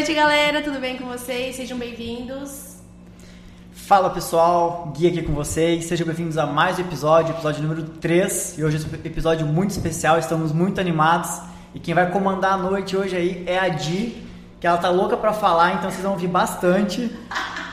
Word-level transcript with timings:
Noite, 0.00 0.14
galera. 0.14 0.62
Tudo 0.62 0.80
bem 0.80 0.96
com 0.96 1.04
vocês? 1.04 1.56
Sejam 1.56 1.76
bem-vindos. 1.76 2.76
Fala 3.70 4.08
pessoal, 4.08 4.90
Gui 4.96 5.08
aqui 5.08 5.20
com 5.20 5.34
vocês. 5.34 5.84
Sejam 5.84 6.06
bem-vindos 6.06 6.38
a 6.38 6.46
mais 6.46 6.78
um 6.78 6.80
episódio, 6.80 7.34
episódio 7.34 7.60
número 7.60 7.82
3. 7.82 8.56
E 8.56 8.64
hoje 8.64 8.78
é 8.78 8.80
um 8.80 8.94
episódio 9.04 9.46
muito 9.46 9.72
especial, 9.72 10.18
estamos 10.18 10.52
muito 10.52 10.80
animados. 10.80 11.42
E 11.74 11.78
quem 11.78 11.92
vai 11.92 12.10
comandar 12.10 12.54
a 12.54 12.56
noite 12.56 12.96
hoje 12.96 13.14
aí 13.14 13.44
é 13.46 13.58
a 13.58 13.68
Di, 13.68 14.26
que 14.58 14.66
ela 14.66 14.78
tá 14.78 14.88
louca 14.88 15.18
para 15.18 15.34
falar, 15.34 15.74
então 15.74 15.90
vocês 15.90 16.02
vão 16.02 16.12
ouvir 16.12 16.28
bastante. 16.28 17.14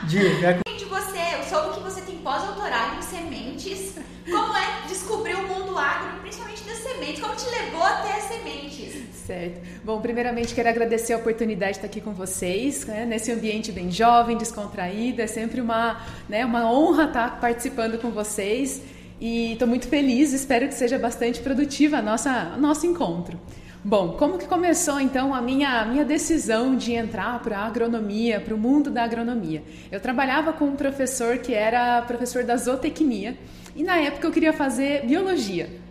Di, 0.04 0.44
é... 0.44 0.60
de 0.76 0.84
você, 0.84 1.18
eu 1.34 1.44
soube 1.44 1.78
que 1.78 1.80
você 1.82 2.02
tem 2.02 2.18
pós-doutorado 2.18 2.98
em 2.98 3.02
sementes. 3.02 3.94
Como 4.30 4.54
é 4.54 4.86
descobrir 4.86 5.34
o 5.34 5.48
mundo 5.48 5.78
agro, 5.78 6.20
principalmente 6.20 6.62
das 6.64 6.76
Como 7.16 7.34
te 7.34 7.48
levou 7.48 7.82
até 7.82 8.12
as 8.12 8.24
sementes? 8.24 9.08
Certo. 9.26 9.60
Bom, 9.82 10.00
primeiramente 10.00 10.54
quero 10.54 10.68
agradecer 10.68 11.14
a 11.14 11.16
oportunidade 11.16 11.72
de 11.72 11.78
estar 11.78 11.86
aqui 11.86 12.00
com 12.00 12.12
vocês, 12.12 12.84
né, 12.84 13.06
nesse 13.06 13.32
ambiente 13.32 13.72
bem 13.72 13.90
jovem, 13.90 14.36
descontraído. 14.36 15.22
É 15.22 15.26
sempre 15.26 15.60
uma, 15.60 16.00
né, 16.28 16.44
uma 16.44 16.70
honra 16.70 17.04
estar 17.04 17.40
participando 17.40 17.98
com 17.98 18.10
vocês 18.10 18.82
e 19.20 19.52
estou 19.52 19.66
muito 19.66 19.88
feliz. 19.88 20.32
Espero 20.32 20.68
que 20.68 20.74
seja 20.74 20.98
bastante 20.98 21.40
produtiva 21.40 21.98
a 21.98 22.02
nossa 22.02 22.56
nosso 22.58 22.86
encontro. 22.86 23.38
Bom, 23.82 24.16
como 24.18 24.38
que 24.38 24.46
começou 24.46 25.00
então 25.00 25.34
a 25.34 25.40
minha, 25.40 25.84
minha 25.86 26.04
decisão 26.04 26.76
de 26.76 26.92
entrar 26.92 27.38
para 27.40 27.58
a 27.58 27.66
agronomia, 27.66 28.40
para 28.40 28.54
o 28.54 28.58
mundo 28.58 28.90
da 28.90 29.04
agronomia? 29.04 29.62
Eu 29.90 30.00
trabalhava 30.00 30.52
com 30.52 30.66
um 30.66 30.76
professor 30.76 31.38
que 31.38 31.54
era 31.54 32.02
professor 32.02 32.44
da 32.44 32.56
zootecnia 32.56 33.38
e 33.74 33.82
na 33.82 33.96
época 33.98 34.26
eu 34.26 34.32
queria 34.32 34.52
fazer 34.52 35.06
biologia. 35.06 35.87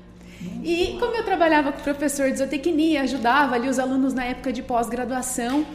E 0.64 0.98
como 1.00 1.16
eu 1.16 1.24
trabalhava 1.24 1.72
com 1.72 1.82
professor 1.82 2.30
de 2.32 2.38
zootecnia, 2.38 3.02
ajudava 3.02 3.56
ali 3.56 3.70
os 3.70 3.80
alunos 3.80 4.14
na 4.14 4.26
época 4.26 4.52
de 4.52 4.62
pós-graduação, 4.62 5.66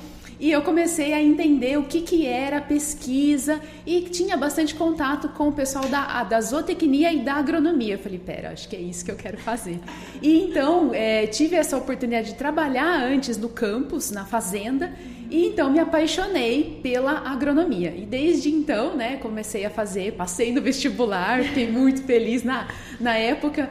e 0.43 0.51
eu 0.51 0.61
comecei 0.61 1.13
a 1.13 1.23
entender 1.23 1.79
o 1.79 1.85
que, 1.85 2.01
que 2.01 2.27
era 2.27 2.61
pesquisa 2.61 3.61
e 3.87 4.01
tinha 4.01 4.37
bastante 4.37 4.75
contato 4.75 5.29
com 5.29 5.47
o 5.47 5.53
pessoal 5.53 5.85
da, 5.89 6.25
da 6.25 6.41
zootecnia 6.41 7.13
e 7.13 7.21
da 7.21 7.35
agronomia. 7.35 7.95
Eu 7.95 7.99
falei, 8.01 8.19
pera, 8.19 8.51
acho 8.51 8.69
que 8.69 8.75
é 8.75 8.81
isso 8.81 9.05
que 9.05 9.13
eu 9.13 9.15
quero 9.15 9.39
fazer. 9.39 9.79
E 10.21 10.41
então 10.41 10.91
é, 10.93 11.29
tive 11.29 11.55
essa 11.55 11.77
oportunidade 11.77 12.31
de 12.31 12.35
trabalhar 12.35 13.05
antes 13.05 13.37
no 13.37 13.49
campus, 13.49 14.11
na 14.11 14.25
fazenda, 14.25 14.93
e 15.31 15.47
então 15.47 15.71
me 15.71 15.79
apaixonei 15.79 16.81
pela 16.83 17.21
agronomia. 17.21 17.95
E 17.97 18.05
desde 18.05 18.51
então, 18.51 18.97
né, 18.97 19.19
comecei 19.19 19.65
a 19.65 19.71
fazer, 19.71 20.15
passei 20.15 20.53
no 20.53 20.61
vestibular, 20.61 21.45
fiquei 21.45 21.71
muito 21.71 22.03
feliz 22.03 22.43
na, 22.43 22.67
na 22.99 23.17
época. 23.17 23.71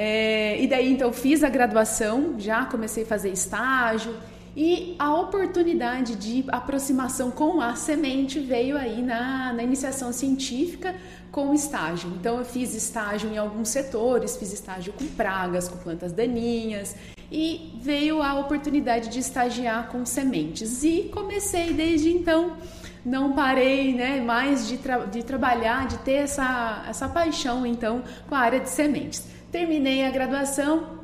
É, 0.00 0.56
e 0.62 0.68
daí 0.68 0.92
então 0.92 1.12
fiz 1.12 1.42
a 1.42 1.48
graduação, 1.48 2.36
já 2.38 2.64
comecei 2.64 3.02
a 3.02 3.06
fazer 3.06 3.30
estágio 3.30 4.14
e 4.56 4.94
a 4.96 5.12
oportunidade 5.12 6.14
de 6.14 6.44
aproximação 6.52 7.32
com 7.32 7.60
a 7.60 7.74
semente 7.74 8.38
veio 8.38 8.76
aí 8.76 9.02
na, 9.02 9.52
na 9.52 9.60
iniciação 9.60 10.12
científica 10.12 10.94
com 11.32 11.52
estágio. 11.52 12.12
Então 12.14 12.38
eu 12.38 12.44
fiz 12.44 12.76
estágio 12.76 13.28
em 13.28 13.38
alguns 13.38 13.70
setores, 13.70 14.36
fiz 14.36 14.52
estágio 14.52 14.92
com 14.92 15.04
pragas, 15.04 15.66
com 15.66 15.76
plantas 15.78 16.12
daninhas 16.12 16.94
e 17.28 17.72
veio 17.82 18.22
a 18.22 18.38
oportunidade 18.38 19.08
de 19.08 19.18
estagiar 19.18 19.88
com 19.88 20.06
sementes 20.06 20.84
e 20.84 21.10
comecei 21.12 21.72
desde 21.72 22.10
então 22.10 22.56
não 23.04 23.32
parei 23.32 23.94
né, 23.94 24.20
mais 24.20 24.68
de, 24.68 24.76
tra 24.78 24.98
de 25.06 25.24
trabalhar, 25.24 25.88
de 25.88 25.98
ter 25.98 26.12
essa, 26.24 26.84
essa 26.88 27.08
paixão 27.08 27.66
então 27.66 28.04
com 28.28 28.34
a 28.36 28.38
área 28.38 28.60
de 28.60 28.70
sementes. 28.70 29.37
Terminei 29.50 30.04
a 30.04 30.10
graduação, 30.10 30.98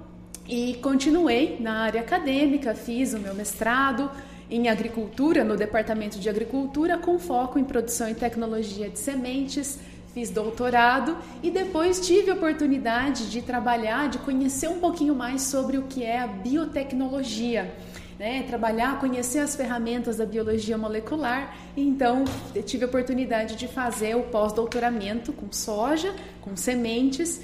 e 0.46 0.74
continuei 0.82 1.56
na 1.58 1.80
área 1.80 2.02
acadêmica, 2.02 2.74
fiz 2.74 3.14
o 3.14 3.18
meu 3.18 3.34
mestrado 3.34 4.10
em 4.50 4.68
agricultura, 4.68 5.42
no 5.42 5.56
departamento 5.56 6.18
de 6.18 6.28
agricultura, 6.28 6.98
com 6.98 7.18
foco 7.18 7.58
em 7.58 7.64
produção 7.64 8.08
e 8.10 8.14
tecnologia 8.14 8.90
de 8.90 8.98
sementes. 8.98 9.78
Fiz 10.12 10.30
doutorado 10.30 11.16
e 11.42 11.50
depois 11.50 12.06
tive 12.06 12.30
a 12.30 12.34
oportunidade 12.34 13.30
de 13.30 13.42
trabalhar, 13.42 14.08
de 14.08 14.18
conhecer 14.18 14.68
um 14.68 14.78
pouquinho 14.78 15.14
mais 15.14 15.42
sobre 15.42 15.78
o 15.78 15.84
que 15.84 16.04
é 16.04 16.20
a 16.20 16.26
biotecnologia. 16.26 17.74
Né, 18.16 18.44
trabalhar, 18.44 19.00
conhecer 19.00 19.40
as 19.40 19.56
ferramentas 19.56 20.18
da 20.18 20.24
biologia 20.24 20.78
molecular. 20.78 21.56
Então, 21.76 22.24
tive 22.64 22.84
a 22.84 22.86
oportunidade 22.86 23.56
de 23.56 23.66
fazer 23.66 24.14
o 24.14 24.22
pós-doutoramento 24.22 25.32
com 25.32 25.50
soja, 25.50 26.14
com 26.40 26.54
sementes 26.56 27.40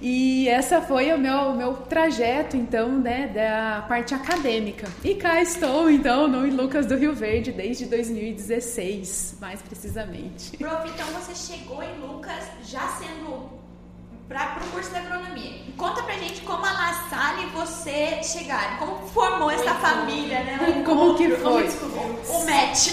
e 0.00 0.48
essa 0.48 0.80
foi 0.82 1.12
o 1.12 1.18
meu, 1.18 1.50
o 1.50 1.56
meu 1.56 1.74
trajeto, 1.74 2.56
então, 2.56 2.90
né, 2.98 3.28
da 3.28 3.84
parte 3.88 4.14
acadêmica. 4.14 4.86
E 5.02 5.14
cá 5.14 5.40
estou, 5.40 5.90
então, 5.90 6.28
no 6.28 6.46
Lucas 6.54 6.86
do 6.86 6.96
Rio 6.96 7.14
Verde 7.14 7.52
desde 7.52 7.86
2016, 7.86 9.38
mais 9.40 9.62
precisamente. 9.62 10.56
Prof, 10.56 10.88
então 10.88 11.06
você 11.08 11.34
chegou 11.34 11.82
em 11.82 11.98
Lucas 11.98 12.44
já 12.64 12.86
sendo 12.88 13.56
para 14.28 14.60
o 14.66 14.70
curso 14.72 14.90
de 14.90 14.96
agronomia. 14.96 15.60
Conta 15.76 16.02
pra 16.02 16.14
gente 16.14 16.40
como 16.42 16.64
a 16.64 16.72
La 16.72 17.08
Salle 17.08 17.44
e 17.44 17.50
você 17.50 18.20
chegaram, 18.22 18.76
como 18.78 19.06
formou 19.08 19.50
essa 19.50 19.74
família, 19.74 20.42
né? 20.42 20.82
Como 20.84 21.16
que 21.16 21.30
foi? 21.30 21.68
O 22.28 22.44
match. 22.44 22.88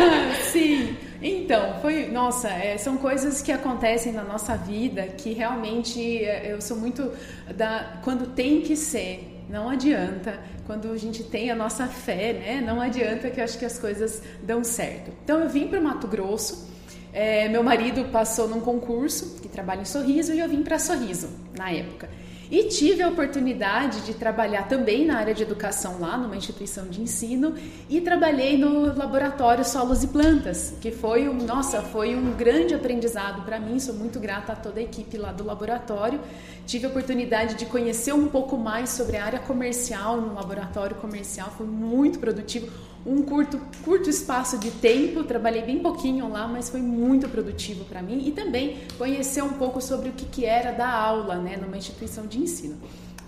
Sim. 0.52 0.96
Então, 1.22 1.80
foi, 1.80 2.08
nossa, 2.08 2.48
é, 2.48 2.76
são 2.76 2.96
coisas 2.96 3.40
que 3.40 3.50
acontecem 3.50 4.12
na 4.12 4.22
nossa 4.22 4.56
vida 4.56 5.02
que 5.06 5.32
realmente 5.32 6.24
é, 6.24 6.52
eu 6.52 6.60
sou 6.60 6.76
muito 6.76 7.10
da 7.54 8.00
quando 8.02 8.34
tem 8.34 8.60
que 8.60 8.76
ser, 8.76 9.44
não 9.48 9.68
adianta. 9.68 10.38
Quando 10.66 10.90
a 10.90 10.96
gente 10.96 11.22
tem 11.22 11.50
a 11.50 11.54
nossa 11.54 11.86
fé, 11.86 12.32
né? 12.32 12.60
Não 12.60 12.80
adianta 12.80 13.30
que 13.30 13.38
eu 13.40 13.44
acho 13.44 13.56
que 13.56 13.64
as 13.64 13.78
coisas 13.78 14.20
dão 14.42 14.64
certo. 14.64 15.12
Então, 15.22 15.40
eu 15.40 15.48
vim 15.48 15.68
para 15.68 15.78
o 15.78 15.82
Mato 15.82 16.08
Grosso. 16.08 16.68
É, 17.12 17.48
meu 17.48 17.62
marido 17.62 18.04
passou 18.10 18.48
num 18.48 18.60
concurso 18.60 19.40
que 19.40 19.48
trabalha 19.48 19.82
em 19.82 19.84
Sorriso 19.86 20.34
e 20.34 20.40
eu 20.40 20.48
vim 20.48 20.62
para 20.62 20.78
Sorriso 20.78 21.30
na 21.56 21.70
época. 21.70 22.10
E 22.50 22.64
tive 22.64 23.02
a 23.02 23.08
oportunidade 23.08 24.02
de 24.02 24.14
trabalhar 24.14 24.68
também 24.68 25.04
na 25.04 25.18
área 25.18 25.34
de 25.34 25.42
educação 25.42 25.98
lá, 25.98 26.16
numa 26.16 26.36
instituição 26.36 26.86
de 26.86 27.00
ensino, 27.00 27.54
e 27.88 28.00
trabalhei 28.00 28.56
no 28.56 28.96
laboratório 28.96 29.64
Solos 29.64 30.04
e 30.04 30.08
Plantas, 30.08 30.74
que 30.80 30.92
foi, 30.92 31.28
um, 31.28 31.34
nossa, 31.34 31.82
foi 31.82 32.14
um 32.14 32.32
grande 32.32 32.74
aprendizado 32.74 33.42
para 33.42 33.58
mim. 33.58 33.80
Sou 33.80 33.94
muito 33.94 34.20
grata 34.20 34.52
a 34.52 34.56
toda 34.56 34.78
a 34.78 34.82
equipe 34.82 35.16
lá 35.16 35.32
do 35.32 35.44
laboratório. 35.44 36.20
Tive 36.66 36.86
a 36.86 36.88
oportunidade 36.88 37.54
de 37.56 37.66
conhecer 37.66 38.12
um 38.12 38.28
pouco 38.28 38.56
mais 38.56 38.90
sobre 38.90 39.16
a 39.16 39.24
área 39.24 39.38
comercial 39.40 40.20
no 40.20 40.34
laboratório 40.34 40.96
comercial, 40.96 41.50
foi 41.56 41.66
muito 41.66 42.18
produtivo 42.18 42.70
um 43.06 43.22
curto, 43.22 43.60
curto 43.84 44.10
espaço 44.10 44.58
de 44.58 44.70
tempo, 44.70 45.22
trabalhei 45.22 45.62
bem 45.62 45.78
pouquinho 45.78 46.28
lá, 46.28 46.48
mas 46.48 46.68
foi 46.68 46.82
muito 46.82 47.28
produtivo 47.28 47.84
para 47.84 48.02
mim 48.02 48.26
e 48.26 48.32
também 48.32 48.78
conhecer 48.98 49.42
um 49.42 49.52
pouco 49.52 49.80
sobre 49.80 50.08
o 50.08 50.12
que, 50.12 50.24
que 50.26 50.44
era 50.44 50.72
dar 50.72 50.92
aula 50.92 51.36
né, 51.36 51.56
numa 51.56 51.76
instituição 51.76 52.26
de 52.26 52.38
ensino. 52.40 52.76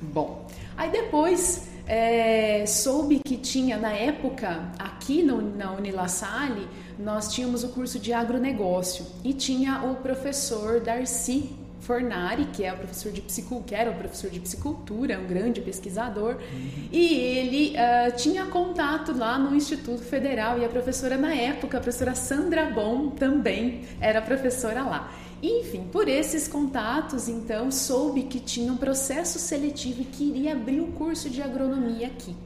Bom, 0.01 0.47
aí 0.77 0.91
depois 0.91 1.69
é, 1.87 2.67
soube 2.67 3.21
que 3.25 3.37
tinha 3.37 3.79
na 3.79 3.93
época 3.93 4.71
aqui 4.79 5.23
no, 5.23 5.41
na 5.57 5.73
Unilassalle 5.73 6.69
nós 6.99 7.33
tínhamos 7.33 7.63
o 7.63 7.69
curso 7.69 7.99
de 7.99 8.13
agronegócio 8.13 9.07
e 9.25 9.33
tinha 9.33 9.83
o 9.85 9.97
professor 9.97 10.81
Darcy 10.81 11.51
Fornari, 11.89 12.45
que 12.53 12.65
é 12.65 12.73
o 12.75 12.77
professor 12.77 13.11
de 13.11 13.23
que 13.23 13.75
era 13.75 13.91
o 13.91 13.95
professor 13.95 14.29
de 14.29 14.39
psicultura, 14.39 15.19
um 15.19 15.27
grande 15.27 15.63
pesquisador, 15.63 16.35
uhum. 16.35 16.89
e 16.93 17.15
ele 17.15 17.75
uh, 17.77 18.15
tinha 18.15 18.45
contato 18.45 19.17
lá 19.17 19.39
no 19.39 19.57
Instituto 19.57 20.03
Federal 20.03 20.59
e 20.59 20.67
a 20.67 20.69
professora 20.69 21.17
na 21.17 21.35
época, 21.35 21.79
a 21.79 21.81
professora 21.81 22.15
Sandra 22.15 22.67
Bom, 22.67 23.09
também 23.09 23.85
era 24.03 24.21
professora 24.21 24.83
lá. 24.83 25.11
Enfim, 25.43 25.89
por 25.91 26.09
esses 26.09 26.47
contatos, 26.47 27.27
então, 27.27 27.71
soube 27.71 28.25
que 28.25 28.39
tinha 28.39 28.71
um 28.71 28.77
processo 28.77 29.39
seletivo 29.39 30.03
e 30.03 30.05
queria 30.05 30.53
abrir 30.53 30.81
o 30.81 30.89
curso 30.89 31.31
de 31.31 31.41
agronomia 31.41 32.09
aqui. 32.09 32.37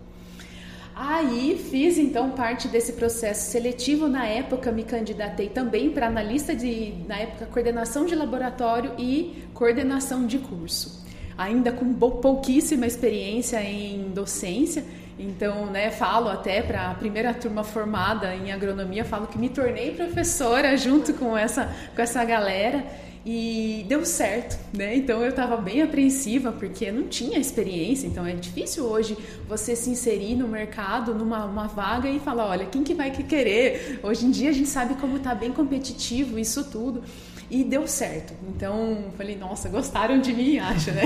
Aí 0.95 1.59
fiz 1.71 1.97
então 1.97 2.31
parte 2.31 2.69
desse 2.69 2.93
processo 2.93 3.51
seletivo. 3.51 4.09
Na 4.09 4.27
época 4.27 4.71
me 4.71 4.85
candidatei 4.85 5.49
também 5.49 5.91
para 5.91 6.07
analista 6.07 6.55
de, 6.55 6.95
na 7.09 7.17
época, 7.17 7.47
coordenação 7.47 8.05
de 8.05 8.15
laboratório 8.15 8.93
e 8.99 9.45
coordenação 9.55 10.27
de 10.27 10.39
curso. 10.39 11.03
Ainda 11.37 11.73
com 11.73 11.95
pouquíssima 11.95 12.87
experiência 12.87 13.63
em 13.63 14.11
docência, 14.11 14.85
então, 15.19 15.67
né, 15.67 15.91
falo 15.91 16.29
até 16.29 16.63
para 16.63 16.91
a 16.91 16.95
primeira 16.95 17.33
turma 17.33 17.63
formada 17.63 18.35
em 18.35 18.51
agronomia, 18.51 19.05
falo 19.05 19.27
que 19.27 19.39
me 19.39 19.49
tornei 19.49 19.93
professora 19.95 20.77
junto 20.77 21.15
com 21.15 21.37
essa, 21.37 21.71
com 21.95 22.03
essa 22.03 22.25
galera 22.25 22.85
e 23.25 23.85
deu 23.89 24.05
certo, 24.05 24.59
né? 24.77 24.97
Então 24.97 25.23
eu 25.23 25.31
estava 25.31 25.57
bem 25.57 25.83
apreensiva 25.83 26.51
porque 26.51 26.91
não 26.91 27.05
tinha 27.09 27.39
experiência, 27.39 28.07
então 28.07 28.27
é 28.27 28.33
difícil 28.33 28.85
hoje 28.85 29.17
você 29.49 29.77
se 29.77 29.91
inserir 29.91 30.35
no 30.35 30.49
mercado, 30.49 31.15
numa 31.15 31.45
uma 31.45 31.69
vaga 31.69 32.09
e 32.09 32.19
falar, 32.19 32.47
olha, 32.47 32.67
quem 32.67 32.83
que 32.83 32.95
vai 32.95 33.11
querer? 33.11 34.01
Hoje 34.03 34.27
em 34.27 34.31
dia 34.31 34.51
a 34.51 34.53
gente 34.53 34.69
sabe 34.69 34.95
como 34.95 35.19
está 35.19 35.35
bem 35.35 35.53
competitivo 35.53 36.39
isso 36.39 36.65
tudo. 36.65 37.03
E 37.51 37.65
deu 37.65 37.87
certo. 37.87 38.33
Então, 38.49 39.07
falei, 39.17 39.37
nossa, 39.37 39.69
gostaram 39.69 40.21
de 40.21 40.33
mim, 40.33 40.59
acho, 40.59 40.91
né? 40.93 41.03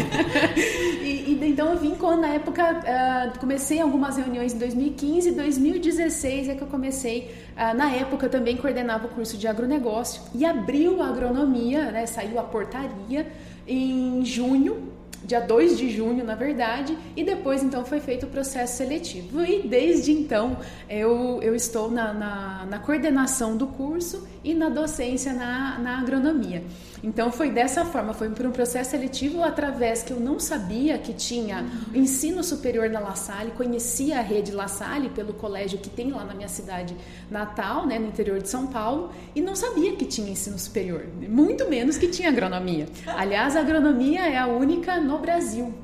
e, 1.03 1.33
e, 1.33 1.41
então 1.49 1.73
eu 1.73 1.79
vim 1.79 1.95
quando 1.95 2.21
na 2.21 2.29
época 2.29 2.63
uh, 2.73 3.39
comecei 3.39 3.81
algumas 3.81 4.17
reuniões 4.17 4.55
em 4.55 4.59
2015, 4.59 5.33
2016 5.33 6.49
é 6.49 6.55
que 6.55 6.63
eu 6.63 6.69
comecei. 6.69 7.35
Uh, 7.57 7.77
na 7.77 7.91
época 7.93 8.27
eu 8.27 8.31
também 8.31 8.57
coordenava 8.57 9.07
o 9.07 9.11
curso 9.11 9.37
de 9.37 9.47
agronegócio 9.47 10.23
e 10.35 10.45
abriu 10.45 11.03
a 11.03 11.09
agronomia, 11.09 11.91
né? 11.91 12.07
Saiu 12.07 12.39
a 12.39 12.43
portaria 12.43 13.27
em 13.67 14.25
junho 14.25 14.96
dia 15.27 15.41
2 15.41 15.77
de 15.77 15.91
junho, 15.91 16.25
na 16.25 16.37
verdade, 16.37 16.97
e 17.17 17.25
depois 17.25 17.63
então 17.63 17.85
foi 17.85 17.99
feito 17.99 18.27
o 18.27 18.29
processo 18.29 18.77
seletivo. 18.77 19.45
E 19.45 19.67
desde 19.67 20.13
então 20.13 20.57
eu, 20.89 21.41
eu 21.43 21.55
estou 21.55 21.91
na, 21.91 22.13
na, 22.13 22.67
na 22.71 22.79
coordenação 22.79 23.57
do 23.57 23.67
curso 23.67 24.27
e 24.45 24.55
na 24.55 24.69
docência 24.69 25.33
na, 25.33 25.79
na 25.79 25.99
agronomia. 25.99 26.63
Então 27.03 27.31
foi 27.31 27.51
dessa 27.51 27.85
forma, 27.85 28.13
foi 28.13 28.31
por 28.31 28.47
um 28.47 28.51
processo 28.51 28.91
seletivo 28.91 29.43
através 29.43 30.03
que 30.03 30.13
eu 30.13 30.21
não 30.21 30.39
sabia 30.39 30.99
que 30.99 31.13
tinha 31.13 31.65
ensino 31.95 32.43
superior 32.43 32.89
na 32.91 33.01
La 33.01 33.15
Salle, 33.15 33.53
conhecia 33.53 34.19
a 34.19 34.23
rede 34.23 34.53
La 34.53 34.69
Salle 34.69 35.09
pelo 35.11 35.33
colégio 35.33 35.79
que 35.79 35.91
tem 35.91 36.11
lá 36.11 36.25
na 36.25 36.35
minha 36.35 36.49
cidade 36.49 36.97
natal, 37.31 37.87
né, 37.87 37.99
no 37.99 38.07
interior 38.07 38.41
de 38.41 38.49
São 38.49 38.67
Paulo, 38.67 39.11
e 39.35 39.41
não 39.41 39.55
sabia 39.55 39.95
que 39.97 40.05
tinha 40.05 40.31
ensino 40.31 40.59
superior, 40.59 41.07
muito 41.29 41.69
menos 41.69 41.99
que 41.99 42.09
tinha 42.09 42.29
agronomia. 42.29 42.87
Aliás, 43.07 43.57
a 43.57 43.61
agronomia 43.61 44.27
é 44.27 44.37
a 44.37 44.47
única 44.47 45.01
no 45.01 45.19
Brasil 45.19 45.75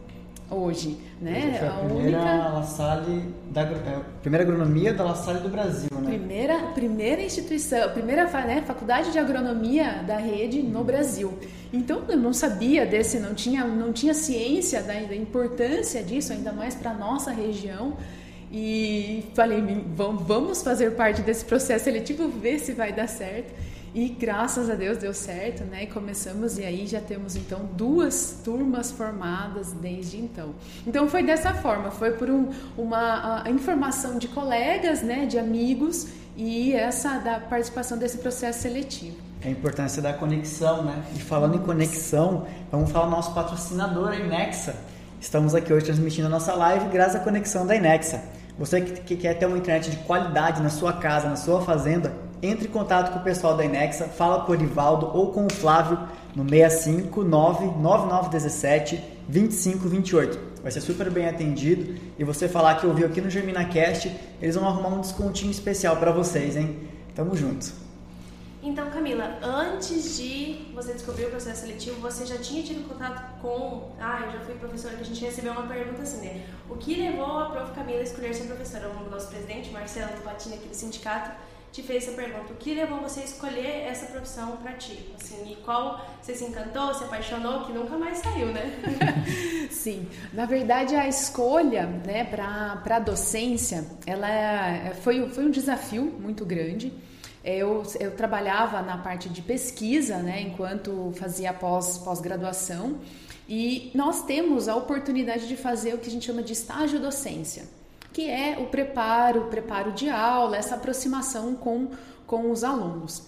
hoje, 0.53 0.99
né? 1.21 1.57
Foi 1.59 1.69
a, 1.69 1.71
a 1.71 1.75
primeira 1.79 2.19
única... 2.19 2.49
La 2.49 2.63
Salle 2.63 3.35
da 3.51 3.63
é, 3.63 4.01
primeira 4.21 4.45
agronomia 4.45 4.93
da 4.93 5.05
La 5.05 5.15
Salle 5.15 5.41
do 5.41 5.49
Brasil, 5.49 5.89
né? 6.01 6.11
Primeira 6.11 6.59
primeira 6.75 7.23
instituição, 7.23 7.91
primeira 7.91 8.25
né, 8.25 8.63
faculdade 8.67 9.13
de 9.13 9.19
agronomia 9.19 10.03
da 10.07 10.17
rede 10.17 10.63
no 10.63 10.85
Brasil. 10.85 11.33
Então 11.73 12.03
eu 12.09 12.17
não 12.17 12.33
sabia 12.33 12.85
desse, 12.85 13.19
não 13.19 13.35
tinha 13.35 13.65
não 13.65 13.93
tinha 13.93 14.15
ciência 14.15 14.83
da, 14.83 14.95
da 14.95 15.17
importância 15.17 16.03
disso, 16.03 16.33
ainda 16.33 16.53
mais 16.53 16.75
para 16.75 16.93
nossa 16.93 17.31
região. 17.31 17.97
E 18.55 19.25
falei, 19.35 19.63
vamos 19.97 20.63
fazer 20.63 20.91
parte 20.91 21.23
desse 21.23 21.43
processo 21.43 21.85
seletivo, 21.85 22.29
ver 22.29 22.59
se 22.59 22.73
vai 22.73 22.93
dar 22.93 23.09
certo. 23.09 23.51
E 23.95 24.09
graças 24.09 24.71
a 24.71 24.75
Deus 24.75 24.97
deu 24.97 25.13
certo, 25.13 25.65
né? 25.65 25.85
E 25.85 25.87
começamos 25.87 26.57
e 26.57 26.65
aí 26.65 26.87
já 26.87 27.01
temos 27.01 27.37
então 27.37 27.69
duas 27.77 28.41
turmas 28.43 28.91
formadas 28.91 29.73
desde 29.73 30.17
então. 30.17 30.55
Então 30.87 31.07
foi 31.09 31.23
dessa 31.23 31.53
forma, 31.53 31.91
foi 31.91 32.13
por 32.13 32.31
um, 32.31 32.49
uma 32.77 33.45
informação 33.49 34.19
de 34.19 34.29
colegas, 34.29 35.03
né, 35.03 35.27
de 35.27 35.39
amigos 35.39 36.09
e 36.35 36.73
essa 36.73 37.19
da 37.19 37.39
participação 37.39 37.99
desse 37.99 38.17
processo 38.17 38.63
seletivo. 38.63 39.17
É 39.43 39.49
a 39.49 39.51
importância 39.51 40.01
da 40.01 40.15
conexão, 40.15 40.85
né? 40.85 41.03
E 41.15 41.19
falando 41.19 41.57
em 41.57 41.63
conexão, 41.63 42.47
vamos 42.71 42.91
falar 42.91 43.07
do 43.07 43.11
nosso 43.11 43.35
patrocinador, 43.35 44.09
a 44.09 44.17
Inexa. 44.17 44.75
Estamos 45.21 45.55
aqui 45.55 45.71
hoje 45.71 45.85
transmitindo 45.85 46.29
a 46.29 46.31
nossa 46.31 46.55
live 46.55 46.89
graças 46.89 47.17
à 47.17 47.21
conexão 47.21 47.67
da 47.67 47.77
Inexa. 47.77 48.23
Você 48.59 48.81
que 48.81 49.17
quer 49.17 49.35
ter 49.35 49.45
uma 49.45 49.59
internet 49.59 49.91
de 49.91 49.97
qualidade 49.99 50.63
na 50.63 50.71
sua 50.71 50.95
casa, 50.95 51.29
na 51.29 51.37
sua 51.37 51.61
fazenda, 51.63 52.13
entre 52.43 52.67
em 52.67 52.71
contato 52.71 53.13
com 53.13 53.21
o 53.21 53.23
pessoal 53.23 53.57
da 53.57 53.65
Inexa, 53.65 54.07
fala 54.09 54.41
com 54.45 54.51
o 54.51 54.55
Orivaldo 54.55 55.11
ou 55.15 55.31
com 55.31 55.47
o 55.47 55.53
Flávio 55.53 55.99
no 56.35 56.49
659 56.49 57.67
9917 57.81 59.01
2528. 59.29 60.53
Vai 60.63 60.73
ser 60.73 60.81
super 60.81 61.09
bem 61.11 61.29
atendido 61.29 62.01
e 62.19 62.25
você 62.25 62.49
falar 62.49 62.77
que 62.77 62.87
ouviu 62.87 63.07
aqui 63.07 63.21
no 63.21 63.31
GerminaCast, 63.31 64.13
eles 64.41 64.57
vão 64.57 64.67
arrumar 64.67 64.89
um 64.89 65.01
descontinho 65.01 65.51
especial 65.51 65.97
para 65.97 66.11
vocês, 66.11 66.57
hein? 66.57 66.89
Tamo 67.15 67.37
junto. 67.37 67.83
Então, 68.65 68.89
Camila, 68.91 69.39
antes 69.43 70.17
de 70.17 70.71
você 70.73 70.93
descobrir 70.93 71.25
o 71.25 71.31
processo 71.31 71.63
seletivo, 71.63 72.01
você 72.01 72.25
já 72.25 72.39
tinha 72.39 72.63
tido 72.63 72.89
contato 72.89 73.41
com. 73.41 73.91
Ah, 73.99 74.23
eu 74.25 74.31
já 74.31 74.39
fui 74.45 74.55
professora, 74.55 74.95
que 74.95 75.03
a 75.03 75.05
gente 75.05 75.25
recebeu 75.25 75.51
uma 75.51 75.67
pergunta 75.67 76.03
assim, 76.03 76.25
né? 76.25 76.47
O 76.71 76.77
que 76.77 76.95
levou 76.95 77.41
a 77.41 77.51
prof. 77.51 77.73
Camila 77.73 77.99
a 77.99 78.03
escolher 78.05 78.33
ser 78.33 78.45
professora? 78.45 78.89
O 78.89 79.11
nosso 79.11 79.27
presidente, 79.29 79.71
Marcelo 79.71 80.13
Patina, 80.23 80.55
aqui 80.55 80.69
do 80.69 80.77
sindicato, 80.77 81.33
te 81.73 81.83
fez 81.83 82.07
essa 82.07 82.15
pergunta. 82.15 82.53
O 82.53 82.57
que 82.57 82.75
levou 82.75 83.01
você 83.01 83.21
a 83.21 83.25
escolher 83.25 83.87
essa 83.87 84.07
profissão 84.07 84.59
para 84.59 84.75
ti? 84.75 85.11
Assim, 85.19 85.51
e 85.51 85.57
qual 85.57 86.07
você 86.21 86.35
se 86.35 86.45
encantou, 86.45 86.93
se 86.93 87.03
apaixonou, 87.03 87.65
que 87.65 87.73
nunca 87.73 87.97
mais 87.97 88.19
saiu, 88.19 88.49
né? 88.49 88.71
Sim, 89.71 90.07
na 90.35 90.45
verdade 90.45 90.95
a 90.95 91.09
escolha, 91.09 91.87
né, 91.87 92.25
para 92.25 92.83
a 92.85 92.99
docência, 92.99 93.87
ela 94.07 94.29
é, 94.29 94.93
foi, 95.01 95.27
foi 95.31 95.47
um 95.47 95.51
desafio 95.51 96.05
muito 96.05 96.45
grande. 96.45 96.93
Eu, 97.43 97.83
eu 97.99 98.15
trabalhava 98.15 98.83
na 98.83 98.99
parte 98.99 99.29
de 99.29 99.41
pesquisa, 99.41 100.19
né, 100.19 100.43
enquanto 100.43 101.13
fazia 101.17 101.53
pós, 101.55 101.99
pós-graduação, 101.99 102.99
e 103.49 103.91
nós 103.95 104.25
temos 104.25 104.69
a 104.69 104.77
oportunidade 104.77 105.49
de 105.49 105.57
fazer 105.57 105.95
o 105.95 105.99
que 105.99 106.09
a 106.09 106.13
gente 106.13 106.27
chama 106.27 106.43
de 106.43 106.53
estágio 106.53 107.01
docência 107.01 107.65
que 108.13 108.29
é 108.29 108.59
o 108.59 108.67
preparo, 108.67 109.43
o 109.43 109.45
preparo 109.47 109.93
de 109.93 110.09
aula, 110.09 110.57
essa 110.57 110.75
aproximação 110.75 111.55
com, 111.55 111.89
com 112.27 112.51
os 112.51 112.63
alunos. 112.63 113.23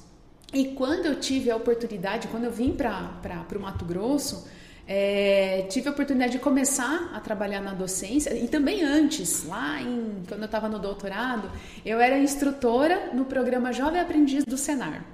E 0.53 0.67
quando 0.67 1.07
eu 1.07 1.19
tive 1.19 1.51
a 1.51 1.57
oportunidade, 1.57 2.29
quando 2.29 2.45
eu 2.45 2.51
vim 2.51 2.73
para 2.73 3.47
o 3.57 3.61
Mato 3.61 3.85
Grosso, 3.85 4.47
é, 4.87 5.67
tive 5.71 5.89
a 5.89 5.93
oportunidade 5.93 6.33
de 6.33 6.39
começar 6.39 7.11
a 7.15 7.19
trabalhar 7.19 7.61
na 7.61 7.73
docência 7.73 8.35
e 8.35 8.47
também 8.47 8.85
antes, 8.85 9.45
lá 9.47 9.81
em, 9.81 10.23
quando 10.29 10.43
eu 10.43 10.47
estava 10.47 10.69
no 10.69 10.79
doutorado, 10.79 11.51
eu 11.85 11.99
era 11.99 12.19
instrutora 12.19 13.11
no 13.15 13.25
programa 13.25 13.73
Jovem 13.73 14.01
Aprendiz 14.01 14.45
do 14.45 14.59
Senar. 14.59 15.05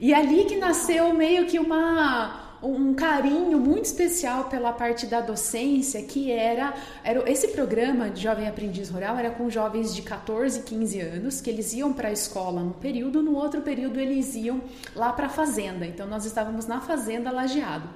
E 0.00 0.14
ali 0.14 0.44
que 0.44 0.56
nasceu 0.56 1.12
meio 1.12 1.46
que 1.46 1.58
uma 1.58 2.47
um 2.62 2.92
carinho 2.94 3.58
muito 3.58 3.84
especial 3.84 4.44
pela 4.44 4.72
parte 4.72 5.06
da 5.06 5.20
docência, 5.20 6.02
que 6.02 6.30
era, 6.30 6.74
era 7.04 7.30
esse 7.30 7.48
programa 7.48 8.10
de 8.10 8.22
Jovem 8.22 8.48
Aprendiz 8.48 8.88
Rural 8.88 9.16
era 9.16 9.30
com 9.30 9.48
jovens 9.48 9.94
de 9.94 10.02
14, 10.02 10.62
15 10.62 11.00
anos, 11.00 11.40
que 11.40 11.48
eles 11.48 11.72
iam 11.72 11.92
para 11.92 12.08
a 12.08 12.12
escola 12.12 12.60
num 12.60 12.72
período, 12.72 13.22
no 13.22 13.36
outro 13.36 13.62
período 13.62 14.00
eles 14.00 14.34
iam 14.34 14.60
lá 14.94 15.12
para 15.12 15.26
a 15.26 15.30
fazenda. 15.30 15.86
Então 15.86 16.06
nós 16.06 16.24
estávamos 16.24 16.66
na 16.66 16.80
fazenda 16.80 17.30
lajeado. 17.30 17.88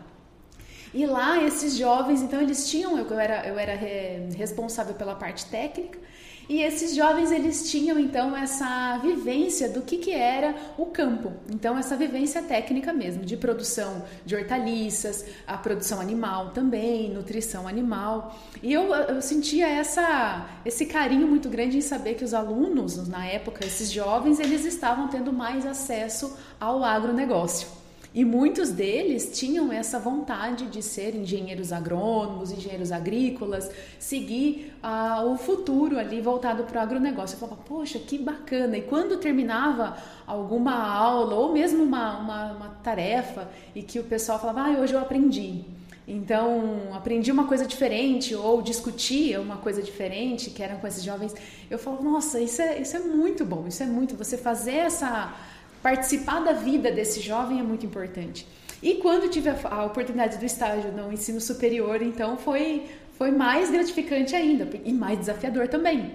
E 0.95 1.07
lá 1.07 1.43
esses 1.43 1.77
jovens, 1.77 2.21
então 2.21 2.41
eles 2.41 2.69
tinham, 2.69 2.99
eu 2.99 3.19
era, 3.19 3.47
eu 3.49 3.59
era 3.59 3.75
responsável 4.37 4.95
pela 4.95 5.15
parte 5.15 5.47
técnica, 5.47 5.99
e 6.49 6.61
esses 6.63 6.95
jovens 6.95 7.31
eles 7.31 7.71
tinham 7.71 7.99
então 7.99 8.37
essa 8.37 8.99
vivência 8.99 9.69
do 9.69 9.83
que, 9.83 9.99
que 9.99 10.13
era 10.13 10.55
o 10.77 10.87
campo. 10.87 11.33
Então 11.51 11.79
essa 11.79 11.97
vivência 11.97 12.43
técnica 12.43 12.93
mesmo, 12.93 13.25
de 13.25 13.37
produção 13.37 14.05
de 14.25 14.35
hortaliças, 14.35 15.25
a 15.47 15.57
produção 15.57 16.01
animal 16.01 16.51
também, 16.51 17.11
nutrição 17.11 17.67
animal. 17.69 18.39
E 18.63 18.73
eu, 18.73 18.95
eu 18.95 19.23
sentia 19.23 19.69
essa, 19.69 20.47
esse 20.65 20.87
carinho 20.87 21.27
muito 21.27 21.49
grande 21.49 21.79
em 21.79 21.83
saber 21.83 22.15
que 22.15 22.25
os 22.25 22.35
alunos, 22.35 23.09
na 23.09 23.27
época, 23.27 23.65
esses 23.65 23.91
jovens, 23.91 24.39
eles 24.41 24.65
estavam 24.65 25.09
tendo 25.09 25.33
mais 25.33 25.67
acesso 25.67 26.37
ao 26.61 26.85
agronegócio. 26.85 27.82
E 28.15 28.27
muitos 28.27 28.71
deles 28.71 29.31
tinham 29.33 29.73
essa 29.73 29.99
vontade 29.99 30.67
de 30.67 30.83
ser 30.83 31.15
engenheiros 31.15 31.73
agrônomos, 31.73 32.53
engenheiros 32.53 32.93
agrícolas, 32.93 33.71
seguir 33.99 34.75
ah, 34.83 35.25
o 35.25 35.39
futuro 35.39 35.99
ali 35.99 36.21
voltado 36.21 36.65
para 36.65 36.81
o 36.81 36.83
agronegócio. 36.83 37.37
Eu 37.37 37.41
falava, 37.41 37.63
poxa, 37.63 37.99
que 37.99 38.19
bacana! 38.19 38.77
E 38.77 38.83
quando 38.83 39.17
terminava 39.17 39.97
alguma 40.27 40.75
aula 40.75 41.35
ou 41.37 41.53
mesmo 41.53 41.83
uma, 41.83 42.19
uma, 42.19 42.53
uma 42.53 42.69
tarefa 42.83 43.49
e 43.75 43.83
que 43.83 43.99
o 43.99 44.05
pessoal 44.05 44.39
falava, 44.39 44.61
ah, 44.61 44.81
hoje 44.81 44.93
eu 44.93 45.01
aprendi. 45.01 45.65
Então, 46.07 46.91
aprendi 46.93 47.33
uma 47.33 47.47
coisa 47.47 47.65
diferente 47.65 48.35
ou 48.35 48.61
discutia 48.61 49.41
uma 49.41 49.57
coisa 49.57 49.81
diferente, 49.81 50.51
que 50.51 50.63
eram 50.63 50.79
com 50.79 50.87
esses 50.87 51.03
jovens. 51.03 51.35
Eu 51.71 51.79
falo, 51.79 52.03
nossa, 52.03 52.41
isso 52.41 52.61
é, 52.61 52.79
isso 52.83 52.95
é 52.95 53.01
muito 53.01 53.45
bom, 53.45 53.67
isso 53.67 53.83
é 53.83 53.87
muito. 53.87 54.17
Você 54.17 54.37
fazer 54.37 54.73
essa 54.73 55.35
participar 55.83 56.41
da 56.41 56.53
vida 56.53 56.91
desse 56.91 57.21
jovem 57.21 57.59
é 57.59 57.63
muito 57.63 57.85
importante. 57.85 58.47
E 58.83 58.95
quando 58.95 59.29
tive 59.29 59.49
a, 59.49 59.57
a 59.71 59.85
oportunidade 59.85 60.39
do 60.39 60.45
estágio 60.45 60.93
no 60.93 61.13
ensino 61.13 61.41
superior, 61.41 62.03
então 62.03 62.37
foi, 62.37 62.87
foi 63.19 63.31
mais 63.31 63.71
gratificante 63.71 64.35
ainda 64.35 64.69
e 64.85 64.93
mais 64.93 65.19
desafiador 65.19 65.69
também. 65.69 66.13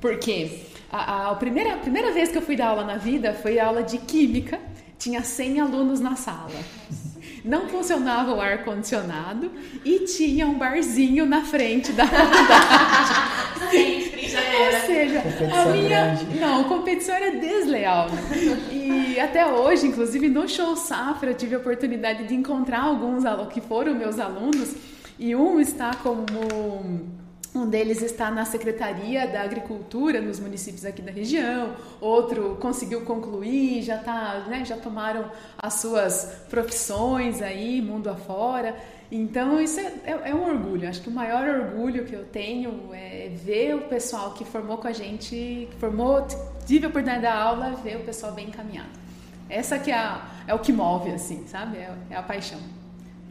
Porque 0.00 0.60
a, 0.90 1.30
a, 1.30 1.34
primeira, 1.34 1.74
a 1.74 1.78
primeira 1.78 2.12
vez 2.12 2.30
que 2.30 2.38
eu 2.38 2.42
fui 2.42 2.56
dar 2.56 2.68
aula 2.68 2.84
na 2.84 2.96
vida 2.96 3.32
foi 3.34 3.58
aula 3.58 3.82
de 3.82 3.98
química, 3.98 4.60
tinha 4.98 5.22
100 5.22 5.60
alunos 5.60 6.00
na 6.00 6.16
sala 6.16 6.50
não 7.44 7.68
funcionava 7.68 8.32
o 8.32 8.40
ar-condicionado 8.40 9.52
e 9.84 10.00
tinha 10.00 10.46
um 10.46 10.54
barzinho 10.54 11.26
na 11.26 11.42
frente 11.42 11.92
da 11.92 12.06
faculdade. 12.06 13.70
Sempre 13.70 14.28
já 14.28 14.40
era. 14.40 14.80
Ou 14.80 14.86
seja, 14.86 15.20
competição 15.20 15.62
a 15.62 15.66
minha. 15.66 15.88
grande. 15.88 16.40
Não, 16.40 16.64
competição 16.64 17.14
era 17.14 17.32
desleal. 17.32 18.08
E 18.72 19.20
até 19.20 19.46
hoje, 19.46 19.86
inclusive 19.86 20.28
no 20.28 20.48
show 20.48 20.74
Safra, 20.74 21.30
eu 21.30 21.34
tive 21.34 21.54
a 21.54 21.58
oportunidade 21.58 22.26
de 22.26 22.34
encontrar 22.34 22.82
alguns 22.82 23.24
que 23.52 23.60
foram 23.60 23.94
meus 23.94 24.18
alunos, 24.18 24.74
e 25.18 25.36
um 25.36 25.60
está 25.60 25.94
como 25.94 26.24
Um 27.54 27.68
deles 27.68 28.02
está 28.02 28.32
na 28.32 28.44
Secretaria 28.44 29.28
da 29.28 29.42
Agricultura 29.42 30.20
nos 30.20 30.40
municípios 30.40 30.84
aqui 30.84 31.00
da 31.00 31.12
região, 31.12 31.76
outro 32.00 32.58
conseguiu 32.60 33.02
concluir, 33.02 33.80
já 33.80 33.96
tá, 33.98 34.44
né, 34.48 34.64
já 34.64 34.76
tomaram 34.76 35.30
as 35.56 35.74
suas 35.74 36.24
profissões 36.50 37.40
aí, 37.40 37.80
mundo 37.80 38.10
afora. 38.10 38.74
Então 39.08 39.60
isso 39.60 39.78
é, 39.78 39.92
é, 40.04 40.30
é, 40.30 40.34
um 40.34 40.42
orgulho. 40.42 40.88
Acho 40.88 41.00
que 41.00 41.08
o 41.08 41.12
maior 41.12 41.48
orgulho 41.48 42.04
que 42.04 42.12
eu 42.12 42.24
tenho 42.24 42.92
é 42.92 43.30
ver 43.32 43.76
o 43.76 43.82
pessoal 43.82 44.32
que 44.32 44.44
formou 44.44 44.78
com 44.78 44.88
a 44.88 44.92
gente, 44.92 45.68
que 45.70 45.76
formou, 45.78 46.26
tive 46.66 46.86
a 46.86 46.88
oportunidade 46.88 47.22
da 47.22 47.40
aula, 47.40 47.76
ver 47.84 47.98
o 47.98 48.00
pessoal 48.00 48.32
bem 48.32 48.48
encaminhado. 48.48 48.90
Essa 49.48 49.78
que 49.78 49.92
é, 49.92 49.94
a, 49.94 50.26
é 50.48 50.54
o 50.54 50.58
que 50.58 50.72
move, 50.72 51.12
assim, 51.12 51.46
sabe? 51.46 51.76
É, 51.76 51.94
é 52.10 52.16
a 52.16 52.22
paixão. 52.22 52.58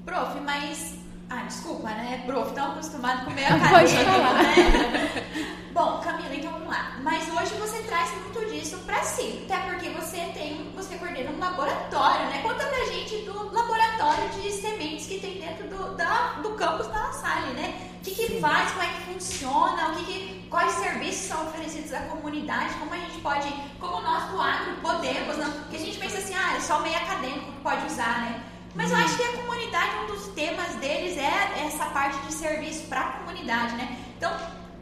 Prof, 0.05 0.39
mas 0.39 1.02
ah, 1.33 1.43
desculpa, 1.43 1.89
né? 1.89 2.23
Prof, 2.25 2.53
tão 2.53 2.71
acostumado 2.71 3.25
com 3.25 3.31
meio 3.31 3.47
acadêmico, 3.55 4.03
né? 4.03 5.57
Bom, 5.73 5.99
Camila, 6.03 6.35
então 6.35 6.51
vamos 6.51 6.67
lá. 6.67 6.97
Mas 7.01 7.27
hoje 7.27 7.55
você 7.55 7.81
traz 7.83 8.11
muito 8.11 8.45
disso 8.51 8.77
para 8.85 9.01
si, 9.03 9.43
até 9.49 9.69
porque 9.69 9.89
você 9.89 10.17
tem, 10.33 10.71
você 10.75 10.95
coordena 10.95 11.31
um 11.31 11.39
laboratório, 11.39 12.27
né? 12.27 12.41
Conta 12.43 12.65
pra 12.65 12.85
gente 12.85 13.25
do 13.25 13.51
laboratório 13.51 14.29
de 14.29 14.51
sementes 14.51 15.07
que 15.07 15.19
tem 15.19 15.39
dentro 15.39 15.67
do, 15.67 15.95
da, 15.95 16.33
do 16.43 16.51
campus 16.51 16.87
da 16.87 17.11
Salle, 17.11 17.53
né? 17.53 17.89
O 17.97 18.03
que, 18.03 18.11
que 18.11 18.39
faz, 18.39 18.71
como 18.71 18.83
é 18.83 18.87
que 18.87 19.13
funciona, 19.13 19.89
o 19.89 19.95
que, 19.95 20.03
que 20.05 20.47
quais 20.49 20.73
serviços 20.73 21.27
são 21.27 21.47
oferecidos 21.47 21.93
à 21.93 22.01
comunidade, 22.01 22.75
como 22.75 22.93
a 22.93 22.97
gente 22.97 23.19
pode, 23.21 23.51
como 23.79 24.01
nós 24.01 24.29
do 24.29 24.39
agro 24.39 24.75
podemos, 24.81 25.37
não? 25.37 25.51
porque 25.51 25.77
a 25.77 25.79
gente 25.79 25.97
pensa 25.97 26.17
assim, 26.19 26.35
ah, 26.35 26.55
é 26.55 26.59
só 26.59 26.79
meio 26.81 26.97
acadêmico 26.97 27.51
que 27.51 27.61
pode 27.61 27.85
usar, 27.87 28.21
né? 28.21 28.52
Mas 28.75 28.91
eu 28.91 28.97
acho 28.97 29.17
que 29.17 29.23
a 29.23 29.31
comunidade, 29.33 29.95
um 30.03 30.07
dos 30.07 30.27
temas 30.29 30.75
deles 30.75 31.17
é 31.17 31.65
essa 31.65 31.85
parte 31.87 32.17
de 32.25 32.33
serviço 32.33 32.87
para 32.87 33.01
a 33.01 33.11
comunidade, 33.19 33.75
né? 33.75 33.97
Então, 34.17 34.31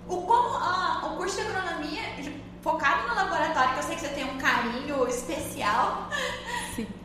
o, 0.08 0.22
como 0.22 0.58
a, 0.58 1.12
o 1.12 1.18
curso 1.18 1.36
de 1.36 1.48
agronomia, 1.48 2.02
focado 2.62 3.08
no 3.10 3.16
laboratório, 3.16 3.74
que 3.74 3.80
eu 3.80 3.84
sei 3.84 3.96
que 3.96 4.02
você 4.02 4.10
tem 4.10 4.26
um 4.26 4.38
carinho 4.38 5.08
especial. 5.08 6.10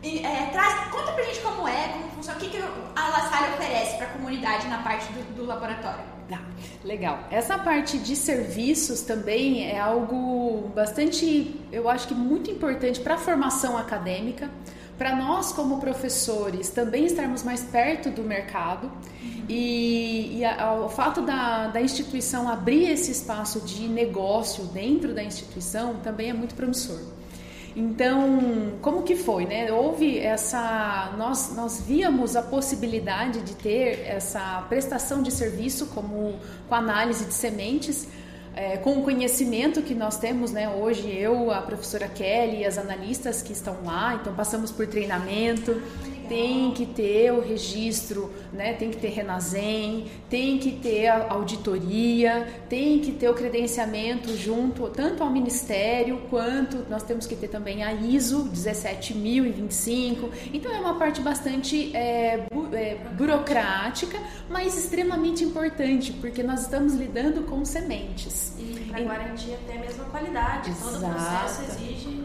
E, 0.00 0.25
é, 0.25 0.47
traz, 0.52 0.88
conta 0.90 1.11
pra 1.11 1.25
gente 1.25 1.40
como 1.40 1.66
é, 1.66 1.88
como 1.88 2.09
funciona, 2.11 2.38
o 2.38 2.40
que, 2.40 2.50
que 2.50 2.59
a 2.59 3.09
La 3.09 3.28
Salle 3.28 3.55
oferece 3.55 3.97
para 3.97 4.07
a 4.07 4.11
comunidade 4.11 4.69
na 4.69 4.78
parte 4.78 5.12
do, 5.12 5.35
do 5.35 5.45
laboratório. 5.45 6.05
Tá, 6.28 6.40
legal. 6.85 7.19
Essa 7.31 7.59
parte 7.59 7.99
de 7.99 8.14
serviços 8.14 9.02
também 9.02 9.69
é 9.69 9.81
algo 9.81 10.71
bastante, 10.75 11.61
eu 11.73 11.88
acho 11.90 12.07
que 12.07 12.14
muito 12.14 12.49
importante 12.49 13.00
para 13.00 13.16
a 13.16 13.19
formação 13.19 13.76
acadêmica 13.76 14.49
para 14.99 15.15
nós 15.15 15.53
como 15.53 15.79
professores 15.79 16.71
também 16.71 17.05
estarmos 17.05 17.43
mais 17.43 17.62
perto 17.62 18.11
do 18.11 18.23
mercado 18.23 18.91
e, 19.49 20.38
e 20.38 20.45
a, 20.45 20.75
o 20.75 20.88
fato 20.88 21.23
da, 21.23 21.69
da 21.69 21.81
instituição 21.81 22.49
abrir 22.49 22.91
esse 22.91 23.11
espaço 23.11 23.61
de 23.61 23.88
negócio 23.88 24.65
dentro 24.65 25.15
da 25.15 25.23
instituição 25.23 25.97
também 26.03 26.31
é 26.31 26.33
muito 26.33 26.55
promissor. 26.55 27.00
Então, 27.76 28.79
como 28.81 29.03
que 29.03 29.15
foi, 29.15 29.45
né? 29.45 29.71
Houve 29.71 30.19
essa, 30.19 31.12
nós, 31.19 31.55
nós 31.55 31.83
víamos 31.87 32.35
a 32.35 32.41
possibilidade 32.43 33.43
de 33.43 33.55
ter 33.55 34.03
essa 34.07 34.65
prestação 34.67 35.23
de 35.23 35.31
serviço 35.31 35.88
como 35.88 36.37
com 36.71 36.75
análise 36.75 37.26
de 37.26 37.35
sementes 37.35 38.09
é, 38.57 38.79
com 38.79 38.99
o 38.99 39.03
conhecimento 39.03 39.83
que 39.83 39.95
nós 39.95 40.19
temos, 40.19 40.51
né, 40.51 40.67
hoje 40.67 41.15
eu, 41.15 41.53
a 41.53 41.61
professora 41.61 42.09
Kelly 42.09 42.61
e 42.61 42.65
as 42.65 42.79
analistas 42.79 43.43
que 43.43 43.53
estão 43.53 43.77
lá, 43.85 44.15
então 44.15 44.35
passamos 44.35 44.73
por 44.73 44.87
treinamento, 44.87 45.83
tem 46.28 46.73
que 46.73 46.87
ter 46.87 47.33
o 47.33 47.40
registro, 47.40 48.33
né? 48.52 48.73
tem 48.75 48.90
que 48.90 48.97
ter 48.97 49.09
Renazem, 49.09 50.06
tem 50.28 50.59
que 50.59 50.73
ter 50.73 51.09
a 51.09 51.33
auditoria, 51.33 52.47
tem 52.68 53.00
que 53.00 53.12
ter 53.12 53.28
o 53.28 53.35
credenciamento 53.35 54.37
junto 54.37 54.88
tanto 54.90 55.23
ao 55.23 55.30
Ministério 55.30 56.23
quanto 56.30 56.87
nós 56.88 57.02
temos 57.02 57.26
que 57.26 57.37
ter 57.37 57.49
também 57.49 57.85
a 57.85 57.92
ISO 57.92 58.49
17025. 58.52 60.30
Então 60.52 60.73
é 60.73 60.78
uma 60.78 60.95
parte 60.95 61.21
bastante 61.21 61.95
é, 61.97 62.47
bu 62.50 62.68
é, 62.73 62.97
burocrática, 63.16 64.18
mas 64.49 64.76
extremamente 64.76 65.45
importante, 65.45 66.12
porque 66.12 66.42
nós 66.42 66.62
estamos 66.62 66.95
lidando 66.95 67.42
com 67.42 67.64
sementes. 67.64 68.54
E 68.59 68.88
para 68.90 69.02
garantir 69.02 69.54
até 69.54 69.78
a 69.78 70.04
qualidade. 70.04 70.71
Exato. 70.71 70.92
Todo 70.92 71.06
o 71.06 71.11
processo 71.11 71.62
exige 71.62 72.25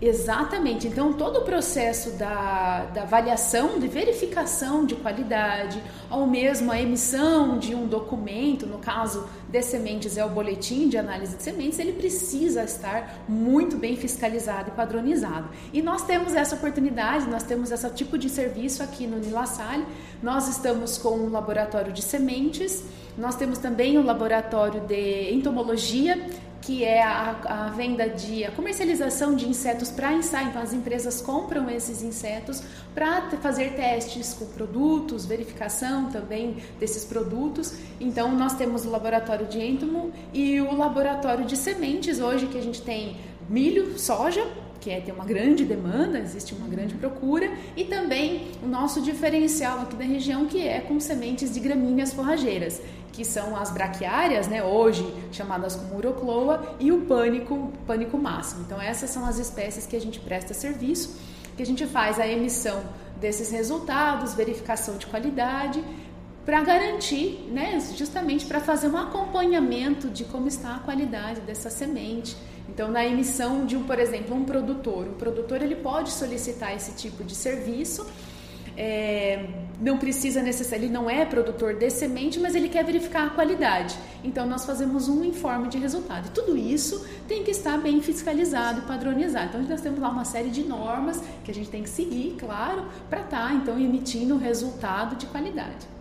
Exatamente. 0.00 0.86
Então, 0.86 1.14
todo 1.14 1.38
o 1.38 1.42
processo 1.42 2.10
da, 2.18 2.84
da 2.92 3.02
avaliação, 3.02 3.78
de 3.78 3.88
verificação 3.88 4.84
de 4.84 4.94
qualidade, 4.94 5.82
ou 6.10 6.26
mesmo 6.26 6.70
a 6.70 6.78
emissão 6.78 7.58
de 7.58 7.74
um 7.74 7.86
documento, 7.86 8.66
no 8.66 8.78
caso 8.78 9.26
de 9.48 9.62
sementes 9.62 10.18
é 10.18 10.24
o 10.24 10.28
boletim 10.28 10.88
de 10.88 10.98
análise 10.98 11.36
de 11.36 11.42
sementes, 11.42 11.78
ele 11.78 11.94
precisa 11.94 12.62
estar 12.64 13.24
muito 13.26 13.76
bem 13.76 13.96
fiscalizado 13.96 14.68
e 14.68 14.72
padronizado. 14.72 15.48
E 15.72 15.80
nós 15.80 16.02
temos 16.02 16.34
essa 16.34 16.56
oportunidade, 16.56 17.26
nós 17.26 17.42
temos 17.42 17.70
esse 17.70 17.88
tipo 17.90 18.18
de 18.18 18.28
serviço 18.28 18.82
aqui 18.82 19.06
no 19.06 19.18
Nilassalle. 19.18 19.86
Nós 20.22 20.46
estamos 20.48 20.98
com 20.98 21.16
um 21.16 21.30
laboratório 21.30 21.90
de 21.90 22.02
sementes, 22.02 22.84
nós 23.16 23.34
temos 23.34 23.58
também 23.58 23.98
um 23.98 24.04
laboratório 24.04 24.82
de 24.82 25.32
entomologia 25.32 26.18
que 26.66 26.82
é 26.82 27.00
a, 27.00 27.36
a, 27.44 27.68
venda 27.68 28.08
de 28.08 28.44
a 28.44 28.50
comercialização 28.50 29.36
de 29.36 29.48
insetos 29.48 29.88
para 29.88 30.12
ensaio. 30.12 30.48
Então 30.48 30.60
as 30.60 30.72
empresas 30.72 31.20
compram 31.20 31.70
esses 31.70 32.02
insetos 32.02 32.60
para 32.92 33.30
fazer 33.40 33.74
testes 33.74 34.34
com 34.34 34.46
produtos, 34.46 35.24
verificação 35.24 36.10
também 36.10 36.56
desses 36.80 37.04
produtos. 37.04 37.72
Então 38.00 38.36
nós 38.36 38.54
temos 38.54 38.84
o 38.84 38.90
laboratório 38.90 39.46
de 39.46 39.64
entomo 39.64 40.12
e 40.34 40.60
o 40.60 40.76
laboratório 40.76 41.44
de 41.44 41.56
sementes 41.56 42.18
hoje 42.18 42.48
que 42.48 42.58
a 42.58 42.62
gente 42.62 42.82
tem 42.82 43.16
milho, 43.48 43.96
soja 43.96 44.44
que 44.86 44.90
é, 44.92 45.00
tem 45.00 45.12
uma 45.12 45.24
grande 45.24 45.64
demanda, 45.64 46.16
existe 46.16 46.54
uma 46.54 46.68
grande 46.68 46.94
procura, 46.94 47.50
e 47.76 47.82
também 47.86 48.52
o 48.62 48.68
nosso 48.68 49.02
diferencial 49.02 49.80
aqui 49.80 49.96
da 49.96 50.04
região, 50.04 50.46
que 50.46 50.64
é 50.64 50.78
com 50.78 51.00
sementes 51.00 51.52
de 51.52 51.58
gramíneas 51.58 52.12
forrageiras, 52.12 52.80
que 53.12 53.24
são 53.24 53.56
as 53.56 53.72
braquiárias, 53.72 54.46
né, 54.46 54.62
hoje 54.62 55.04
chamadas 55.32 55.74
como 55.74 55.96
urocloa, 55.96 56.76
e 56.78 56.92
o 56.92 57.00
pânico, 57.00 57.72
pânico 57.84 58.16
máximo. 58.16 58.62
Então 58.64 58.80
essas 58.80 59.10
são 59.10 59.26
as 59.26 59.40
espécies 59.40 59.86
que 59.86 59.96
a 59.96 60.00
gente 60.00 60.20
presta 60.20 60.54
serviço, 60.54 61.18
que 61.56 61.64
a 61.64 61.66
gente 61.66 61.84
faz 61.84 62.20
a 62.20 62.28
emissão 62.28 62.80
desses 63.20 63.50
resultados, 63.50 64.34
verificação 64.34 64.96
de 64.98 65.06
qualidade, 65.06 65.82
para 66.44 66.60
garantir, 66.60 67.48
né, 67.50 67.80
justamente 67.96 68.46
para 68.46 68.60
fazer 68.60 68.86
um 68.86 68.96
acompanhamento 68.96 70.08
de 70.08 70.22
como 70.22 70.46
está 70.46 70.76
a 70.76 70.78
qualidade 70.78 71.40
dessa 71.40 71.70
semente 71.70 72.36
então, 72.76 72.90
na 72.90 73.06
emissão 73.06 73.64
de 73.64 73.74
um, 73.74 73.84
por 73.84 73.98
exemplo, 73.98 74.36
um 74.36 74.44
produtor, 74.44 75.06
o 75.06 75.12
produtor 75.14 75.62
ele 75.62 75.76
pode 75.76 76.10
solicitar 76.10 76.76
esse 76.76 76.92
tipo 76.92 77.24
de 77.24 77.34
serviço. 77.34 78.06
É, 78.76 79.46
não 79.80 79.96
precisa 79.96 80.42
necessariamente, 80.42 80.92
ele 80.92 80.92
não 80.92 81.08
é 81.08 81.24
produtor 81.24 81.72
de 81.72 81.88
semente, 81.88 82.38
mas 82.38 82.54
ele 82.54 82.68
quer 82.68 82.84
verificar 82.84 83.28
a 83.28 83.30
qualidade. 83.30 83.96
Então 84.22 84.44
nós 84.46 84.66
fazemos 84.66 85.08
um 85.08 85.24
informe 85.24 85.68
de 85.68 85.78
resultado. 85.78 86.26
E 86.26 86.30
tudo 86.32 86.54
isso 86.54 87.02
tem 87.26 87.42
que 87.42 87.50
estar 87.50 87.78
bem 87.78 88.02
fiscalizado 88.02 88.80
e 88.80 88.82
padronizado. 88.82 89.56
Então 89.56 89.62
nós 89.62 89.80
temos 89.80 89.98
lá 89.98 90.10
uma 90.10 90.26
série 90.26 90.50
de 90.50 90.62
normas 90.62 91.22
que 91.44 91.50
a 91.50 91.54
gente 91.54 91.70
tem 91.70 91.82
que 91.82 91.88
seguir, 91.88 92.36
claro, 92.38 92.84
para 93.08 93.22
estar 93.22 93.48
tá, 93.48 93.54
então 93.54 93.80
emitindo 93.80 94.36
resultado 94.36 95.16
de 95.16 95.24
qualidade. 95.24 95.95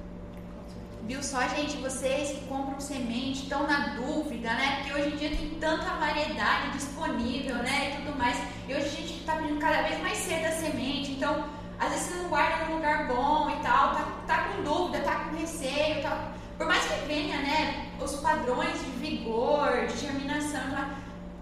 Viu 1.07 1.21
só, 1.21 1.39
gente, 1.49 1.77
vocês 1.77 2.29
que 2.29 2.47
compram 2.47 2.79
semente 2.79 3.43
estão 3.43 3.67
na 3.67 3.89
dúvida, 3.89 4.51
né? 4.51 4.77
Porque 4.77 4.99
hoje 4.99 5.13
em 5.13 5.17
dia 5.17 5.29
tem 5.29 5.49
tanta 5.59 5.85
variedade 5.97 6.71
disponível, 6.71 7.57
né? 7.57 7.91
E 7.91 7.97
tudo 7.97 8.17
mais. 8.17 8.35
E 8.67 8.73
hoje 8.73 8.87
a 8.87 8.89
gente 8.89 9.19
está 9.19 9.35
pedindo 9.35 9.59
cada 9.59 9.83
vez 9.83 10.01
mais 10.01 10.17
cedo 10.17 10.47
a 10.47 10.51
semente. 10.51 11.11
Então, 11.11 11.45
às 11.77 11.89
vezes 11.89 12.07
você 12.07 12.15
não 12.15 12.29
guarda 12.29 12.65
num 12.65 12.77
lugar 12.77 13.07
bom 13.07 13.51
e 13.51 13.61
tal, 13.61 13.93
tá, 13.93 14.07
tá 14.25 14.43
com 14.45 14.63
dúvida, 14.63 15.03
tá 15.03 15.15
com 15.15 15.35
receio 15.35 16.01
tal. 16.01 16.31
Por 16.57 16.65
mais 16.65 16.83
que 16.83 17.05
venha, 17.05 17.37
né, 17.37 17.87
os 18.01 18.15
padrões 18.15 18.73
de 18.79 18.89
vigor, 18.99 19.85
de 19.85 19.97
germinação, 19.99 20.71
tá? 20.71 20.95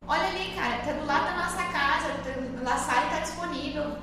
olha 0.05 0.27
ali, 0.27 0.53
cara, 0.55 0.79
tá 0.79 0.91
do 0.91 1.05
lado 1.05 1.24
da 1.24 1.38
nossa 1.38 1.63
casa, 1.72 2.10
tá, 2.22 2.70
lá 2.70 2.77
sai, 2.77 3.10
tá 3.10 3.20
disponível. 3.20 3.96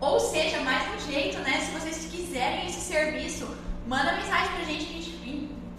Ou 0.00 0.20
seja, 0.20 0.60
mais 0.60 0.82
um 0.94 1.10
jeito, 1.10 1.38
né? 1.38 1.60
Se 1.60 1.70
vocês 1.70 2.08
quiserem 2.10 2.66
esse 2.66 2.80
serviço 2.80 3.71
manda 3.86 4.12
mensagem 4.12 4.52
pra 4.54 4.64
gente 4.64 4.84
que 4.84 4.92
a 4.92 5.02
gente 5.02 5.12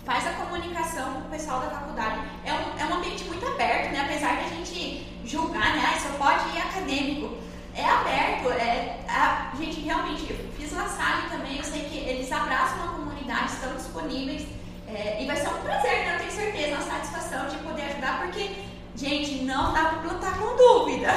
faz 0.05 0.27
a 0.27 0.31
comunicação 0.33 1.13
com 1.13 1.19
o 1.19 1.31
pessoal 1.31 1.61
da 1.61 1.69
faculdade. 1.69 2.21
É 2.45 2.53
um, 2.53 2.79
é 2.79 2.85
um 2.85 2.97
ambiente 2.97 3.23
muito 3.25 3.45
aberto, 3.45 3.91
né? 3.91 4.01
Apesar 4.01 4.37
de 4.37 4.45
a 4.45 4.49
gente 4.49 5.07
julgar, 5.25 5.73
né? 5.73 5.83
Ah, 5.85 5.99
só 5.99 6.09
pode 6.17 6.55
ir 6.55 6.61
acadêmico. 6.61 7.37
É 7.75 7.85
aberto, 7.85 8.51
é, 8.51 8.99
a 9.09 9.51
gente 9.57 9.81
realmente, 9.81 10.29
eu 10.29 10.37
fiz 10.55 10.71
La 10.73 10.87
Salle 10.87 11.27
também, 11.31 11.57
eu 11.57 11.63
sei 11.63 11.85
que 11.85 11.97
eles 11.97 12.31
abraçam 12.31 12.83
a 12.83 12.87
comunidade, 12.89 13.51
estão 13.51 13.73
disponíveis. 13.75 14.45
É, 14.87 15.23
e 15.23 15.25
vai 15.25 15.35
ser 15.35 15.47
um 15.47 15.61
prazer, 15.61 16.05
né? 16.05 16.15
Eu 16.15 16.19
tenho 16.19 16.31
certeza, 16.31 16.75
uma 16.75 16.83
satisfação 16.83 17.47
de 17.47 17.57
poder 17.57 17.83
ajudar, 17.83 18.21
porque, 18.21 18.63
gente, 18.95 19.43
não 19.43 19.73
dá 19.73 19.85
pra 19.85 20.11
lutar 20.11 20.37
com 20.37 20.55
dúvida. 20.55 21.07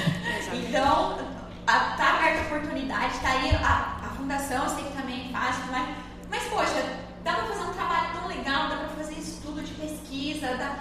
então, 0.54 1.18
a, 1.66 1.78
tá 1.96 2.14
aberta 2.14 2.40
a 2.40 2.56
oportunidade, 2.56 3.18
tá 3.18 3.28
aí 3.28 3.50
a, 3.56 4.06
a 4.06 4.14
fundação, 4.16 4.64
eu 4.64 4.70
sei 4.70 4.84
que 4.84 4.96
também 4.96 5.30
faz, 5.30 5.56
mas 5.70 5.88
mas, 6.30 6.42
poxa, 6.44 6.84
dá 7.24 7.34
pra 7.34 7.46
fazer 7.46 7.62
um 7.62 7.72
trabalho 7.72 8.12
tão 8.12 8.28
legal, 8.28 8.68
dá 8.68 8.76
pra 8.76 8.88
fazer 8.88 9.14
estudo 9.14 9.62
pesquisa, 9.80 10.56
da, 10.56 10.78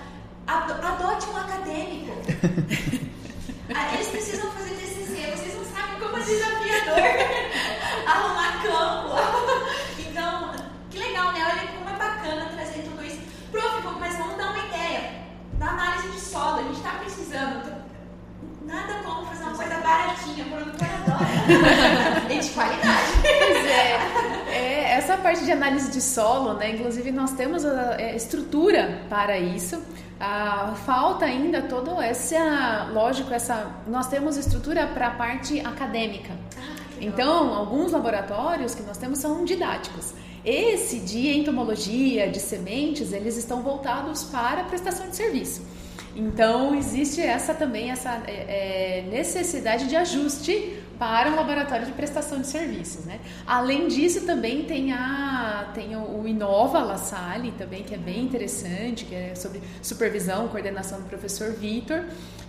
adote 0.47 1.29
um 1.29 1.37
acadêmico. 1.37 2.15
Ah, 3.75 3.93
eles 3.95 4.07
precisam 4.07 4.49
fazer 4.51 4.75
TCC, 4.75 5.29
vocês 5.35 5.55
não 5.55 5.65
sabem 5.65 5.99
como 5.99 6.17
é 6.17 6.21
desafiador 6.21 6.99
arrumar 8.07 8.63
campo. 8.63 9.67
Então, 10.07 10.55
que 10.89 10.99
legal, 10.99 11.33
né? 11.33 11.39
Olha 11.43 11.67
como 11.67 11.89
é 11.89 11.93
bacana 11.93 12.45
trazer 12.53 12.83
tudo 12.83 13.03
isso. 13.03 13.19
Prof, 13.51 13.83
mas 13.99 14.17
vamos 14.17 14.37
dar 14.37 14.51
uma 14.51 14.65
ideia 14.65 15.25
da 15.59 15.67
análise 15.67 16.07
de 16.09 16.19
solo. 16.19 16.59
A 16.59 16.63
gente 16.63 16.77
está 16.77 16.91
precisando. 16.91 17.86
Nada 18.67 18.95
como 19.03 19.25
fazer 19.25 19.43
uma 19.43 19.55
coisa 19.55 19.75
baratinha, 19.77 20.45
o 20.45 20.49
produtor 20.49 20.87
adora. 20.87 22.27
e 22.33 22.39
de 22.39 22.49
qualidade. 22.49 23.11
Pois 23.21 23.65
é. 23.65 23.99
é. 24.51 24.97
Essa 24.97 25.17
parte 25.17 25.45
de 25.45 25.51
análise 25.51 25.89
de 25.89 26.01
solo, 26.01 26.53
né? 26.53 26.71
Inclusive, 26.71 27.11
nós 27.11 27.31
temos 27.31 27.63
a, 27.63 27.95
a 27.95 28.13
estrutura 28.13 29.03
para 29.09 29.39
isso. 29.39 29.81
Ah, 30.19 30.73
falta 30.85 31.25
ainda 31.25 31.61
todo 31.61 32.01
essa, 32.01 32.89
lógico, 32.91 33.33
essa. 33.33 33.71
Nós 33.87 34.07
temos 34.07 34.35
estrutura 34.35 34.87
para 34.87 35.07
a 35.07 35.11
parte 35.11 35.61
acadêmica. 35.61 36.33
Ah, 36.57 36.75
então, 36.99 37.53
alguns 37.53 37.93
laboratórios 37.93 38.75
que 38.75 38.83
nós 38.83 38.97
temos 38.97 39.19
são 39.19 39.45
didáticos. 39.45 40.13
Esse 40.43 40.99
de 40.99 41.29
entomologia, 41.29 42.29
de 42.29 42.39
sementes, 42.39 43.13
eles 43.13 43.37
estão 43.37 43.61
voltados 43.61 44.23
para 44.25 44.63
prestação 44.63 45.09
de 45.09 45.15
serviço. 45.15 45.61
Então 46.17 46.73
existe 46.73 47.21
essa 47.21 47.53
também 47.53 47.91
essa 47.91 48.23
é, 48.25 48.31
é, 48.31 49.09
necessidade 49.09 49.87
de 49.87 49.95
ajuste 49.95 50.81
para 50.97 51.29
um 51.29 51.35
laboratório 51.35 51.85
de 51.85 51.91
prestação 51.91 52.41
de 52.41 52.47
serviços, 52.47 53.05
né? 53.05 53.19
Além 53.45 53.87
disso 53.87 54.25
também 54.25 54.65
tem 54.65 54.91
a 54.91 55.69
tem 55.75 55.95
o, 55.95 56.27
Inova 56.27 56.79
La 56.79 56.97
Salle 56.97 57.51
também 57.51 57.83
que 57.83 57.93
é 57.93 57.97
bem 57.99 58.23
interessante, 58.23 59.05
que 59.05 59.13
é 59.13 59.35
sobre 59.35 59.61
supervisão, 59.79 60.47
coordenação 60.47 60.99
do 60.99 61.05
professor 61.07 61.51
Vitor 61.51 62.03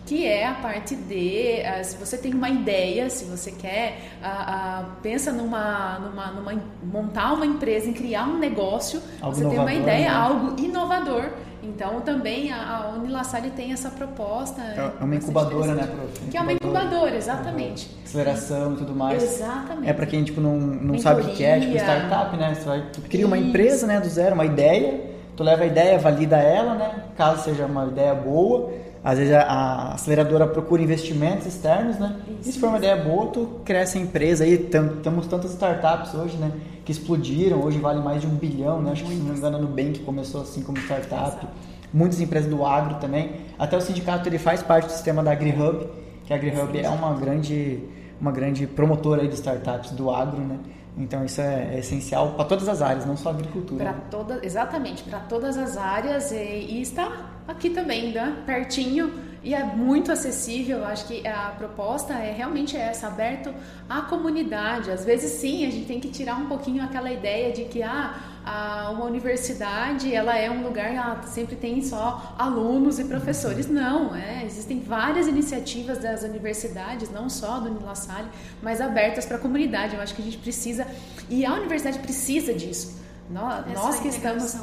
que 0.08 0.26
é 0.26 0.46
a 0.46 0.54
parte 0.54 0.96
de 0.96 1.60
uh, 1.60 1.84
se 1.84 1.96
você 1.98 2.16
tem 2.16 2.32
uma 2.32 2.48
ideia, 2.48 3.10
se 3.10 3.26
você 3.26 3.52
quer 3.52 3.98
uh, 4.22 4.86
uh, 4.86 4.86
pensa 5.02 5.30
numa, 5.30 5.98
numa, 5.98 6.26
numa 6.28 6.62
montar 6.82 7.34
uma 7.34 7.44
empresa, 7.44 7.90
em 7.90 7.92
criar 7.92 8.24
um 8.24 8.38
negócio, 8.38 9.02
algo 9.20 9.36
você 9.36 9.46
tem 9.46 9.58
uma 9.58 9.74
ideia, 9.74 10.08
né? 10.08 10.16
algo 10.16 10.58
inovador. 10.58 11.28
Então 11.62 12.00
também 12.00 12.50
a, 12.50 12.94
a 12.96 13.50
tem 13.54 13.72
essa 13.72 13.90
proposta. 13.90 14.62
É, 14.62 14.92
é 14.98 15.04
uma 15.04 15.14
incubadora, 15.14 15.74
né, 15.74 15.86
prof? 15.86 16.30
Que 16.30 16.38
é 16.38 16.40
uma 16.40 16.52
incubadora, 16.54 17.14
exatamente. 17.14 17.90
Aceleração 18.06 18.72
e 18.72 18.76
tudo 18.76 18.94
mais. 18.94 19.22
Exatamente. 19.22 19.90
É 19.90 19.92
para 19.92 20.06
quem 20.06 20.24
tipo, 20.24 20.40
não, 20.40 20.56
não 20.56 20.98
sabe 20.98 21.20
o 21.20 21.24
que 21.26 21.44
é, 21.44 21.60
tipo 21.60 21.76
startup, 21.76 22.34
né? 22.34 22.54
Você 22.54 22.64
vai, 22.64 22.82
tu 22.90 23.02
cria 23.02 23.26
uma 23.26 23.36
empresa 23.36 23.86
né, 23.86 24.00
do 24.00 24.08
zero, 24.08 24.34
uma 24.34 24.46
ideia, 24.46 25.18
tu 25.36 25.42
leva 25.42 25.64
a 25.64 25.66
ideia, 25.66 25.98
valida 25.98 26.38
ela, 26.38 26.74
né? 26.74 27.04
Caso 27.14 27.44
seja 27.44 27.66
uma 27.66 27.84
ideia 27.86 28.14
boa 28.14 28.87
às 29.02 29.18
vezes 29.18 29.32
a, 29.32 29.42
a, 29.42 29.94
aceleradora 29.94 30.46
procura 30.46 30.82
investimentos 30.82 31.46
externos, 31.46 31.98
né? 31.98 32.16
Isso. 32.40 32.52
Se 32.52 32.58
for 32.58 32.68
uma 32.68 32.78
ideia 32.78 32.96
boa, 32.96 33.26
tu 33.26 33.60
cresce 33.64 33.98
a 33.98 34.00
empresa 34.00 34.44
aí. 34.44 34.58
temos 34.58 35.26
tantas 35.26 35.52
startups 35.52 36.14
hoje, 36.14 36.36
né? 36.36 36.52
Que 36.84 36.92
explodiram, 36.92 37.62
hoje 37.62 37.78
vale 37.78 38.00
mais 38.00 38.20
de 38.20 38.26
um 38.26 38.34
bilhão, 38.34 38.82
né? 38.82 38.92
Acho 38.92 39.04
que 39.04 39.10
se 39.10 39.16
não 39.16 39.32
me 39.32 39.38
engano, 39.38 39.56
a 39.56 39.60
Nubank 39.60 40.00
começou 40.00 40.42
assim 40.42 40.62
como 40.62 40.78
startup. 40.78 41.28
Exato. 41.28 41.46
Muitas 41.92 42.20
empresas 42.20 42.50
do 42.50 42.64
agro 42.64 42.96
também. 42.96 43.32
Até 43.58 43.76
o 43.76 43.80
sindicato 43.80 44.28
ele 44.28 44.38
faz 44.38 44.62
parte 44.62 44.86
do 44.86 44.92
sistema 44.92 45.22
da 45.22 45.32
AgriHub, 45.32 45.86
que 46.24 46.32
a 46.32 46.36
AgriHub 46.36 46.72
Sim. 46.72 46.84
é 46.84 46.88
uma 46.90 47.14
grande, 47.14 47.78
uma 48.20 48.32
grande 48.32 48.66
promotora 48.66 49.22
aí 49.22 49.28
de 49.28 49.34
startups 49.34 49.92
do 49.92 50.10
agro, 50.10 50.40
né? 50.40 50.58
Então 50.98 51.24
isso 51.24 51.40
é, 51.40 51.74
é 51.74 51.78
essencial 51.78 52.32
para 52.32 52.44
todas 52.44 52.68
as 52.68 52.82
áreas, 52.82 53.06
não 53.06 53.16
só 53.16 53.30
a 53.30 53.32
agricultura. 53.32 53.84
Para 53.84 53.94
toda, 54.10 54.40
exatamente, 54.42 55.04
para 55.04 55.20
todas 55.20 55.56
as 55.56 55.76
áreas 55.76 56.32
e, 56.32 56.36
e, 56.36 56.82
está 56.82 57.30
aqui 57.46 57.70
também, 57.70 58.12
né? 58.12 58.42
pertinho 58.44 59.12
e 59.42 59.54
é 59.54 59.64
muito 59.64 60.10
acessível. 60.10 60.84
Acho 60.84 61.06
que 61.06 61.26
a 61.26 61.50
proposta 61.56 62.14
é 62.14 62.32
realmente 62.32 62.76
essa, 62.76 63.06
aberto 63.06 63.54
à 63.88 64.02
comunidade. 64.02 64.90
Às 64.90 65.04
vezes 65.04 65.30
sim, 65.32 65.64
a 65.64 65.70
gente 65.70 65.86
tem 65.86 66.00
que 66.00 66.08
tirar 66.08 66.36
um 66.36 66.46
pouquinho 66.46 66.82
aquela 66.82 67.10
ideia 67.10 67.52
de 67.52 67.64
que 67.64 67.82
ah, 67.82 68.18
a, 68.48 68.90
uma 68.90 69.04
universidade 69.04 70.14
ela 70.14 70.36
é 70.38 70.50
um 70.50 70.62
lugar 70.62 70.96
ah, 70.96 71.22
sempre 71.26 71.54
tem 71.54 71.82
só 71.82 72.34
alunos 72.38 72.98
e 72.98 73.04
professores. 73.04 73.68
Não, 73.68 74.16
é, 74.16 74.44
existem 74.46 74.80
várias 74.80 75.26
iniciativas 75.26 75.98
das 75.98 76.22
universidades, 76.22 77.10
não 77.10 77.28
só 77.28 77.60
do 77.60 77.68
Nila 77.68 77.94
Salle, 77.94 78.28
mas 78.62 78.80
abertas 78.80 79.26
para 79.26 79.36
a 79.36 79.40
comunidade. 79.40 79.94
Eu 79.94 80.00
acho 80.00 80.14
que 80.14 80.22
a 80.22 80.24
gente 80.24 80.38
precisa 80.38 80.86
e 81.28 81.44
a 81.44 81.52
universidade 81.52 81.98
precisa 81.98 82.54
disso. 82.54 82.96
Nós, 83.30 83.66
nós 83.74 84.00
que 84.00 84.08
estamos, 84.08 84.56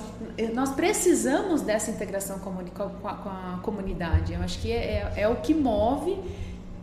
nós 0.55 0.71
precisamos 0.71 1.61
dessa 1.61 1.91
integração 1.91 2.39
com 2.39 2.49
a, 2.49 3.13
com 3.13 3.29
a 3.29 3.59
comunidade. 3.61 4.33
Eu 4.33 4.41
acho 4.41 4.59
que 4.59 4.71
é, 4.71 5.11
é, 5.15 5.21
é 5.21 5.27
o 5.27 5.35
que 5.35 5.53
move 5.53 6.17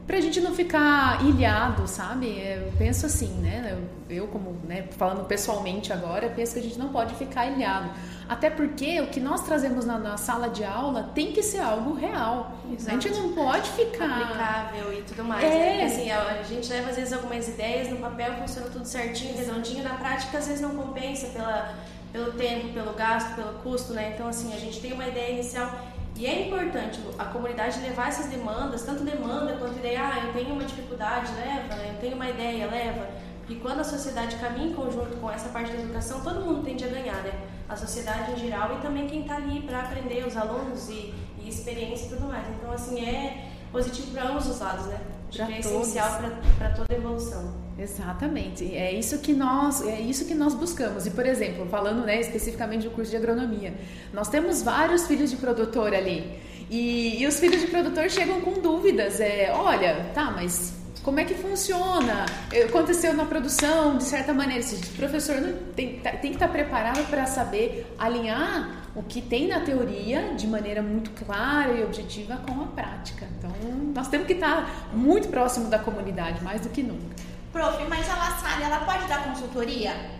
para 0.06 0.16
a 0.16 0.20
gente 0.20 0.40
não 0.40 0.52
ficar 0.52 1.24
ilhado, 1.24 1.86
sabe? 1.86 2.26
Eu 2.26 2.72
penso 2.76 3.06
assim, 3.06 3.32
né? 3.40 3.78
Eu, 4.10 4.26
como, 4.26 4.56
né, 4.66 4.84
falando 4.98 5.24
pessoalmente 5.26 5.92
agora, 5.92 6.28
penso 6.28 6.54
que 6.54 6.58
a 6.58 6.62
gente 6.62 6.78
não 6.78 6.88
pode 6.88 7.14
ficar 7.14 7.46
ilhado. 7.46 7.90
Até 8.28 8.50
porque 8.50 9.00
o 9.00 9.06
que 9.06 9.20
nós 9.20 9.42
trazemos 9.42 9.84
na, 9.84 9.98
na 9.98 10.16
sala 10.16 10.48
de 10.48 10.64
aula 10.64 11.10
tem 11.14 11.32
que 11.32 11.42
ser 11.42 11.60
algo 11.60 11.94
real. 11.94 12.52
Exato. 12.70 12.96
A 12.96 13.00
gente 13.00 13.20
não 13.20 13.32
pode 13.32 13.70
ficar. 13.70 14.22
Aplicável 14.22 14.92
e 14.92 15.02
tudo 15.02 15.24
mais. 15.24 15.44
É. 15.44 15.48
Né? 15.48 15.84
Assim, 15.84 16.10
a, 16.10 16.42
gente 16.42 16.68
leva 16.68 16.90
às 16.90 16.96
vezes 16.96 17.12
algumas 17.12 17.48
ideias, 17.48 17.88
no 17.88 17.96
papel 17.98 18.34
funciona 18.34 18.68
tudo 18.70 18.84
certinho, 18.84 19.36
redondinho, 19.36 19.84
na 19.84 19.94
prática 19.94 20.38
às 20.38 20.46
vezes 20.46 20.60
não 20.60 20.70
compensa 20.70 21.28
pela, 21.28 21.74
pelo 22.12 22.32
tempo, 22.32 22.72
pelo 22.72 22.92
gasto, 22.94 23.34
pelo 23.36 23.54
custo, 23.60 23.92
né? 23.92 24.12
Então, 24.14 24.26
assim, 24.26 24.52
a 24.52 24.58
gente 24.58 24.80
tem 24.80 24.92
uma 24.92 25.06
ideia 25.06 25.32
inicial 25.32 25.70
e 26.16 26.26
é 26.26 26.46
importante 26.46 27.00
a 27.18 27.24
comunidade 27.24 27.80
levar 27.80 28.08
essas 28.08 28.26
demandas, 28.26 28.82
tanto 28.82 29.02
demanda 29.02 29.54
quanto 29.54 29.78
ideia. 29.78 30.00
Ah, 30.02 30.26
eu 30.26 30.32
tenho 30.32 30.54
uma 30.54 30.64
dificuldade, 30.64 31.32
leva. 31.34 31.74
Eu 31.82 31.98
tenho 32.00 32.14
uma 32.16 32.28
ideia, 32.28 32.66
leva. 32.66 33.08
E 33.48 33.56
quando 33.56 33.80
a 33.80 33.84
sociedade 33.84 34.36
caminha 34.36 34.68
em 34.68 34.74
conjunto 34.74 35.16
com 35.16 35.30
essa 35.30 35.48
parte 35.48 35.72
da 35.72 35.82
educação, 35.82 36.20
todo 36.20 36.40
mundo 36.40 36.62
tende 36.62 36.84
a 36.84 36.88
ganhar, 36.88 37.22
né? 37.22 37.32
A 37.68 37.76
sociedade 37.76 38.32
em 38.32 38.36
geral 38.36 38.76
e 38.78 38.82
também 38.82 39.06
quem 39.06 39.22
está 39.22 39.36
ali 39.36 39.62
para 39.62 39.80
aprender, 39.80 40.26
os 40.26 40.36
alunos 40.36 40.88
e, 40.88 41.14
e 41.38 41.48
experiência 41.48 42.06
e 42.06 42.08
tudo 42.10 42.26
mais. 42.26 42.46
Então, 42.48 42.72
assim, 42.72 43.04
é 43.04 43.48
positivo 43.72 44.12
para 44.12 44.28
ambos 44.28 44.46
os 44.46 44.60
lados, 44.60 44.86
né? 44.86 45.00
Já 45.30 45.50
é 45.50 45.58
essencial 45.58 46.20
para 46.58 46.70
toda 46.70 46.94
evolução. 46.94 47.61
Exatamente. 47.78 48.74
É 48.74 48.92
isso 48.92 49.18
que 49.18 49.32
nós, 49.32 49.86
é 49.86 50.00
isso 50.00 50.24
que 50.24 50.34
nós 50.34 50.54
buscamos. 50.54 51.06
E 51.06 51.10
por 51.10 51.26
exemplo, 51.26 51.66
falando, 51.66 52.04
né, 52.04 52.20
especificamente 52.20 52.84
do 52.84 52.90
curso 52.90 53.10
de 53.10 53.16
agronomia, 53.16 53.74
nós 54.12 54.28
temos 54.28 54.62
vários 54.62 55.06
filhos 55.06 55.30
de 55.30 55.36
produtor 55.36 55.94
ali. 55.94 56.38
E, 56.70 57.22
e 57.22 57.26
os 57.26 57.38
filhos 57.38 57.60
de 57.60 57.66
produtor 57.66 58.08
chegam 58.10 58.40
com 58.40 58.60
dúvidas. 58.60 59.20
É, 59.20 59.52
olha, 59.54 60.10
tá, 60.14 60.30
mas 60.30 60.74
como 61.02 61.18
é 61.18 61.24
que 61.24 61.34
funciona? 61.34 62.26
Aconteceu 62.66 63.12
na 63.14 63.24
produção, 63.24 63.96
de 63.96 64.04
certa 64.04 64.32
maneira. 64.32 64.60
Esse 64.60 64.76
professor 64.90 65.36
tem, 65.74 65.98
tem 65.98 66.20
que 66.20 66.28
estar 66.28 66.48
preparado 66.48 67.04
para 67.10 67.26
saber 67.26 67.86
alinhar 67.98 68.82
o 68.94 69.02
que 69.02 69.20
tem 69.20 69.48
na 69.48 69.60
teoria 69.60 70.34
de 70.34 70.46
maneira 70.46 70.82
muito 70.82 71.10
clara 71.10 71.72
e 71.72 71.82
objetiva 71.82 72.36
com 72.36 72.62
a 72.62 72.66
prática. 72.66 73.26
Então, 73.38 73.50
nós 73.94 74.08
temos 74.08 74.26
que 74.26 74.34
estar 74.34 74.90
muito 74.94 75.28
próximo 75.28 75.68
da 75.68 75.78
comunidade, 75.78 76.42
mais 76.44 76.60
do 76.60 76.68
que 76.68 76.82
nunca. 76.82 77.31
Prof, 77.52 77.84
mas 77.88 78.08
a 78.08 78.14
La 78.14 78.30
Salle, 78.38 78.64
ela 78.64 78.80
pode 78.80 79.06
dar 79.06 79.24
consultoria? 79.24 80.10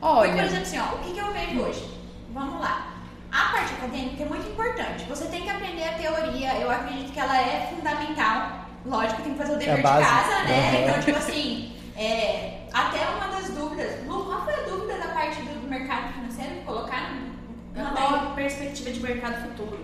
Olha... 0.00 0.30
Porque, 0.30 0.42
por 0.42 0.46
exemplo, 0.46 0.62
assim, 0.62 0.78
ó, 0.78 0.94
o 0.94 0.98
que, 0.98 1.12
que 1.12 1.18
eu 1.18 1.32
vejo 1.32 1.60
hoje? 1.60 1.98
Vamos 2.32 2.60
lá. 2.60 2.94
A 3.30 3.52
parte 3.52 3.74
acadêmica 3.74 4.22
é 4.22 4.26
muito 4.26 4.48
importante. 4.48 5.04
Você 5.04 5.26
tem 5.26 5.42
que 5.42 5.50
aprender 5.50 5.84
a 5.84 5.92
teoria. 5.94 6.54
Eu 6.54 6.70
acredito 6.70 7.12
que 7.12 7.20
ela 7.20 7.36
é 7.36 7.72
fundamental. 7.74 8.66
Lógico, 8.86 9.22
tem 9.22 9.32
que 9.32 9.38
fazer 9.38 9.54
o 9.54 9.58
dever 9.58 9.74
é 9.74 9.76
de 9.76 9.82
casa, 9.82 10.44
né? 10.44 10.70
Uhum. 10.70 10.82
Então, 10.82 11.00
tipo 11.00 11.18
assim, 11.18 11.76
é, 11.96 12.60
até 12.72 13.06
uma 13.08 13.26
das 13.28 13.50
dúvidas. 13.50 14.06
Lu, 14.06 14.24
qual 14.24 14.44
foi 14.44 14.54
a 14.54 14.62
dúvida 14.62 14.98
da 14.98 15.08
parte 15.08 15.42
do, 15.42 15.60
do 15.60 15.68
mercado 15.68 16.12
financeiro 16.14 16.54
que 16.54 16.64
colocaram? 16.64 17.28
Qual 17.74 18.14
a 18.14 18.18
perspectiva 18.34 18.90
de 18.90 19.00
mercado 19.00 19.42
futuro? 19.48 19.78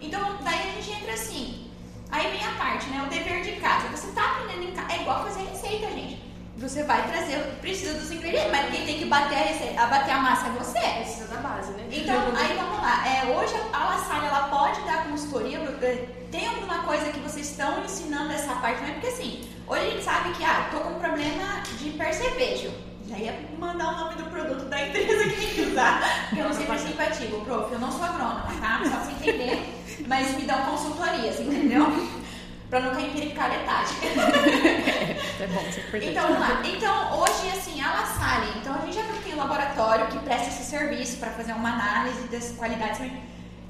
Então, 0.00 0.38
daí 0.42 0.70
a 0.70 0.72
gente 0.80 0.90
entra 0.90 1.12
assim. 1.12 1.69
Aí 2.10 2.30
vem 2.30 2.44
a 2.44 2.52
parte, 2.52 2.88
né? 2.88 3.02
O 3.04 3.08
dever 3.08 3.42
de 3.42 3.52
casa. 3.60 3.88
Você 3.88 4.08
tá 4.12 4.24
aprendendo 4.24 4.70
em 4.70 4.72
casa. 4.72 4.92
É 4.92 5.00
igual 5.02 5.24
fazer 5.24 5.42
receita, 5.44 5.86
gente. 5.88 6.30
Você 6.58 6.82
vai 6.82 7.06
trazer, 7.08 7.38
precisa 7.62 7.94
dos 7.94 8.10
ingredientes, 8.10 8.50
mas 8.50 8.70
quem 8.70 8.84
tem 8.84 8.98
que 8.98 9.06
bater 9.06 9.34
a 9.34 9.44
receita, 9.44 9.80
a 9.80 9.86
bater 9.86 10.10
a 10.10 10.18
massa 10.18 10.48
é 10.48 10.50
você. 10.50 10.78
Precisa 10.78 11.28
da 11.28 11.40
base, 11.40 11.72
né? 11.72 11.88
Então, 11.90 12.22
aí 12.36 12.54
vamos 12.54 12.82
lá. 12.82 13.08
É, 13.08 13.24
hoje 13.34 13.54
a 13.72 13.84
La 13.84 13.98
Salle, 13.98 14.26
ela 14.26 14.48
pode 14.48 14.82
dar 14.82 15.04
consultoria. 15.04 15.58
É, 15.58 16.06
tem 16.30 16.46
alguma 16.46 16.82
coisa 16.82 17.10
que 17.10 17.20
vocês 17.20 17.48
estão 17.48 17.82
ensinando 17.82 18.32
essa 18.32 18.54
parte, 18.56 18.82
né? 18.82 18.92
Porque 18.92 19.06
assim, 19.06 19.48
hoje 19.66 19.86
a 19.86 19.90
gente 19.90 20.04
sabe 20.04 20.34
que, 20.34 20.44
ah, 20.44 20.68
tô 20.70 20.80
com 20.80 20.98
problema 20.98 21.62
de 21.78 21.90
percevejo 21.90 22.70
já 23.10 23.18
ia 23.18 23.34
mandar 23.58 23.88
o 23.88 23.96
nome 23.96 24.14
do 24.14 24.30
produto 24.30 24.66
da 24.66 24.86
empresa 24.86 25.24
que 25.24 25.36
tem 25.36 25.54
que 25.54 25.60
usar. 25.62 26.00
Porque 26.28 26.40
eu 26.40 26.44
não 26.48 26.54
sei 26.54 26.66
se 26.66 26.72
é 26.72 26.78
simpativo, 26.78 27.44
prof. 27.44 27.72
Eu 27.72 27.80
não 27.80 27.90
sou 27.90 28.04
agrônoma, 28.04 28.46
tá? 28.60 28.80
Só 28.84 28.90
pra 28.90 29.00
você 29.00 29.10
entender. 29.12 29.80
Mas 30.10 30.36
me 30.36 30.42
dão 30.42 30.60
consultorias, 30.62 31.38
entendeu? 31.38 31.86
pra 32.68 32.80
não 32.80 32.92
cair 32.92 33.10
em 33.10 33.12
pericaletagem. 33.12 33.96
é 35.38 35.46
bom, 35.46 35.60
você 35.60 35.80
perdeu. 35.82 36.10
Então, 36.10 36.22
vamos 36.24 36.40
lá. 36.40 36.62
Então, 36.64 37.20
hoje, 37.20 37.48
assim, 37.56 37.80
a 37.80 37.92
La 37.92 38.06
Salle. 38.06 38.58
Então, 38.58 38.74
a 38.74 38.78
gente 38.80 38.94
já 38.94 39.04
tem 39.22 39.34
um 39.34 39.36
laboratório 39.36 40.08
que 40.08 40.18
presta 40.18 40.48
esse 40.48 40.64
serviço 40.64 41.18
para 41.18 41.30
fazer 41.30 41.52
uma 41.52 41.74
análise 41.74 42.26
das 42.26 42.50
qualidades. 42.56 43.08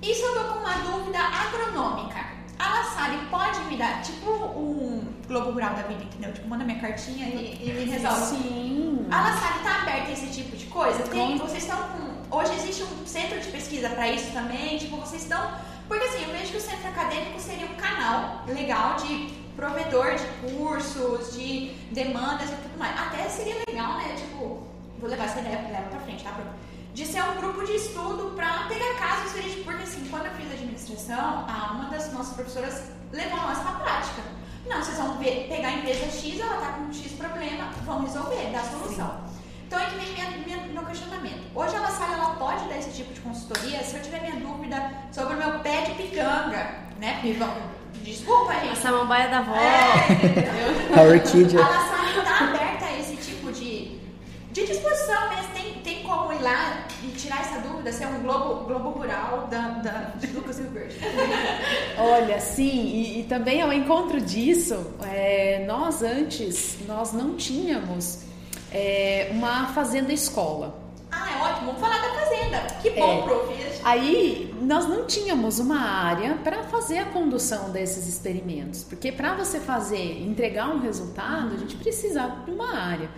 Isso 0.01 0.23
eu 0.23 0.35
tô 0.35 0.55
com 0.55 0.61
uma 0.61 0.73
dúvida 0.79 1.19
agronômica. 1.19 2.25
A 2.59 2.69
La 2.71 2.85
Salle 2.85 3.19
pode 3.31 3.61
me 3.65 3.77
dar, 3.77 4.01
tipo 4.01 4.31
um 4.31 5.13
Globo 5.29 5.51
Rural 5.51 5.75
da 5.75 5.83
vida, 5.83 6.05
entendeu? 6.05 6.33
Tipo, 6.33 6.49
manda 6.49 6.65
minha 6.65 6.81
cartinha 6.81 7.27
e, 7.27 7.69
e 7.69 7.71
me 7.71 7.85
resolve. 7.85 8.37
Sim. 8.39 9.07
A 9.11 9.21
La 9.21 9.33
Salle 9.35 9.63
tá 9.63 9.83
aberta 9.83 10.09
a 10.09 10.13
esse 10.13 10.29
tipo 10.29 10.57
de 10.57 10.65
coisa? 10.67 11.03
Tem, 11.03 11.37
vocês 11.37 11.65
estão 11.65 11.77
com... 11.77 12.39
Hoje 12.39 12.55
existe 12.55 12.83
um 12.83 13.07
centro 13.07 13.39
de 13.39 13.49
pesquisa 13.49 13.91
para 13.91 14.09
isso 14.11 14.33
também? 14.33 14.79
Tipo, 14.79 14.97
vocês 14.97 15.21
estão... 15.21 15.69
Porque 15.91 16.05
assim, 16.05 16.23
eu 16.23 16.31
vejo 16.31 16.53
que 16.53 16.57
o 16.57 16.61
centro 16.61 16.87
acadêmico 16.87 17.41
seria 17.41 17.67
um 17.67 17.75
canal 17.75 18.45
legal 18.47 18.95
de 18.95 19.35
provedor 19.57 20.15
de 20.15 20.25
cursos, 20.55 21.35
de 21.35 21.73
demandas 21.91 22.49
e 22.49 22.55
tudo 22.55 22.79
mais. 22.79 22.97
Até 22.97 23.29
seria 23.29 23.57
legal, 23.69 23.95
né? 23.95 24.15
Tipo, 24.17 24.69
vou 25.01 25.11
levar 25.11 25.25
essa 25.25 25.41
ideia 25.41 25.59
pra 25.91 25.99
frente, 25.99 26.23
tá? 26.23 26.33
De 26.95 27.05
ser 27.05 27.21
um 27.25 27.35
grupo 27.39 27.67
de 27.67 27.73
estudo 27.73 28.37
para 28.37 28.69
pegar 28.69 28.95
casos. 29.01 29.33
Porque 29.65 29.83
assim, 29.83 30.07
quando 30.09 30.27
eu 30.27 30.33
fiz 30.35 30.53
administração, 30.53 31.45
uma 31.73 31.89
das 31.91 32.13
nossas 32.13 32.35
professoras 32.35 32.85
levou 33.11 33.39
nós 33.39 33.59
pra 33.59 33.73
prática. 33.73 34.23
Não, 34.69 34.81
vocês 34.81 34.97
vão 34.97 35.19
ver, 35.19 35.49
pegar 35.49 35.71
a 35.71 35.73
empresa 35.73 36.05
X, 36.05 36.39
ela 36.39 36.61
tá 36.61 36.73
com 36.75 36.93
X 36.93 37.11
problema, 37.15 37.65
vão 37.85 38.03
resolver, 38.03 38.53
dar 38.53 38.63
solução. 38.63 39.11
Sim. 39.27 39.30
Então 39.71 39.79
aí 39.79 39.87
que 39.87 39.99
vem 39.99 40.13
minha, 40.15 40.59
minha, 40.59 40.67
meu 40.73 40.85
questionamento. 40.85 41.43
Hoje 41.55 41.77
a 41.77 41.87
sala 41.87 42.15
ela 42.15 42.35
pode 42.35 42.69
dar 42.69 42.77
esse 42.77 42.91
tipo 42.91 43.15
de 43.15 43.21
consultoria 43.21 43.81
se 43.85 43.95
eu 43.95 44.03
tiver 44.03 44.21
minha 44.21 44.35
dúvida 44.35 44.91
sobre 45.13 45.35
o 45.35 45.37
meu 45.37 45.61
pé 45.61 45.83
de 45.83 45.93
picanga, 45.93 46.75
né? 46.99 47.21
Porque, 47.23 47.37
desculpa, 48.03 48.53
gente. 48.55 48.73
A 48.73 48.75
samambaia 48.75 49.29
da 49.29 49.39
avó. 49.39 49.55
É, 49.55 50.13
entendeu? 50.13 50.75
a 50.99 51.03
orquídea. 51.03 51.61
A 51.61 51.87
sala 51.87 52.19
está 52.19 52.45
aberta 52.47 52.85
a 52.85 52.99
esse 52.99 53.15
tipo 53.15 53.53
de, 53.53 53.97
de 54.51 54.67
disposição 54.67 55.29
mesmo. 55.29 55.55
Tem, 55.55 55.75
tem 55.85 56.03
como 56.03 56.33
ir 56.33 56.43
lá 56.43 56.89
e 57.05 57.07
tirar 57.13 57.41
essa 57.41 57.61
dúvida, 57.61 57.93
ser 57.93 58.09
um 58.09 58.23
globo, 58.23 58.65
globo 58.65 58.89
rural 58.89 59.47
da, 59.49 59.69
da, 59.69 59.93
de 60.17 60.27
Lucas. 60.33 60.61
Olha, 61.97 62.41
sim, 62.41 62.87
e, 62.87 63.21
e, 63.21 63.23
também 63.23 63.63
ao 63.63 63.73
encontro 63.73 64.21
disso, 64.21 64.97
é, 65.05 65.65
nós 65.65 66.03
antes, 66.03 66.77
nós 66.89 67.13
não 67.13 67.37
tínhamos 67.37 68.29
é, 68.73 69.29
uma 69.33 69.67
fazenda 69.69 70.13
escola. 70.13 70.79
Ah, 71.11 71.31
é 71.31 71.43
ótimo. 71.43 71.67
Vamos 71.67 71.81
falar 71.81 72.01
da 72.01 72.21
fazenda. 72.21 72.59
Que 72.81 72.91
bom, 72.91 73.19
é. 73.19 73.23
prof. 73.23 73.81
Aí 73.83 74.55
nós 74.61 74.87
não 74.87 75.07
tínhamos 75.07 75.59
uma 75.59 75.81
área 75.81 76.37
para 76.45 76.65
fazer 76.65 76.99
a 76.99 77.07
condução 77.07 77.71
desses 77.71 78.07
experimentos, 78.07 78.85
porque 78.85 79.11
para 79.11 79.35
você 79.35 79.59
fazer, 79.59 80.23
entregar 80.23 80.69
um 80.69 80.81
resultado, 80.81 81.55
a 81.55 81.59
gente 81.59 81.77
precisava 81.77 82.45
de 82.45 82.51
uma 82.51 82.77
área. 82.77 83.09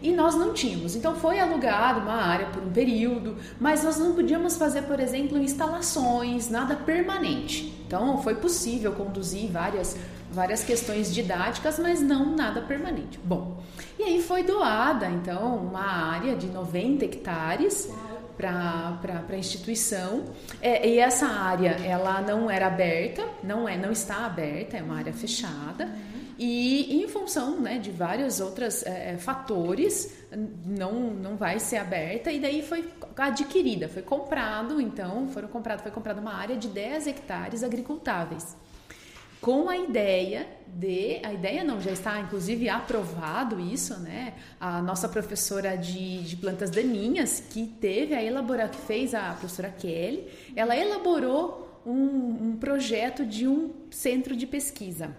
E 0.00 0.10
nós 0.10 0.34
não 0.34 0.52
tínhamos. 0.52 0.96
Então 0.96 1.14
foi 1.14 1.38
alugado 1.38 2.00
uma 2.00 2.14
área 2.14 2.46
por 2.46 2.62
um 2.62 2.70
período, 2.70 3.36
mas 3.60 3.84
nós 3.84 3.98
não 3.98 4.14
podíamos 4.14 4.56
fazer, 4.56 4.82
por 4.82 4.98
exemplo, 4.98 5.38
instalações, 5.38 6.50
nada 6.50 6.74
permanente. 6.74 7.72
Então 7.86 8.20
foi 8.20 8.34
possível 8.34 8.92
conduzir 8.92 9.50
várias 9.50 9.96
várias 10.32 10.64
questões 10.64 11.12
didáticas, 11.14 11.78
mas 11.78 12.00
não 12.00 12.34
nada 12.34 12.62
permanente. 12.62 13.18
Bom, 13.22 13.62
e 13.98 14.02
aí 14.02 14.22
foi 14.22 14.42
doada, 14.42 15.06
então, 15.06 15.56
uma 15.56 16.12
área 16.14 16.34
de 16.34 16.46
90 16.46 17.04
hectares 17.04 17.88
para 18.36 19.24
a 19.28 19.36
instituição. 19.36 20.24
É, 20.60 20.88
e 20.88 20.98
essa 20.98 21.26
área, 21.26 21.70
ela 21.84 22.20
não 22.22 22.50
era 22.50 22.66
aberta, 22.66 23.22
não, 23.42 23.68
é, 23.68 23.76
não 23.76 23.92
está 23.92 24.26
aberta, 24.26 24.76
é 24.76 24.82
uma 24.82 24.96
área 24.96 25.12
fechada. 25.12 25.88
E 26.38 27.02
em 27.02 27.06
função 27.06 27.60
né, 27.60 27.78
de 27.78 27.90
vários 27.90 28.40
outros 28.40 28.82
é, 28.84 29.12
é, 29.12 29.16
fatores, 29.18 30.16
não, 30.66 30.92
não 31.10 31.36
vai 31.36 31.60
ser 31.60 31.76
aberta. 31.76 32.32
E 32.32 32.40
daí 32.40 32.62
foi 32.62 32.88
adquirida, 33.16 33.88
foi 33.88 34.02
comprado, 34.02 34.80
então, 34.80 35.28
foram 35.28 35.48
comprado, 35.48 35.82
foi 35.82 35.92
comprada 35.92 36.20
uma 36.20 36.34
área 36.34 36.56
de 36.56 36.68
10 36.68 37.06
hectares 37.06 37.62
agricultáveis 37.62 38.56
com 39.42 39.68
a 39.68 39.76
ideia 39.76 40.46
de, 40.68 41.20
a 41.22 41.32
ideia 41.34 41.64
não, 41.64 41.80
já 41.80 41.90
está 41.90 42.20
inclusive 42.20 42.68
aprovado 42.68 43.60
isso, 43.60 43.98
né? 43.98 44.34
A 44.58 44.80
nossa 44.80 45.08
professora 45.08 45.76
de, 45.76 46.22
de 46.22 46.36
plantas 46.36 46.70
daninhas, 46.70 47.40
que 47.40 47.66
teve 47.66 48.14
a 48.14 48.22
elaborar, 48.22 48.70
que 48.70 48.78
fez 48.78 49.14
a 49.14 49.32
professora 49.32 49.68
Kelly, 49.68 50.28
ela 50.54 50.76
elaborou 50.76 51.82
um, 51.84 52.50
um 52.50 52.56
projeto 52.56 53.26
de 53.26 53.46
um 53.46 53.72
centro 53.90 54.36
de 54.36 54.46
pesquisa. 54.46 55.14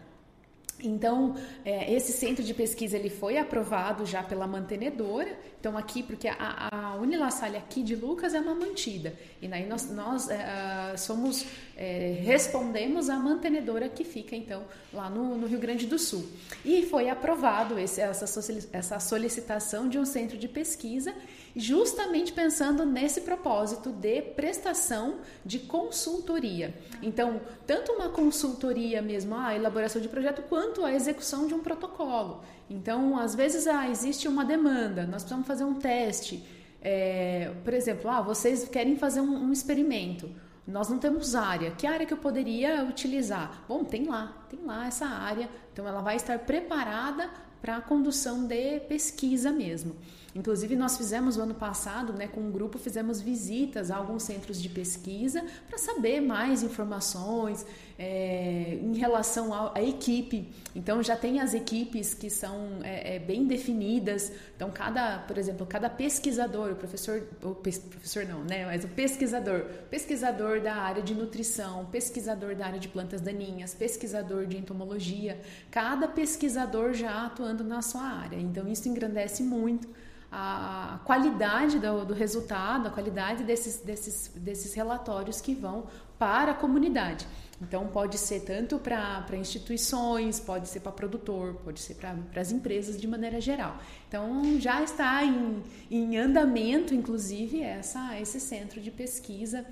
Então, 0.84 1.36
é, 1.64 1.92
esse 1.94 2.12
centro 2.12 2.44
de 2.44 2.54
pesquisa 2.54 2.98
ele 2.98 3.10
foi 3.10 3.38
aprovado 3.38 4.06
já 4.06 4.22
pela 4.22 4.46
mantenedora. 4.46 5.38
Então, 5.60 5.78
aqui, 5.78 6.04
porque 6.04 6.28
a, 6.28 6.70
a 6.72 6.96
Unilassalle 6.96 7.56
aqui 7.56 7.82
de 7.82 7.96
Lucas 7.96 8.34
é 8.34 8.40
uma 8.40 8.54
mantida. 8.54 9.14
E 9.42 9.48
daí 9.48 9.66
nós, 9.66 9.90
nós 9.90 10.30
é, 10.30 10.98
somos, 10.98 11.46
é, 11.78 12.20
respondemos 12.22 13.10
à 13.10 13.18
mantenedora 13.18 13.88
que 13.88 14.04
fica, 14.04 14.36
então, 14.36 14.64
lá 14.94 15.10
no, 15.10 15.38
no 15.38 15.48
Rio 15.48 15.60
Grande 15.60 15.88
do 15.88 15.98
Sul. 15.98 16.28
E 16.66 16.86
foi 16.86 17.10
aprovado 17.10 17.80
esse, 17.80 18.02
essa, 18.02 18.26
essa 18.74 19.00
solicitação 19.00 19.88
de 19.88 19.98
um 19.98 20.06
centro 20.06 20.38
de 20.38 20.50
pesquisa 20.50 21.14
justamente 21.56 22.34
pensando 22.34 22.86
nesse 22.86 23.22
propósito 23.22 23.92
de 23.92 24.22
prestação 24.22 25.20
de 25.46 25.60
consultoria. 25.60 26.74
Então, 27.02 27.42
tanto 27.68 27.92
uma 27.92 28.10
consultoria 28.10 29.02
mesmo, 29.02 29.36
a 29.36 29.56
elaboração 29.56 30.02
de 30.02 30.10
projeto, 30.10 30.42
quanto 30.44 30.84
a 30.84 30.94
execução 30.94 31.48
de 31.48 31.54
um 31.54 31.60
protocolo. 31.60 32.44
Então, 32.70 33.18
às 33.18 33.36
vezes, 33.36 33.68
ah, 33.68 33.88
existe 33.88 34.28
uma 34.28 34.44
demanda, 34.44 35.04
nós 35.04 35.24
precisamos 35.24 35.48
fazer 35.48 35.64
um 35.64 35.76
teste. 35.76 36.44
É, 36.82 37.54
por 37.64 37.74
exemplo, 37.74 38.10
ah, 38.10 38.22
vocês 38.22 38.68
querem 38.68 38.96
fazer 38.96 39.22
um, 39.22 39.46
um 39.46 39.54
experimento. 39.54 40.30
Nós 40.66 40.90
não 40.90 40.98
temos 40.98 41.36
área. 41.36 41.72
Que 41.72 41.86
área 41.86 42.06
que 42.06 42.14
eu 42.14 42.18
poderia 42.18 42.84
utilizar? 42.84 43.64
Bom, 43.68 43.84
tem 43.84 44.06
lá, 44.06 44.46
tem 44.50 44.60
lá 44.64 44.88
essa 44.88 45.06
área. 45.06 45.50
Então 45.72 45.88
ela 45.88 46.02
vai 46.02 46.16
estar 46.16 46.40
preparada 46.40 47.30
para 47.62 47.78
a 47.78 47.82
condução 47.82 48.46
de 48.46 48.80
pesquisa 48.82 49.52
mesmo. 49.52 49.96
Inclusive, 50.36 50.76
nós 50.76 50.98
fizemos 50.98 51.38
no 51.38 51.44
ano 51.44 51.54
passado, 51.54 52.12
né, 52.14 52.28
com 52.28 52.42
um 52.42 52.52
grupo, 52.52 52.80
fizemos 52.80 53.22
visitas 53.22 53.92
a 53.92 53.98
alguns 53.98 54.24
centros 54.24 54.60
de 54.60 54.68
pesquisa 54.68 55.46
para 55.68 55.78
saber 55.78 56.22
mais 56.22 56.64
informações 56.64 57.64
é, 58.00 58.80
em 58.82 58.98
relação 58.98 59.54
à, 59.54 59.82
equipe. 59.84 60.52
Então, 60.76 61.04
já 61.04 61.16
tem 61.16 61.40
as 61.40 61.54
equipes 61.54 62.16
que 62.16 62.32
são 62.32 62.80
é, 62.84 63.16
é, 63.16 63.20
bem 63.20 63.46
definidas. 63.46 64.32
Então, 64.56 64.72
cada, 64.72 65.20
por 65.20 65.38
exemplo, 65.38 65.68
cada 65.68 65.88
pesquisador, 65.88 66.72
o 66.72 66.76
professor, 66.76 67.22
o 67.44 67.54
professor 67.54 68.26
não, 68.26 68.44
né, 68.44 68.66
mas 68.66 68.84
o 68.84 68.88
pesquisador, 68.88 69.66
pesquisador 69.92 70.62
da 70.62 70.74
área 70.74 71.04
de 71.04 71.14
nutrição, 71.14 71.86
pesquisador 71.86 72.56
da 72.56 72.66
área 72.66 72.80
de 72.80 72.88
plantas 72.88 73.22
daninhas, 73.22 73.76
pesquisador 73.76 74.48
de 74.48 74.58
entomologia, 74.58 75.40
cada 75.70 76.08
pesquisador 76.08 76.94
já 76.94 77.28
atuando 77.28 77.64
na 77.64 77.84
sua 77.84 78.02
área. 78.02 78.38
Então, 78.38 78.68
isso 78.68 78.90
engrandece 78.90 79.44
muito 79.44 79.88
a 80.36 81.00
qualidade 81.06 81.78
do, 81.78 82.06
do, 82.06 82.14
resultado, 82.14 82.88
a 82.88 82.90
qualidade 82.90 83.44
desses, 83.44 83.78
desses, 83.78 84.32
desses 84.36 84.74
relatórios 84.74 85.40
que 85.40 85.54
vão 85.54 85.86
para 86.18 86.54
a 86.54 86.56
comunidade. 86.56 87.28
Então, 87.62 87.88
pode 87.88 88.18
ser 88.18 88.40
tanto 88.40 88.80
para 88.80 89.28
instituições, 89.34 90.40
pode 90.40 90.68
ser 90.68 90.80
para 90.80 90.92
produtor, 90.92 91.54
pode 91.64 91.80
ser 91.80 91.94
para 91.96 92.42
as 92.42 92.52
empresas 92.52 93.00
de 93.00 93.08
maneira 93.08 93.40
geral. 93.40 93.78
Então, 94.08 94.60
já 94.60 94.82
está 94.82 95.24
em, 95.24 95.62
em 95.92 96.18
andamento, 96.18 96.96
inclusive, 96.96 97.62
essa, 97.62 98.20
esse 98.20 98.40
centro 98.40 98.82
de 98.82 98.90
pesquisa 98.90 99.64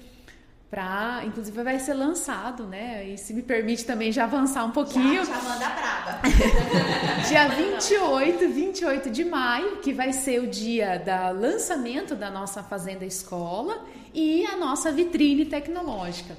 para, 0.71 1.25
inclusive 1.25 1.62
vai 1.62 1.77
ser 1.79 1.93
lançado, 1.93 2.65
né? 2.65 3.05
E 3.05 3.17
se 3.17 3.34
me 3.34 3.41
permite 3.41 3.84
também 3.84 4.10
já 4.10 4.23
avançar 4.23 4.63
um 4.63 4.71
pouquinho. 4.71 5.25
Já, 5.25 5.36
já 5.36 5.41
manda 5.41 5.69
braba. 5.69 6.21
dia 7.27 7.47
28, 7.49 8.47
28 8.47 9.10
de 9.10 9.25
maio, 9.25 9.77
que 9.77 9.91
vai 9.91 10.13
ser 10.13 10.41
o 10.41 10.47
dia 10.47 10.97
da 10.97 11.29
lançamento 11.29 12.15
da 12.15 12.31
nossa 12.31 12.63
fazenda 12.63 13.03
escola 13.03 13.86
e 14.13 14.45
a 14.45 14.55
nossa 14.55 14.93
vitrine 14.93 15.45
tecnológica. 15.45 16.38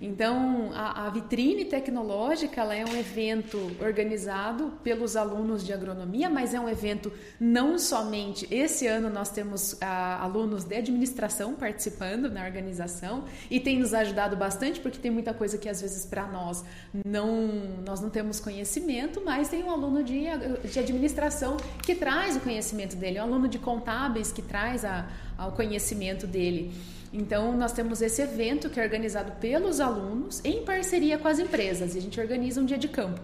Então, 0.00 0.70
a, 0.74 1.06
a, 1.06 1.10
vitrine 1.10 1.64
tecnológica 1.64 2.60
ela 2.60 2.74
é 2.74 2.84
um 2.84 2.94
evento 2.96 3.58
organizado 3.80 4.72
pelos 4.82 5.16
alunos 5.16 5.64
de 5.64 5.72
agronomia, 5.72 6.28
mas 6.28 6.54
é 6.54 6.60
um 6.60 6.68
evento 6.68 7.12
não 7.40 7.78
somente. 7.78 8.46
Esse 8.50 8.86
ano 8.86 9.08
nós 9.08 9.30
temos 9.30 9.80
a, 9.80 10.22
alunos 10.22 10.64
de 10.64 10.76
administração 10.76 11.54
participando 11.54 12.30
na 12.30 12.44
organização 12.44 13.24
e 13.50 13.58
tem 13.58 13.78
nos 13.78 13.94
ajudado 13.94 14.36
bastante, 14.36 14.80
porque 14.80 14.98
tem 14.98 15.10
muita 15.10 15.32
coisa 15.32 15.56
que 15.56 15.68
às 15.68 15.80
vezes 15.80 16.04
para 16.04 16.26
nós 16.26 16.64
não 17.04 17.46
nós 17.84 18.00
não 18.00 18.10
temos 18.10 18.40
conhecimento, 18.40 19.22
mas 19.24 19.48
tem 19.48 19.62
um 19.62 19.70
aluno 19.70 20.02
de, 20.02 20.24
de 20.70 20.78
administração 20.78 21.56
que 21.82 21.94
traz 21.94 22.36
o 22.36 22.40
conhecimento 22.40 22.96
dele, 22.96 23.18
um 23.20 23.22
aluno 23.22 23.48
de 23.48 23.58
contábeis 23.58 24.32
que 24.32 24.42
traz 24.42 24.84
a, 24.84 25.08
o 25.38 25.52
conhecimento 25.52 26.26
dele. 26.26 26.74
Então, 27.12 27.56
nós 27.56 27.72
temos 27.72 28.02
esse 28.02 28.20
evento 28.20 28.68
que 28.68 28.80
é 28.80 28.82
organizado 28.82 29.32
pelos 29.40 29.80
alunos 29.80 30.44
em 30.44 30.64
parceria 30.64 31.18
com 31.18 31.28
as 31.28 31.38
empresas 31.38 31.94
e 31.94 31.98
a 31.98 32.00
gente 32.02 32.20
organiza 32.20 32.60
um 32.60 32.64
dia 32.64 32.78
de 32.78 32.88
campo. 32.88 33.20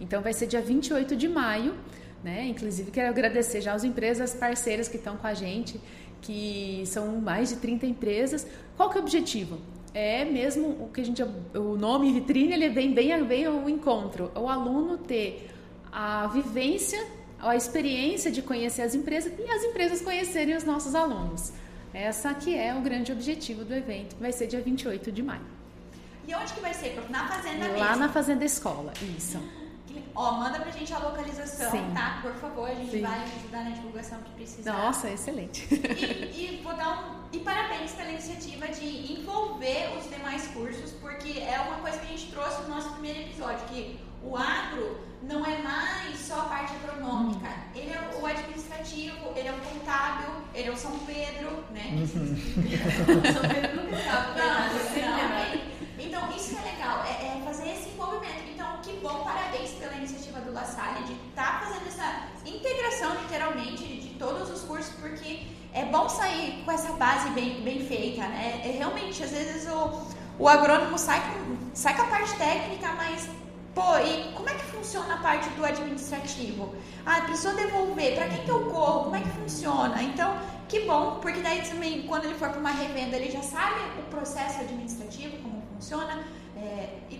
Então, 0.00 0.20
vai 0.20 0.32
ser 0.32 0.46
dia 0.46 0.60
28 0.60 1.16
de 1.16 1.28
maio, 1.28 1.74
né? 2.22 2.46
Inclusive, 2.46 2.90
quero 2.90 3.08
agradecer 3.08 3.60
já 3.60 3.72
as 3.72 3.84
empresas 3.84 4.34
parceiras 4.34 4.88
que 4.88 4.96
estão 4.96 5.16
com 5.16 5.26
a 5.26 5.34
gente, 5.34 5.80
que 6.20 6.82
são 6.86 7.20
mais 7.20 7.50
de 7.50 7.56
30 7.56 7.86
empresas. 7.86 8.46
Qual 8.76 8.90
que 8.90 8.98
é 8.98 9.00
o 9.00 9.02
objetivo? 9.02 9.58
é 9.94 10.24
mesmo 10.24 10.68
o 10.68 10.88
que 10.92 11.00
a 11.00 11.04
gente 11.04 11.22
o 11.22 11.76
nome 11.76 12.12
vitrine 12.12 12.52
ele 12.52 12.68
vem 12.68 12.94
bem 12.94 13.44
ao 13.44 13.68
encontro 13.68 14.30
o 14.36 14.48
aluno 14.48 14.98
ter 14.98 15.50
a 15.90 16.28
vivência 16.28 17.04
a 17.40 17.56
experiência 17.56 18.30
de 18.30 18.42
conhecer 18.42 18.82
as 18.82 18.94
empresas 18.94 19.32
e 19.38 19.50
as 19.50 19.64
empresas 19.64 20.00
conhecerem 20.00 20.54
os 20.56 20.64
nossos 20.64 20.94
alunos 20.94 21.52
essa 21.92 22.32
que 22.34 22.56
é 22.56 22.74
o 22.74 22.80
grande 22.80 23.12
objetivo 23.12 23.64
do 23.64 23.74
evento 23.74 24.14
que 24.16 24.22
vai 24.22 24.32
ser 24.32 24.46
dia 24.46 24.60
28 24.60 25.10
de 25.12 25.22
maio 25.22 25.42
e 26.26 26.34
onde 26.34 26.52
que 26.52 26.60
vai 26.60 26.72
ser 26.74 27.00
na 27.10 27.26
fazenda 27.28 27.66
lá 27.68 27.72
mesmo? 27.88 27.96
na 27.96 28.08
fazenda 28.08 28.44
escola 28.44 28.92
isso 29.16 29.38
Ó, 30.14 30.32
manda 30.32 30.60
pra 30.60 30.70
gente 30.70 30.92
a 30.92 30.98
localização, 30.98 31.70
Sim. 31.70 31.90
tá? 31.94 32.20
Por 32.22 32.32
favor, 32.34 32.68
a 32.68 32.74
gente 32.74 32.90
Sim. 32.92 33.00
vai 33.00 33.22
ajudar 33.24 33.64
na 33.64 33.70
divulgação 33.70 34.18
que 34.22 34.30
precisar. 34.32 34.72
nossa 34.72 35.08
excelente 35.10 35.66
E, 35.72 36.58
e 36.58 36.60
vou 36.62 36.74
dar 36.74 37.04
um. 37.10 37.36
E 37.36 37.40
parabéns 37.40 37.92
pela 37.92 38.10
iniciativa 38.10 38.68
de 38.68 39.12
envolver 39.12 39.96
os 39.98 40.08
demais 40.08 40.46
cursos, 40.48 40.92
porque 41.00 41.40
é 41.40 41.58
uma 41.60 41.76
coisa 41.78 41.98
que 41.98 42.06
a 42.06 42.10
gente 42.16 42.30
trouxe 42.30 42.62
no 42.62 42.68
nosso 42.68 42.90
primeiro 42.90 43.20
episódio, 43.20 43.64
que 43.68 43.98
o 44.22 44.36
agro 44.36 44.98
não 45.22 45.44
é 45.44 45.58
mais 45.58 46.18
só 46.18 46.40
a 46.40 46.44
parte 46.44 46.72
agronômica. 46.82 47.48
Ele 47.74 47.90
é 47.90 48.10
o 48.20 48.26
administrativo, 48.26 49.32
ele 49.36 49.48
é 49.48 49.52
o 49.52 49.58
contábil, 49.60 50.28
ele 50.54 50.68
é 50.68 50.72
o 50.72 50.76
São 50.76 50.98
Pedro, 51.00 51.64
né? 51.70 51.82
São 53.32 53.48
Pedro 53.48 53.82
nunca 53.84 53.96
estava, 53.96 54.34
Não, 54.34 54.78
sempre 54.80 55.00
não, 55.02 55.16
lembra. 55.16 55.36
é- 55.38 55.70
Então, 55.98 56.30
isso 56.34 56.56
é 56.56 56.62
legal, 56.72 57.04
é, 57.04 57.38
é 57.38 57.42
fazer 57.44 57.70
esse 57.70 57.90
envolvimento. 57.90 58.42
Então, 58.54 58.78
que 58.82 58.92
bom, 59.02 59.22
parabéns 59.22 59.70
pela 59.72 59.94
iniciativa 59.94 60.40
do 60.40 60.52
La 60.52 60.64
Salle 60.64 61.04
de 61.04 61.12
estar 61.28 61.60
fazendo 61.62 61.86
essa 61.86 62.22
integração, 62.46 63.14
literalmente, 63.22 63.84
de 63.84 64.08
todos 64.18 64.48
os 64.50 64.62
cursos, 64.62 64.94
porque 64.94 65.42
é 65.74 65.84
bom 65.84 66.08
sair 66.08 66.62
com 66.64 66.72
essa 66.72 66.92
base 66.94 67.28
bem, 67.30 67.60
bem 67.62 67.84
feita, 67.86 68.22
né? 68.22 68.62
É, 68.64 68.70
realmente, 68.70 69.22
às 69.22 69.30
vezes 69.30 69.68
o, 69.70 70.02
o 70.38 70.48
agrônomo 70.48 70.96
sai 70.98 71.20
com, 71.20 71.56
sai 71.74 71.94
com 71.94 72.02
a 72.02 72.06
parte 72.06 72.34
técnica, 72.36 72.92
mas, 72.96 73.28
pô, 73.80 73.96
e 73.98 74.32
como 74.34 74.48
é 74.50 74.54
que 74.54 74.64
funciona 74.64 75.14
a 75.14 75.18
parte 75.18 75.48
do 75.50 75.64
administrativo? 75.64 76.74
Ah, 77.06 77.22
precisou 77.22 77.54
devolver, 77.54 78.14
para 78.14 78.28
quem 78.28 78.44
que 78.44 78.50
eu 78.50 78.66
corro? 78.70 79.04
Como 79.04 79.16
é 79.16 79.20
que 79.22 79.28
funciona? 79.30 80.02
Então, 80.02 80.36
que 80.68 80.80
bom, 80.80 81.18
porque 81.22 81.40
daí 81.40 81.62
também, 81.62 82.02
quando 82.06 82.26
ele 82.26 82.34
for 82.34 82.50
para 82.50 82.60
uma 82.60 82.70
revenda, 82.70 83.16
ele 83.16 83.30
já 83.30 83.42
sabe 83.42 83.80
o 83.98 84.02
processo 84.10 84.60
administrativo, 84.60 85.38
como 85.38 85.62
funciona. 85.72 86.22
É, 86.56 86.90
e 87.10 87.16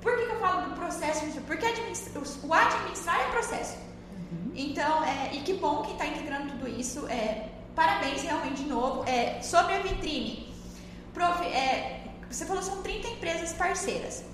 por 0.00 0.16
que, 0.16 0.24
que 0.24 0.32
eu 0.32 0.40
falo 0.40 0.70
do 0.70 0.74
processo? 0.74 1.26
Porque 1.46 1.66
administra- 1.66 2.18
o 2.44 2.54
administrar 2.54 3.20
é 3.20 3.30
processo. 3.30 3.76
Então, 4.54 5.04
é, 5.04 5.34
e 5.34 5.40
que 5.42 5.54
bom 5.54 5.82
que 5.82 5.92
está 5.92 6.06
integrando 6.06 6.52
tudo 6.52 6.68
isso. 6.68 7.06
É, 7.08 7.48
parabéns 7.74 8.22
realmente 8.22 8.62
de 8.62 8.68
novo. 8.68 9.04
É, 9.06 9.42
sobre 9.42 9.74
a 9.74 9.80
vitrine, 9.80 10.50
prof, 11.12 11.44
é, 11.46 12.04
você 12.30 12.46
falou 12.46 12.62
que 12.62 12.68
são 12.68 12.80
30 12.82 13.08
empresas 13.08 13.52
parceiras. 13.52 14.24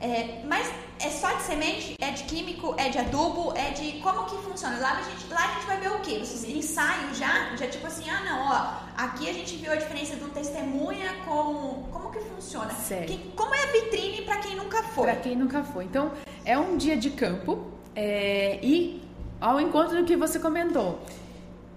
É, 0.00 0.40
mas 0.46 0.66
é 0.98 1.10
só 1.10 1.30
de 1.34 1.42
semente? 1.42 1.94
É 2.00 2.10
de 2.10 2.22
químico? 2.24 2.74
É 2.78 2.88
de 2.88 2.98
adubo? 2.98 3.52
É 3.54 3.70
de. 3.70 4.00
Como 4.00 4.24
que 4.24 4.36
funciona? 4.38 4.78
Lá 4.78 4.92
a 4.98 5.02
gente, 5.02 5.30
lá 5.30 5.44
a 5.44 5.54
gente 5.54 5.66
vai 5.66 5.76
ver 5.78 5.90
o 5.92 6.00
quê? 6.00 6.18
Vocês 6.18 6.44
ensaiam 6.56 7.12
já? 7.14 7.54
Já 7.54 7.66
tipo 7.68 7.86
assim, 7.86 8.08
ah 8.08 8.22
não, 8.24 8.40
ó, 8.48 9.02
aqui 9.04 9.28
a 9.28 9.32
gente 9.32 9.56
viu 9.56 9.70
a 9.70 9.76
diferença 9.76 10.16
do 10.16 10.28
testemunha 10.30 11.12
com. 11.26 11.84
Como 11.92 12.10
que 12.10 12.18
funciona? 12.20 12.70
Certo. 12.72 13.08
Que- 13.12 13.30
como 13.36 13.54
é 13.54 13.62
a 13.62 13.66
vitrine 13.72 14.22
para 14.22 14.38
quem 14.38 14.56
nunca 14.56 14.82
foi? 14.84 15.04
Para 15.04 15.16
quem 15.16 15.36
nunca 15.36 15.62
foi. 15.64 15.84
Então, 15.84 16.12
é 16.46 16.58
um 16.58 16.78
dia 16.78 16.96
de 16.96 17.10
campo 17.10 17.66
é, 17.94 18.58
e 18.62 19.02
ao 19.38 19.60
encontro 19.60 19.98
do 19.98 20.04
que 20.04 20.16
você 20.16 20.38
comentou. 20.38 20.98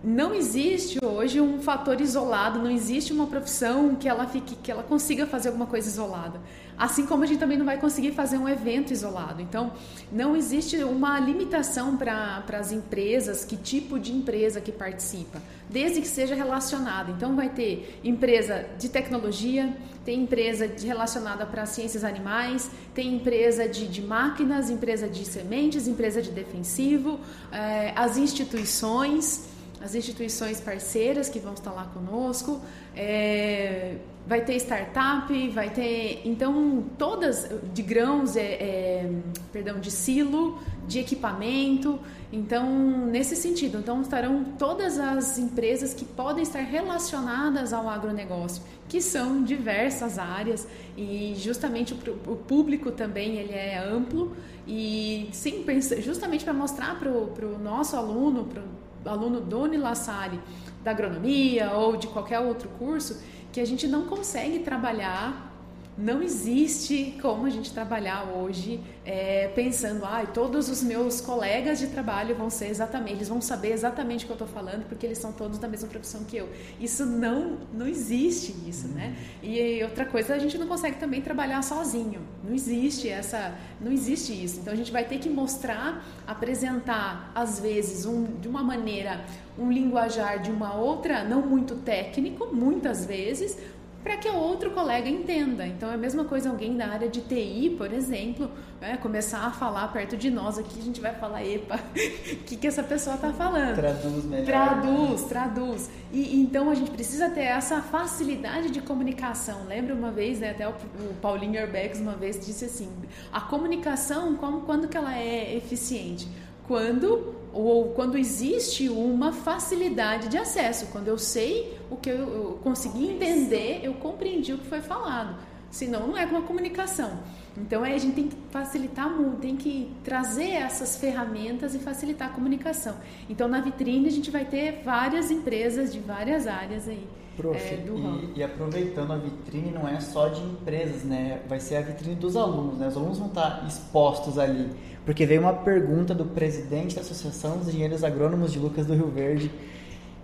Não 0.06 0.34
existe 0.36 1.00
hoje 1.04 1.40
um 1.40 1.62
fator 1.62 2.02
isolado, 2.02 2.60
não 2.60 2.70
existe 2.70 3.14
uma 3.14 3.26
profissão 3.26 3.96
que 3.96 4.08
ela 4.08 4.28
fique, 4.28 4.54
que 4.56 4.70
ela 4.70 4.84
consiga 4.84 5.26
fazer 5.26 5.48
alguma 5.48 5.66
coisa 5.66 5.88
isolada. 5.88 6.42
Assim 6.78 7.06
como 7.06 7.24
a 7.24 7.26
gente 7.26 7.40
também 7.40 7.58
não 7.58 7.66
vai 7.66 7.80
conseguir 7.80 8.12
fazer 8.12 8.38
um 8.38 8.48
evento 8.50 8.92
isolado. 8.92 9.42
Então, 9.42 9.72
não 10.12 10.36
existe 10.36 10.84
uma 10.84 11.20
limitação 11.20 11.96
para 11.98 12.44
as 12.60 12.72
empresas, 12.72 13.46
que 13.46 13.56
tipo 13.56 14.00
de 14.00 14.12
empresa 14.12 14.60
que 14.60 14.72
participa, 14.72 15.42
desde 15.70 16.02
que 16.02 16.08
seja 16.08 16.36
relacionada. 16.36 17.12
Então, 17.12 17.36
vai 17.36 17.50
ter 17.50 18.00
empresa 18.04 18.66
de 18.78 18.90
tecnologia, 18.90 19.76
tem 20.04 20.24
empresa 20.24 20.68
de- 20.68 20.86
relacionada 20.88 21.46
para 21.46 21.66
ciências 21.66 22.04
animais, 22.04 22.70
tem 22.94 23.16
empresa 23.16 23.68
de, 23.68 23.88
de 23.88 24.02
máquinas, 24.02 24.70
empresa 24.70 25.08
de 25.08 25.24
sementes, 25.26 25.88
empresa 25.88 26.22
de 26.22 26.32
defensivo, 26.32 27.20
eh, 27.52 27.94
as 27.96 28.18
instituições 28.18 29.53
as 29.84 29.94
instituições 29.94 30.62
parceiras 30.62 31.28
que 31.28 31.40
vão 31.40 31.54
estar 31.54 31.72
lá 31.72 31.86
conosco, 31.86 32.62
é, 32.96 33.98
vai 34.26 34.40
ter 34.46 34.56
startup, 34.56 35.50
vai 35.50 35.70
ter 35.70 36.22
então 36.24 36.86
todas 36.98 37.50
de 37.74 37.82
grãos, 37.82 38.38
é, 38.38 38.42
é, 38.42 39.12
perdão, 39.52 39.82
de 39.82 39.92
silo, 39.92 40.58
de 40.88 41.00
equipamento, 41.00 42.00
então 42.32 42.66
nesse 43.08 43.36
sentido, 43.36 43.80
então 43.80 44.02
estarão 44.02 44.46
todas 44.58 44.98
as 44.98 45.38
empresas 45.38 45.94
que 45.94 46.06
podem 46.06 46.44
estar 46.44 46.62
relacionadas 46.62 47.74
ao 47.74 47.90
agronegócio, 47.90 48.64
que 48.88 49.02
são 49.02 49.44
diversas 49.44 50.18
áreas 50.18 50.66
e 50.96 51.34
justamente 51.38 51.94
o, 51.94 52.32
o 52.32 52.38
público 52.38 52.90
também 52.90 53.36
ele 53.36 53.54
é 53.54 53.78
amplo 53.78 54.34
e 54.66 55.28
sim 55.34 55.66
justamente 56.00 56.46
para 56.46 56.54
mostrar 56.54 56.98
para 56.98 57.10
o 57.12 57.60
nosso 57.62 57.98
aluno, 57.98 58.46
para 58.46 58.64
aluno 59.10 59.42
do 59.42 59.62
Unilassalle 59.62 60.40
da 60.84 60.92
agronomia 60.92 61.72
ou 61.74 61.96
de 61.96 62.08
qualquer 62.08 62.40
outro 62.40 62.70
curso, 62.78 63.22
que 63.52 63.62
a 63.62 63.66
gente 63.66 63.88
não 63.88 64.06
consegue 64.06 64.60
trabalhar, 64.60 65.53
não 65.98 66.22
existe 66.22 67.18
como 67.22 67.46
a 67.46 67.50
gente 67.50 67.72
trabalhar 67.72 68.24
hoje 68.24 68.80
é, 69.06 69.50
pensando, 69.50 70.04
ah, 70.06 70.26
todos 70.26 70.70
os 70.70 70.82
meus 70.82 71.22
colegas 71.22 71.80
de 71.80 71.88
trabalho 71.88 72.36
vão 72.36 72.50
ser 72.50 72.68
exatamente, 72.68 73.14
eles 73.18 73.28
vão 73.28 73.42
saber 73.42 73.72
exatamente 73.72 74.24
o 74.24 74.28
que 74.28 74.32
eu 74.32 74.36
estou 74.36 74.48
falando, 74.48 74.86
porque 74.88 75.06
eles 75.06 75.18
são 75.18 75.32
todos 75.32 75.60
da 75.60 75.68
mesma 75.68 75.88
profissão 75.90 76.24
que 76.24 76.38
eu. 76.38 76.50
Isso 76.80 77.06
não, 77.06 77.60
não 77.74 77.88
existe 77.88 78.56
isso, 78.68 78.88
né? 78.88 79.16
E 79.42 79.84
outra 79.84 80.06
coisa, 80.06 80.34
a 80.34 80.40
gente 80.40 80.58
não 80.58 80.68
consegue 80.68 80.98
também 80.98 81.22
trabalhar 81.22 81.62
sozinho. 81.62 82.22
Não 82.44 82.54
existe 82.54 83.10
essa, 83.10 83.54
não 83.80 83.92
existe 83.92 84.32
isso. 84.32 84.60
Então 84.62 84.74
a 84.74 84.76
gente 84.76 84.92
vai 84.92 85.06
ter 85.06 85.20
que 85.20 85.30
mostrar, 85.30 86.06
apresentar 86.26 87.32
às 87.36 87.60
vezes 87.60 88.06
um, 88.06 88.24
de 88.40 88.48
uma 88.48 88.64
maneira 88.64 89.24
um 89.58 89.72
linguajar 89.72 90.42
de 90.42 90.50
uma 90.50 90.74
outra, 90.74 91.24
não 91.24 91.42
muito 91.42 91.76
técnico, 91.76 92.48
muitas 92.54 93.06
vezes, 93.06 93.58
para 94.04 94.18
que 94.18 94.30
o 94.30 94.36
outro 94.36 94.72
colega 94.72 95.10
entenda. 95.10 95.66
Então 95.66 95.90
é 95.90 95.94
a 95.94 95.98
mesma 95.98 96.26
coisa 96.26 96.50
alguém 96.50 96.76
da 96.76 96.88
área 96.88 97.08
de 97.08 97.22
TI, 97.22 97.76
por 97.78 97.92
exemplo, 97.94 98.52
né, 98.82 98.98
começar 98.98 99.46
a 99.46 99.52
falar 99.52 99.88
perto 99.94 100.18
de 100.18 100.30
nós 100.30 100.58
aqui, 100.58 100.78
a 100.78 100.84
gente 100.84 101.00
vai 101.00 101.14
falar, 101.16 101.46
epa, 101.46 101.76
o 101.76 102.36
que, 102.46 102.58
que 102.58 102.68
essa 102.68 102.84
pessoa 102.84 103.16
está 103.16 103.32
falando? 103.32 103.76
Traduz 103.76 104.26
melhor. 104.26 104.46
Traduz, 104.46 105.24
traduz. 105.24 105.90
E 106.12 106.42
então 106.42 106.70
a 106.70 106.76
gente 106.76 106.92
precisa 106.92 107.30
ter 107.30 107.44
essa 107.44 107.82
facilidade 107.82 108.70
de 108.70 108.82
comunicação. 108.82 109.66
Lembra 109.66 109.96
uma 109.96 110.12
vez, 110.12 110.40
né, 110.40 110.52
até 110.52 110.68
o, 110.68 110.72
o 110.72 111.14
Paulinho 111.22 111.56
Herbex 111.56 112.00
uma 112.00 112.14
vez 112.14 112.46
disse 112.46 112.66
assim: 112.66 112.92
a 113.32 113.40
comunicação, 113.40 114.36
como, 114.36 114.62
quando 114.62 114.88
que 114.88 114.98
ela 114.98 115.18
é 115.18 115.56
eficiente? 115.56 116.28
Quando 116.68 117.43
ou 117.54 117.90
quando 117.90 118.18
existe 118.18 118.90
uma 118.90 119.32
facilidade 119.32 120.28
de 120.28 120.38
acesso, 120.38 120.88
quando 120.92 121.08
eu 121.08 121.18
sei 121.18 121.78
o 121.90 121.96
que 121.96 122.10
eu, 122.10 122.18
eu 122.18 122.60
consegui 122.64 123.12
entender, 123.12 123.82
eu 123.84 123.94
compreendi 123.94 124.54
o 124.54 124.58
que 124.58 124.66
foi 124.66 124.82
falado. 124.82 125.38
Senão 125.70 126.08
não 126.08 126.18
é 126.18 126.26
uma 126.26 126.42
comunicação. 126.42 127.20
Então 127.58 127.84
aí 127.84 127.94
a 127.94 127.98
gente 127.98 128.16
tem 128.16 128.28
que 128.28 128.36
facilitar 128.52 129.10
muito, 129.10 129.38
tem 129.38 129.56
que 129.56 129.92
trazer 130.04 130.50
essas 130.50 130.98
ferramentas 130.98 131.76
e 131.76 131.80
facilitar 131.80 132.30
a 132.30 132.32
comunicação. 132.32 132.96
Então 133.30 133.48
na 133.48 133.62
vitrine 133.62 134.08
a 134.08 134.12
gente 134.12 134.32
vai 134.32 134.46
ter 134.46 134.82
várias 134.84 135.32
empresas 135.32 135.94
de 135.94 136.00
várias 136.00 136.48
áreas 136.48 136.88
aí. 136.88 137.08
Prof, 137.36 137.58
é, 137.58 137.78
do 137.78 137.96
ramo. 137.96 138.30
e, 138.36 138.40
e 138.40 138.44
aproveitando 138.44 139.12
a 139.12 139.18
vitrine 139.18 139.72
não 139.72 139.88
é 139.88 140.00
só 140.00 140.28
de 140.28 140.42
empresas, 140.42 141.04
né? 141.04 141.42
Vai 141.48 141.60
ser 141.60 141.78
a 141.78 141.82
vitrine 141.82 142.16
dos 142.16 142.36
alunos, 142.36 142.78
né? 142.78 142.88
Os 142.88 142.96
alunos 142.96 143.18
vão 143.18 143.28
estar 143.28 143.66
expostos 143.68 144.38
ali. 144.38 144.70
Porque 145.06 145.26
veio 145.26 145.42
uma 145.42 145.54
pergunta 145.54 146.14
do 146.14 146.26
presidente 146.26 146.96
da 146.96 147.02
Associação 147.02 147.58
dos 147.58 147.68
Engenheiros 147.68 148.04
Agrônomos 148.04 148.52
de 148.52 148.60
Lucas 148.60 148.86
do 148.86 148.94
Rio 148.94 149.08
Verde, 149.08 149.52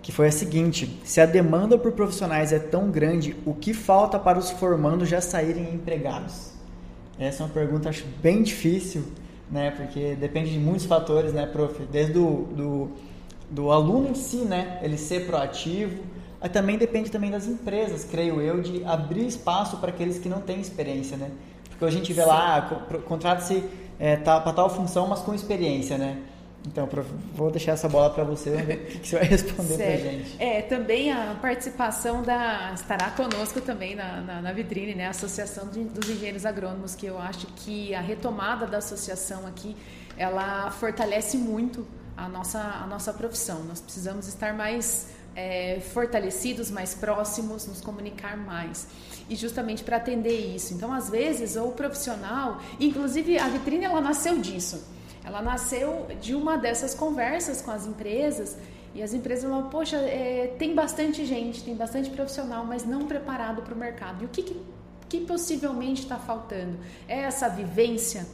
que 0.01 0.11
foi 0.11 0.27
a 0.27 0.31
seguinte: 0.31 0.99
se 1.03 1.19
a 1.19 1.25
demanda 1.25 1.77
por 1.77 1.91
profissionais 1.93 2.53
é 2.53 2.59
tão 2.59 2.91
grande, 2.91 3.35
o 3.45 3.53
que 3.53 3.73
falta 3.73 4.19
para 4.19 4.37
os 4.37 4.51
formandos 4.51 5.09
já 5.09 5.19
saírem 5.19 5.73
empregados? 5.73 6.53
Essa 7.17 7.43
é 7.43 7.45
uma 7.45 7.51
pergunta 7.51 7.89
acho 7.89 8.05
bem 8.21 8.43
difícil, 8.43 9.03
né? 9.51 9.71
Porque 9.71 10.15
depende 10.15 10.51
de 10.51 10.59
muitos 10.59 10.85
fatores, 10.85 11.33
né, 11.33 11.45
prof? 11.45 11.83
Desde 11.91 12.13
do, 12.13 12.43
do, 12.55 12.91
do 13.49 13.71
aluno 13.71 14.09
em 14.09 14.15
si, 14.15 14.37
né? 14.37 14.79
Ele 14.81 14.97
ser 14.97 15.25
proativo. 15.25 15.97
Aí 16.41 16.49
também 16.49 16.77
depende 16.77 17.11
também 17.11 17.29
das 17.31 17.47
empresas, 17.47 18.05
creio 18.05 18.41
eu, 18.41 18.61
de 18.61 18.83
abrir 18.85 19.27
espaço 19.27 19.77
para 19.77 19.89
aqueles 19.89 20.17
que 20.17 20.29
não 20.29 20.41
têm 20.41 20.61
experiência, 20.61 21.17
né? 21.17 21.31
Porque 21.69 21.83
a 21.85 21.91
gente 21.91 22.13
vê 22.13 22.23
lá, 22.23 22.57
ah, 22.57 22.61
co- 22.61 22.99
contrata-se 22.99 23.63
é, 23.99 24.15
tá, 24.15 24.39
para 24.39 24.53
tal 24.53 24.69
função, 24.69 25.07
mas 25.07 25.19
com 25.19 25.33
experiência, 25.33 25.97
né? 25.97 26.17
Então, 26.67 26.87
prof, 26.87 27.09
vou 27.33 27.49
deixar 27.49 27.71
essa 27.73 27.87
bola 27.87 28.09
para 28.09 28.23
você, 28.23 28.49
ver 28.51 28.73
o 28.75 28.99
que, 28.99 29.07
você 29.07 29.15
vai 29.17 29.25
responder 29.25 29.77
para 29.77 29.97
gente. 29.97 30.35
É, 30.39 30.61
também 30.61 31.11
a 31.11 31.35
participação 31.41 32.21
da 32.21 32.71
estará 32.73 33.11
conosco 33.11 33.61
também 33.61 33.95
na, 33.95 34.19
na, 34.21 34.41
na 34.41 34.51
vitrine, 34.51 34.93
né, 34.93 35.07
a 35.07 35.11
Associação 35.11 35.69
de, 35.69 35.85
dos 35.85 36.09
Engenheiros 36.09 36.45
Agrônomos, 36.45 36.95
que 36.95 37.05
eu 37.05 37.17
acho 37.17 37.47
que 37.47 37.95
a 37.95 38.01
retomada 38.01 38.67
da 38.67 38.79
associação 38.79 39.47
aqui, 39.47 39.75
ela 40.17 40.69
fortalece 40.71 41.37
muito 41.37 41.87
a 42.15 42.27
nossa, 42.27 42.59
a 42.59 42.85
nossa 42.87 43.13
profissão. 43.13 43.63
Nós 43.63 43.79
precisamos 43.79 44.27
estar 44.27 44.53
mais 44.53 45.07
é, 45.35 45.79
fortalecidos, 45.79 46.69
mais 46.69 46.93
próximos, 46.93 47.67
nos 47.67 47.81
comunicar 47.81 48.37
mais. 48.37 48.87
E 49.29 49.35
justamente 49.35 49.83
para 49.83 49.97
atender 49.97 50.55
isso. 50.55 50.73
Então, 50.73 50.91
às 50.91 51.09
vezes, 51.09 51.55
o 51.55 51.71
profissional, 51.71 52.59
inclusive 52.79 53.37
a 53.37 53.47
vitrine, 53.47 53.85
ela 53.85 54.01
nasceu 54.01 54.37
disso. 54.39 54.83
Ela 55.23 55.41
nasceu 55.41 56.07
de 56.19 56.33
uma 56.33 56.57
dessas 56.57 56.95
conversas 56.95 57.61
com 57.61 57.71
as 57.71 57.85
empresas 57.85 58.57
e 58.93 59.03
as 59.03 59.13
empresas 59.13 59.49
falam, 59.49 59.69
poxa, 59.69 59.97
é, 59.97 60.55
tem 60.57 60.73
bastante 60.73 61.25
gente, 61.25 61.63
tem 61.63 61.75
bastante 61.75 62.09
profissional, 62.09 62.65
mas 62.65 62.85
não 62.85 63.05
preparado 63.05 63.61
para 63.61 63.73
o 63.73 63.77
mercado. 63.77 64.23
E 64.23 64.25
o 64.25 64.29
que, 64.29 64.41
que, 64.41 64.59
que 65.07 65.19
possivelmente 65.21 66.01
está 66.01 66.17
faltando? 66.17 66.79
É 67.07 67.19
essa 67.19 67.47
vivência? 67.47 68.25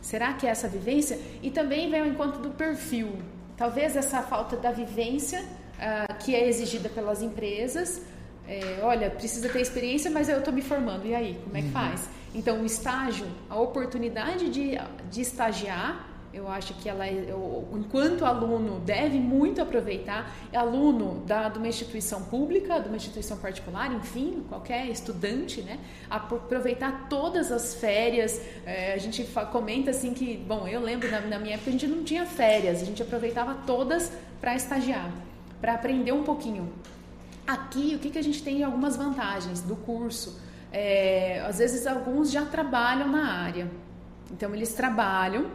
Será 0.00 0.32
que 0.34 0.46
é 0.46 0.50
essa 0.50 0.68
vivência? 0.68 1.18
E 1.42 1.50
também 1.50 1.90
vem 1.90 2.00
ao 2.00 2.06
encontro 2.06 2.40
do 2.40 2.50
perfil. 2.50 3.18
Talvez 3.56 3.96
essa 3.96 4.22
falta 4.22 4.56
da 4.56 4.70
vivência 4.70 5.44
uh, 5.78 6.14
que 6.18 6.34
é 6.34 6.48
exigida 6.48 6.88
pelas 6.88 7.22
empresas. 7.22 8.02
É, 8.46 8.80
olha, 8.82 9.10
precisa 9.10 9.48
ter 9.48 9.60
experiência, 9.60 10.10
mas 10.10 10.28
eu 10.28 10.38
estou 10.38 10.52
me 10.52 10.62
formando. 10.62 11.06
E 11.06 11.14
aí, 11.14 11.40
como 11.44 11.56
é 11.56 11.60
que 11.60 11.66
uhum. 11.68 11.72
faz? 11.72 12.08
Então, 12.34 12.62
o 12.62 12.66
estágio, 12.66 13.26
a 13.48 13.58
oportunidade 13.58 14.50
de, 14.50 14.72
de 15.10 15.20
estagiar, 15.20 16.10
eu 16.34 16.48
acho 16.48 16.74
que 16.74 16.88
ela, 16.88 17.06
eu, 17.08 17.68
enquanto 17.72 18.24
aluno, 18.24 18.80
deve 18.80 19.18
muito 19.18 19.62
aproveitar. 19.62 20.34
Aluno 20.52 21.22
da, 21.24 21.48
de 21.48 21.58
uma 21.58 21.68
instituição 21.68 22.24
pública, 22.24 22.80
de 22.80 22.88
uma 22.88 22.96
instituição 22.96 23.38
particular, 23.38 23.92
enfim, 23.92 24.44
qualquer 24.48 24.88
estudante, 24.88 25.62
né? 25.62 25.78
Aproveitar 26.10 27.06
todas 27.08 27.52
as 27.52 27.76
férias. 27.76 28.42
É, 28.66 28.94
a 28.94 28.98
gente 28.98 29.22
comenta 29.52 29.90
assim 29.90 30.12
que, 30.12 30.36
bom, 30.36 30.66
eu 30.66 30.80
lembro 30.80 31.08
na, 31.08 31.20
na 31.20 31.38
minha 31.38 31.54
época 31.54 31.70
a 31.70 31.72
gente 31.72 31.86
não 31.86 32.02
tinha 32.02 32.26
férias, 32.26 32.82
a 32.82 32.84
gente 32.84 33.00
aproveitava 33.00 33.54
todas 33.64 34.10
para 34.40 34.56
estagiar, 34.56 35.10
para 35.64 35.72
aprender 35.72 36.12
um 36.12 36.22
pouquinho. 36.22 36.70
Aqui, 37.46 37.94
o 37.94 37.98
que, 37.98 38.10
que 38.10 38.18
a 38.18 38.22
gente 38.22 38.42
tem 38.42 38.62
algumas 38.62 38.98
vantagens 38.98 39.62
do 39.62 39.74
curso? 39.74 40.38
É, 40.70 41.42
às 41.48 41.56
vezes 41.56 41.86
alguns 41.86 42.30
já 42.30 42.44
trabalham 42.44 43.08
na 43.08 43.32
área. 43.32 43.70
Então 44.30 44.54
eles 44.54 44.74
trabalham 44.74 45.46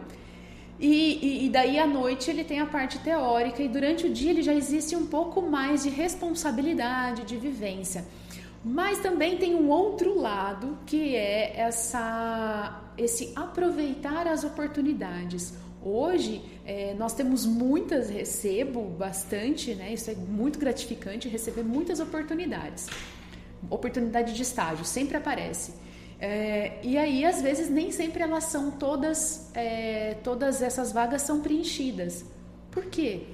e, 0.80 0.94
e, 1.24 1.46
e, 1.46 1.48
daí 1.48 1.78
à 1.78 1.86
noite 1.86 2.28
ele 2.28 2.42
tem 2.42 2.58
a 2.58 2.66
parte 2.66 2.98
teórica 2.98 3.62
e 3.62 3.68
durante 3.68 4.06
o 4.08 4.12
dia 4.12 4.30
ele 4.30 4.42
já 4.42 4.52
existe 4.52 4.96
um 4.96 5.06
pouco 5.06 5.40
mais 5.42 5.84
de 5.84 5.90
responsabilidade, 5.90 7.22
de 7.22 7.36
vivência. 7.36 8.04
Mas 8.64 8.98
também 8.98 9.36
tem 9.36 9.54
um 9.54 9.68
outro 9.68 10.18
lado 10.18 10.76
que 10.86 11.14
é 11.14 11.56
essa, 11.56 12.82
esse 12.98 13.32
aproveitar 13.36 14.26
as 14.26 14.42
oportunidades. 14.42 15.54
Hoje 15.82 16.42
é, 16.66 16.94
nós 16.94 17.14
temos 17.14 17.46
muitas, 17.46 18.10
recebo 18.10 18.82
bastante, 18.82 19.74
né? 19.74 19.92
Isso 19.92 20.10
é 20.10 20.14
muito 20.14 20.58
gratificante 20.58 21.28
receber 21.28 21.62
muitas 21.62 22.00
oportunidades 22.00 22.86
oportunidade 23.68 24.32
de 24.34 24.42
estágio, 24.42 24.84
sempre 24.84 25.16
aparece. 25.16 25.74
É, 26.18 26.78
e 26.82 26.96
aí, 26.96 27.24
às 27.24 27.42
vezes, 27.42 27.68
nem 27.68 27.90
sempre 27.90 28.22
elas 28.22 28.44
são 28.44 28.70
todas, 28.70 29.50
é, 29.54 30.16
todas 30.22 30.62
essas 30.62 30.92
vagas 30.92 31.22
são 31.22 31.40
preenchidas. 31.40 32.24
Por 32.70 32.86
quê? 32.86 33.26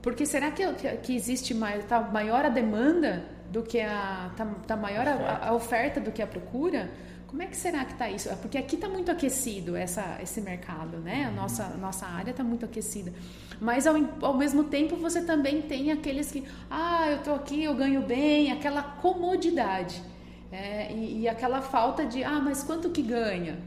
Porque 0.00 0.24
será 0.24 0.50
que, 0.50 0.64
que 1.02 1.14
existe 1.14 1.52
mais, 1.52 1.84
tá 1.84 2.00
maior 2.00 2.44
a 2.44 2.48
demanda 2.48 3.24
do 3.50 3.62
que 3.62 3.80
a. 3.80 4.32
tá, 4.36 4.46
tá 4.66 4.76
maior 4.76 5.06
a, 5.06 5.48
a, 5.48 5.52
oferta 5.52 6.00
do 6.00 6.10
que 6.10 6.22
a 6.22 6.26
procura? 6.26 6.90
Como 7.30 7.42
é 7.42 7.46
que 7.46 7.56
será 7.56 7.84
que 7.84 7.92
está 7.92 8.10
isso? 8.10 8.28
Porque 8.38 8.58
aqui 8.58 8.74
está 8.74 8.88
muito 8.88 9.08
aquecido 9.08 9.76
essa, 9.76 10.18
esse 10.20 10.40
mercado, 10.40 10.96
né? 10.98 11.26
A 11.26 11.30
nossa, 11.30 11.62
a 11.62 11.76
nossa 11.76 12.04
área 12.04 12.32
está 12.32 12.42
muito 12.42 12.64
aquecida. 12.64 13.12
Mas 13.60 13.86
ao, 13.86 13.94
ao 14.20 14.36
mesmo 14.36 14.64
tempo 14.64 14.96
você 14.96 15.22
também 15.22 15.62
tem 15.62 15.92
aqueles 15.92 16.32
que, 16.32 16.42
ah, 16.68 17.08
eu 17.08 17.18
estou 17.18 17.36
aqui, 17.36 17.62
eu 17.62 17.72
ganho 17.72 18.02
bem, 18.02 18.50
aquela 18.50 18.82
comodidade. 18.82 20.02
É, 20.50 20.92
e, 20.92 21.20
e 21.20 21.28
aquela 21.28 21.62
falta 21.62 22.04
de, 22.04 22.24
ah, 22.24 22.40
mas 22.40 22.64
quanto 22.64 22.90
que 22.90 23.00
ganha? 23.00 23.60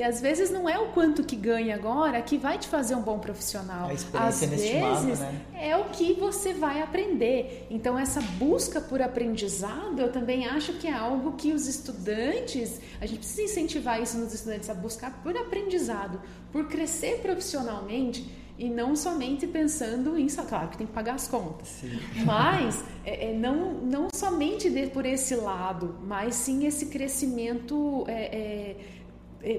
E 0.00 0.02
às 0.02 0.18
vezes 0.18 0.50
não 0.50 0.66
é 0.66 0.78
o 0.78 0.86
quanto 0.92 1.22
que 1.22 1.36
ganha 1.36 1.74
agora 1.74 2.22
que 2.22 2.38
vai 2.38 2.56
te 2.56 2.66
fazer 2.68 2.94
um 2.94 3.02
bom 3.02 3.18
profissional. 3.18 3.86
A 3.86 3.92
experiência 3.92 4.88
às 4.88 5.04
vezes 5.04 5.20
né? 5.20 5.42
é 5.52 5.76
o 5.76 5.90
que 5.90 6.14
você 6.14 6.54
vai 6.54 6.80
aprender. 6.80 7.66
Então 7.70 7.98
essa 7.98 8.18
busca 8.22 8.80
por 8.80 9.02
aprendizado, 9.02 10.00
eu 10.00 10.10
também 10.10 10.46
acho 10.46 10.72
que 10.78 10.86
é 10.86 10.92
algo 10.94 11.32
que 11.32 11.52
os 11.52 11.68
estudantes, 11.68 12.80
a 12.98 13.04
gente 13.04 13.18
precisa 13.18 13.42
incentivar 13.42 14.00
isso 14.00 14.16
nos 14.16 14.32
estudantes 14.32 14.70
a 14.70 14.74
buscar 14.74 15.22
por 15.22 15.36
aprendizado, 15.36 16.18
por 16.50 16.66
crescer 16.66 17.18
profissionalmente 17.18 18.40
e 18.58 18.70
não 18.70 18.96
somente 18.96 19.46
pensando 19.46 20.18
em 20.18 20.26
claro 20.28 20.68
que 20.68 20.78
tem 20.78 20.86
que 20.86 20.92
pagar 20.92 21.14
as 21.14 21.26
contas 21.26 21.66
sim. 21.66 21.98
mas 22.26 22.84
é, 23.06 23.30
é, 23.30 23.32
não, 23.32 23.72
não 23.72 24.08
somente 24.14 24.68
de, 24.68 24.86
por 24.88 25.06
esse 25.06 25.34
lado 25.34 25.96
mas 26.02 26.34
sim 26.34 26.66
esse 26.66 26.86
crescimento 26.86 28.04
é, 28.06 28.12
é 28.12 28.76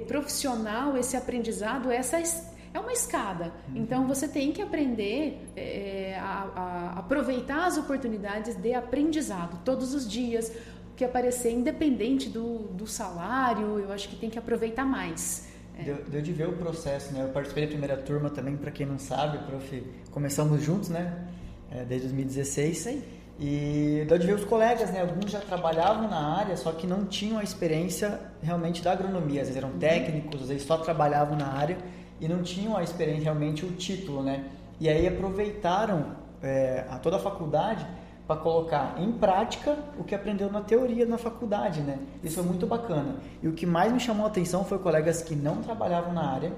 profissional, 0.07 0.97
esse 0.97 1.17
aprendizado, 1.17 1.91
essa 1.91 2.17
é 2.73 2.79
uma 2.79 2.93
escada. 2.93 3.45
Uhum. 3.69 3.77
Então 3.77 4.07
você 4.07 4.27
tem 4.27 4.51
que 4.51 4.61
aprender 4.61 5.41
é, 5.55 6.17
a, 6.19 6.49
a, 6.55 6.99
aproveitar 6.99 7.65
as 7.65 7.77
oportunidades 7.77 8.55
de 8.55 8.73
aprendizado 8.73 9.59
todos 9.63 9.93
os 9.93 10.09
dias, 10.09 10.51
que 10.95 11.03
aparecer 11.03 11.51
independente 11.51 12.29
do, 12.29 12.59
do 12.59 12.85
salário, 12.85 13.79
eu 13.79 13.91
acho 13.91 14.07
que 14.07 14.15
tem 14.15 14.29
que 14.29 14.37
aproveitar 14.37 14.85
mais. 14.85 15.49
É. 15.77 15.83
Deu, 15.83 15.95
deu, 16.07 16.21
de 16.21 16.31
ver 16.31 16.47
o 16.47 16.53
processo, 16.53 17.13
né? 17.13 17.23
Eu 17.23 17.29
participei 17.29 17.63
da 17.63 17.69
primeira 17.69 17.97
turma 17.97 18.29
também, 18.29 18.55
para 18.55 18.71
quem 18.71 18.85
não 18.85 18.99
sabe, 18.99 19.39
prof, 19.39 19.83
começamos 20.11 20.61
juntos, 20.61 20.89
né? 20.89 21.27
É, 21.71 21.83
desde 21.85 22.07
2016. 22.07 22.77
Isso 22.77 22.89
aí. 22.89 23.03
E 23.43 24.05
dá 24.07 24.17
de 24.17 24.27
ver 24.27 24.35
os 24.35 24.45
colegas, 24.45 24.91
né? 24.91 25.01
Alguns 25.01 25.31
já 25.31 25.39
trabalhavam 25.39 26.07
na 26.07 26.37
área, 26.37 26.55
só 26.55 26.71
que 26.71 26.85
não 26.85 27.05
tinham 27.05 27.39
a 27.39 27.43
experiência 27.43 28.19
realmente 28.39 28.83
da 28.83 28.91
agronomia. 28.91 29.41
Às 29.41 29.47
vezes 29.47 29.57
eram 29.57 29.79
técnicos, 29.79 30.43
às 30.43 30.49
vezes 30.49 30.63
só 30.63 30.77
trabalhavam 30.77 31.35
na 31.35 31.47
área 31.47 31.75
e 32.19 32.27
não 32.27 32.43
tinham 32.43 32.77
a 32.77 32.83
experiência, 32.83 33.23
realmente 33.23 33.65
o 33.65 33.71
título, 33.71 34.21
né? 34.21 34.45
E 34.79 34.87
aí 34.87 35.07
aproveitaram 35.07 36.17
é, 36.43 36.85
a 36.87 36.99
toda 36.99 37.15
a 37.15 37.19
faculdade 37.19 37.83
para 38.27 38.39
colocar 38.39 38.93
em 38.99 39.11
prática 39.11 39.75
o 39.97 40.03
que 40.03 40.13
aprendeu 40.13 40.51
na 40.51 40.61
teoria 40.61 41.07
na 41.07 41.17
faculdade, 41.17 41.81
né? 41.81 41.97
Isso 42.23 42.35
foi 42.35 42.45
muito 42.45 42.67
bacana. 42.67 43.15
E 43.41 43.47
o 43.47 43.53
que 43.53 43.65
mais 43.65 43.91
me 43.91 43.99
chamou 43.99 44.27
a 44.27 44.29
atenção 44.29 44.63
foi 44.63 44.77
colegas 44.77 45.23
que 45.23 45.35
não 45.35 45.63
trabalhavam 45.63 46.13
na 46.13 46.31
área, 46.31 46.53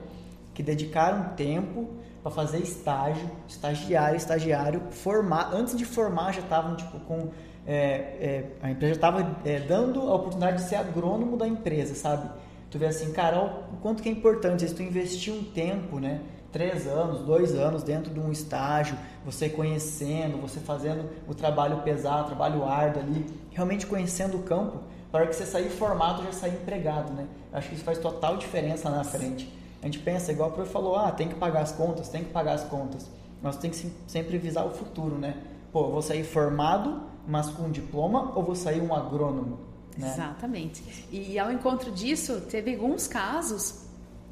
que 0.53 0.61
dedicaram 0.61 1.29
tempo 1.35 1.87
para 2.23 2.31
fazer 2.31 2.59
estágio, 2.59 3.29
estagiário, 3.47 4.15
estagiário, 4.15 4.81
formar, 4.91 5.53
antes 5.53 5.77
de 5.77 5.83
formar 5.83 6.31
já 6.31 6.39
estavam 6.39 6.75
tipo 6.77 6.97
com 7.01 7.29
é, 7.67 7.73
é, 7.75 8.45
a 8.61 8.71
empresa 8.71 8.93
estava 8.93 9.37
é, 9.45 9.59
dando 9.59 10.01
a 10.01 10.15
oportunidade 10.15 10.63
de 10.63 10.69
ser 10.69 10.75
agrônomo 10.75 11.37
da 11.37 11.47
empresa, 11.47 11.93
sabe? 11.95 12.29
Tu 12.71 12.79
vê 12.79 12.87
assim, 12.87 13.11
cara, 13.11 13.67
o 13.71 13.77
quanto 13.81 14.01
que 14.01 14.09
é 14.09 14.11
importante, 14.11 14.67
se 14.67 14.73
tu 14.73 14.81
investir 14.81 15.33
um 15.33 15.43
tempo, 15.43 15.99
né? 15.99 16.21
Três 16.51 16.87
anos, 16.87 17.19
dois 17.21 17.55
anos 17.55 17.83
dentro 17.83 18.13
de 18.13 18.19
um 18.19 18.31
estágio, 18.31 18.97
você 19.25 19.49
conhecendo, 19.49 20.37
você 20.37 20.59
fazendo 20.59 21.09
o 21.27 21.33
trabalho 21.33 21.81
pesado, 21.81 22.23
o 22.23 22.27
trabalho 22.27 22.63
árduo 22.63 23.01
ali, 23.01 23.25
realmente 23.51 23.85
conhecendo 23.85 24.37
o 24.37 24.43
campo, 24.43 24.79
para 25.11 25.27
que 25.27 25.35
você 25.35 25.45
sair 25.45 25.69
formado 25.69 26.23
já 26.23 26.31
sair 26.31 26.53
empregado, 26.53 27.11
né? 27.13 27.27
Acho 27.51 27.69
que 27.69 27.75
isso 27.75 27.83
faz 27.83 27.97
total 27.97 28.37
diferença 28.37 28.89
na 28.89 29.03
frente. 29.03 29.51
A 29.83 29.85
gente 29.85 29.99
pensa, 29.99 30.31
igual 30.31 30.49
o 30.49 30.53
professor 30.53 30.71
falou, 30.71 30.95
ah, 30.95 31.11
tem 31.11 31.27
que 31.27 31.35
pagar 31.35 31.61
as 31.61 31.73
contas, 31.73 32.07
tem 32.07 32.23
que 32.23 32.31
pagar 32.31 32.53
as 32.53 32.63
contas. 32.63 33.05
Nós 33.41 33.57
tem 33.57 33.69
que 33.69 33.91
sempre 34.07 34.37
visar 34.37 34.63
o 34.65 34.69
futuro, 34.71 35.17
né? 35.17 35.35
Pô, 35.73 35.89
vou 35.89 36.01
sair 36.01 36.23
formado, 36.23 37.01
mas 37.27 37.49
com 37.49 37.63
um 37.63 37.71
diploma, 37.71 38.31
ou 38.33 38.43
vou 38.43 38.55
sair 38.55 38.79
um 38.79 38.95
agrônomo? 38.95 39.59
Né? 39.97 40.09
Exatamente. 40.09 40.81
E 41.11 41.37
ao 41.37 41.51
encontro 41.51 41.91
disso, 41.91 42.39
teve 42.49 42.73
alguns 42.73 43.07
casos 43.07 43.83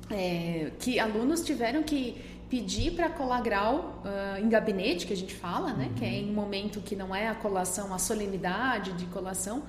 é, 0.10 0.72
que 0.80 0.97
alunos 0.97 1.41
tiveram 1.41 1.84
que 1.84 2.24
pedir 2.49 2.91
para 2.91 3.10
colar 3.10 3.41
grau 3.41 4.02
uh, 4.06 4.39
em 4.41 4.47
gabinete, 4.47 5.06
que 5.06 5.14
a 5.14 5.18
gente 5.18 5.36
fala, 5.36 5.74
né? 5.74 5.88
Uhum. 5.88 5.93
Que 5.95 6.06
é 6.06 6.14
em 6.20 6.30
um 6.30 6.34
momento 6.34 6.80
que 6.80 6.95
não 6.95 7.14
é 7.14 7.28
a 7.28 7.36
colação, 7.36 7.93
a 7.93 7.97
solenidade 7.97 8.93
de 8.93 9.06
colação, 9.08 9.64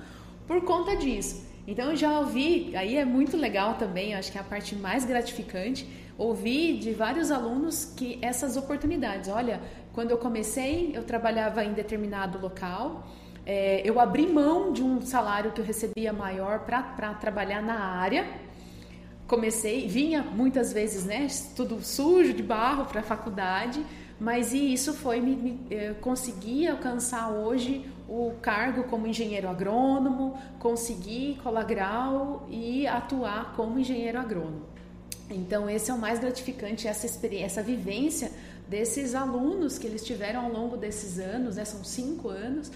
por 0.47 0.63
conta 0.63 0.95
disso. 0.95 1.43
Então 1.65 1.91
eu 1.91 1.95
já 1.95 2.19
ouvi, 2.19 2.75
aí 2.75 2.97
é 2.97 3.05
muito 3.05 3.37
legal 3.37 3.75
também, 3.75 4.13
acho 4.13 4.31
que 4.31 4.37
é 4.37 4.41
a 4.41 4.43
parte 4.43 4.75
mais 4.75 5.05
gratificante, 5.05 5.87
ouvi 6.17 6.77
de 6.77 6.91
vários 6.91 7.31
alunos 7.31 7.85
que 7.85 8.19
essas 8.21 8.57
oportunidades, 8.57 9.29
olha, 9.29 9.61
quando 9.93 10.11
eu 10.11 10.17
comecei, 10.17 10.91
eu 10.93 11.03
trabalhava 11.03 11.63
em 11.63 11.73
determinado 11.73 12.37
local, 12.37 13.07
é, 13.45 13.81
eu 13.85 13.99
abri 13.99 14.27
mão 14.27 14.73
de 14.73 14.83
um 14.83 15.01
salário 15.01 15.51
que 15.51 15.61
eu 15.61 15.65
recebia 15.65 16.11
maior 16.11 16.59
para 16.59 17.13
trabalhar 17.13 17.61
na 17.61 17.79
área, 17.79 18.27
comecei, 19.25 19.87
vinha 19.87 20.21
muitas 20.21 20.73
vezes, 20.73 21.05
né, 21.05 21.27
tudo 21.55 21.81
sujo 21.81 22.33
de 22.33 22.43
barro 22.43 22.85
para 22.85 22.99
a 22.99 23.03
faculdade, 23.03 23.83
mas 24.19 24.53
e 24.53 24.73
isso 24.73 24.93
foi 24.93 25.19
me, 25.19 25.35
me 25.35 25.59
eh, 25.71 25.95
consegui 25.99 26.67
alcançar 26.67 27.29
hoje 27.29 27.85
o 28.13 28.35
cargo 28.43 28.83
como 28.83 29.07
engenheiro 29.07 29.49
agrônomo, 29.49 30.37
conseguir 30.59 31.39
colar 31.41 31.63
grau 31.63 32.45
e 32.47 32.85
atuar 32.85 33.53
como 33.55 33.79
engenheiro 33.79 34.19
agrônomo. 34.19 34.67
Então 35.31 35.67
esse 35.67 35.89
é 35.89 35.93
o 35.95 35.97
mais 35.97 36.19
gratificante 36.19 36.87
essa 36.87 37.07
experiência, 37.07 37.45
essa 37.45 37.63
vivência 37.63 38.31
desses 38.67 39.15
alunos 39.15 39.79
que 39.79 39.87
eles 39.87 40.05
tiveram 40.05 40.45
ao 40.45 40.51
longo 40.51 40.77
desses 40.77 41.17
anos, 41.17 41.55
né, 41.55 41.65
são 41.65 41.83
cinco 41.83 42.29
anos 42.29 42.71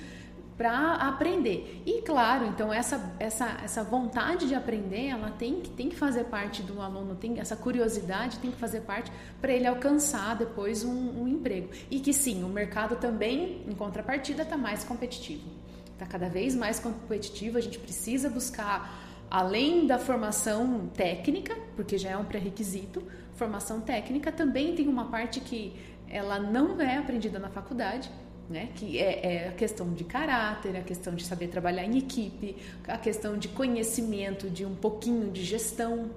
para 0.58 0.95
aprender. 0.95 1.84
E 1.86 2.01
claro, 2.01 2.47
então 2.47 2.74
essa, 2.74 3.14
essa, 3.20 3.60
essa 3.64 3.84
vontade 3.84 4.47
de 4.47 4.55
aprender, 4.55 5.08
ela 5.08 5.30
tem 5.30 5.62
que, 5.62 5.70
tem 5.70 5.88
que 5.88 5.95
fazer 5.95 6.24
parte 6.26 6.64
do 6.64 6.82
aluno, 6.82 7.16
tem 7.16 7.39
essa 7.39 7.55
curiosidade 7.55 8.39
tem 8.39 8.49
que 8.49 8.58
fazer 8.58 8.82
parte 8.82 9.12
para 9.39 9.51
ele 9.51 9.68
alcançar 9.68 10.36
depois 10.36 10.84
um, 10.84 11.22
um, 11.22 11.28
emprego. 11.28 11.70
E 11.91 11.99
que 11.99 12.12
sim, 12.12 12.43
o 12.43 12.49
mercado 12.49 12.95
também, 12.95 13.64
em 13.68 13.76
contrapartida, 13.76 14.41
está 14.41 14.58
mais 14.58 14.84
competitivo. 14.84 15.47
Está 15.93 16.05
cada 16.05 16.28
vez 16.28 16.55
mais 16.55 16.80
competitivo, 16.80 17.58
a 17.58 17.62
gente 17.62 17.78
precisa 17.78 18.30
buscar, 18.30 19.26
além 19.30 19.86
da 19.86 19.99
formação 19.99 20.88
técnica, 20.95 21.55
porque 21.76 21.97
já 21.97 22.10
é 22.10 22.18
um 22.18 22.26
pré-requisito, 22.26 23.03
formação 23.36 23.82
técnica 23.82 24.32
também 24.32 24.76
tem 24.76 24.88
uma 24.88 25.05
parte 25.05 25.39
que 25.39 25.76
ela 26.10 26.39
não 26.39 26.80
é 26.82 26.97
aprendida 26.97 27.38
na 27.38 27.49
faculdade, 27.49 28.10
né? 28.50 28.70
que 28.76 28.98
é, 28.98 29.45
é, 29.45 29.48
a 29.50 29.52
questão 29.52 29.93
de 29.93 30.04
caráter, 30.04 30.76
a 30.76 30.82
questão 30.82 31.14
de 31.14 31.26
saber 31.26 31.48
trabalhar 31.48 31.84
em 31.84 31.98
equipe, 31.98 32.56
a 32.88 32.98
questão 32.98 33.38
de 33.38 33.48
conhecimento 33.48 34.50
de 34.50 34.66
um 34.66 34.76
pouquinho 34.76 35.32
de 35.32 35.43
gestão. 35.43 36.10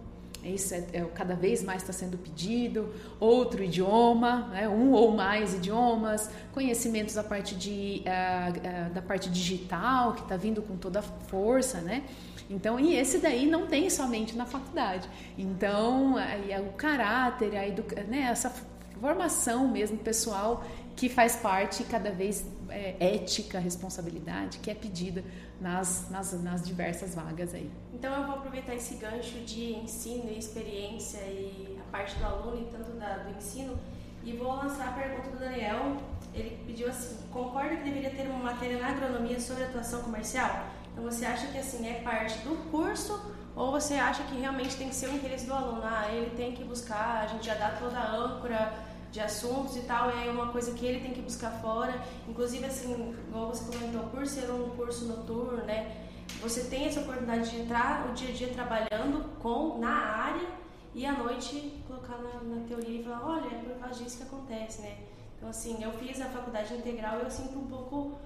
Isso 0.43 0.73
é, 0.73 0.85
é 0.95 1.05
cada 1.15 1.35
vez 1.35 1.63
mais 1.63 1.83
está 1.83 1.93
sendo 1.93 2.17
pedido. 2.17 2.95
Outro 3.19 3.63
idioma, 3.63 4.49
né? 4.49 4.69
um 4.69 4.93
ou 4.93 5.11
mais 5.11 5.55
idiomas, 5.55 6.31
conhecimentos 6.53 7.15
da 7.15 7.23
parte, 7.23 7.55
de, 7.55 8.03
uh, 8.07 8.89
uh, 8.89 8.95
da 8.95 9.03
parte 9.03 9.29
digital, 9.29 10.15
que 10.15 10.23
está 10.23 10.37
vindo 10.37 10.63
com 10.63 10.77
toda 10.77 11.01
a 11.01 11.03
força, 11.03 11.81
né? 11.81 12.05
Então, 12.49 12.81
e 12.81 12.97
esse 12.97 13.19
daí 13.19 13.47
não 13.47 13.67
tem 13.67 13.89
somente 13.89 14.37
na 14.37 14.45
faculdade. 14.45 15.09
Então, 15.39 16.17
aí, 16.17 16.51
o 16.61 16.73
caráter, 16.73 17.55
a 17.57 17.69
educa, 17.69 18.03
né, 18.03 18.29
essa 18.31 18.53
formação 19.01 19.67
mesmo 19.69 19.97
pessoal 19.97 20.65
que 20.97 21.09
faz 21.09 21.37
parte 21.37 21.85
cada 21.85 22.11
vez 22.11 22.45
é, 22.69 22.97
ética, 23.15 23.59
responsabilidade 23.59 24.59
que 24.59 24.71
é 24.71 24.75
pedida 24.75 25.25
nas, 25.61 26.09
nas, 26.11 26.33
nas 26.43 26.63
diversas 26.63 27.15
vagas 27.15 27.55
aí. 27.55 27.71
Então 27.93 28.15
eu 28.15 28.27
vou 28.27 28.37
aproveitar 28.37 28.75
esse 28.75 28.95
gancho 28.95 29.39
de 29.41 29.73
ensino 29.75 30.31
e 30.31 30.39
experiência 30.39 31.19
e 31.19 31.79
a 31.81 31.91
parte 31.91 32.19
do 32.19 32.25
aluno 32.25 32.63
e 32.63 32.65
tanto 32.71 32.93
da, 32.93 33.19
do 33.19 33.37
ensino 33.37 33.79
e 34.25 34.33
vou 34.33 34.55
lançar 34.55 34.89
a 34.89 34.93
pergunta 34.93 35.31
do 35.31 35.39
Daniel. 35.39 35.97
Ele 36.35 36.59
pediu 36.67 36.89
assim: 36.89 37.17
concorda 37.33 37.77
que 37.77 37.85
deveria 37.85 38.11
ter 38.11 38.29
uma 38.29 38.53
matéria 38.53 38.79
na 38.79 38.89
agronomia 38.89 39.41
sobre 39.41 39.65
atuação 39.65 40.03
comercial? 40.03 40.67
Então 40.93 41.05
você 41.05 41.25
acha 41.25 41.47
que 41.49 41.59
assim 41.59 41.89
é 41.89 42.01
parte 42.01 42.39
do 42.39 42.57
curso 42.71 43.21
ou 43.57 43.71
você 43.73 43.95
acha 43.95 44.23
que 44.25 44.39
realmente 44.39 44.77
tem 44.77 44.89
que 44.89 44.95
ser 44.95 45.09
o 45.09 45.15
interesse 45.15 45.47
do 45.47 45.53
aluno? 45.53 45.83
Ah, 45.85 46.09
ele 46.11 46.31
tem 46.37 46.53
que 46.53 46.65
buscar, 46.65 47.25
a 47.25 47.27
gente 47.27 47.47
já 47.47 47.55
dá 47.55 47.71
toda 47.71 47.99
a 47.99 48.15
âncora 48.15 48.73
de 49.11 49.21
assuntos 49.21 49.77
e 49.77 49.81
tal, 49.81 50.11
é 50.11 50.31
uma 50.31 50.49
coisa 50.49 50.73
que 50.73 50.87
ele 50.87 51.01
tem 51.01 51.13
que 51.13 51.21
buscar 51.21 51.51
fora. 51.61 52.01
Inclusive, 52.29 52.65
assim, 52.65 53.15
igual 53.29 53.49
você 53.49 53.65
comentou, 53.77 54.05
por 54.05 54.27
ser 54.27 54.51
um 54.51 54.71
curso 54.71 55.07
noturno, 55.07 55.65
né? 55.65 56.07
Você 56.41 56.65
tem 56.65 56.87
essa 56.87 57.01
oportunidade 57.01 57.51
de 57.51 57.61
entrar 57.61 58.09
o 58.09 58.15
dia 58.15 58.31
a 58.31 58.33
dia 58.33 58.49
trabalhando 58.49 59.25
com 59.41 59.79
na 59.79 59.91
área 59.91 60.49
e 60.95 61.05
à 61.05 61.13
noite 61.13 61.83
colocar 61.87 62.19
na, 62.19 62.41
na 62.43 62.67
teoria 62.67 63.01
e 63.01 63.05
falar, 63.05 63.27
olha, 63.27 63.47
é 63.47 63.59
por 63.59 63.79
causa 63.79 64.03
disso 64.03 64.19
que 64.19 64.23
acontece, 64.23 64.83
né? 64.83 64.97
Então, 65.37 65.49
assim, 65.49 65.83
eu 65.83 65.93
fiz 65.93 66.21
a 66.21 66.27
faculdade 66.27 66.75
integral 66.75 67.19
e 67.19 67.23
eu 67.23 67.31
sinto 67.31 67.59
um 67.59 67.67
pouco, 67.67 68.19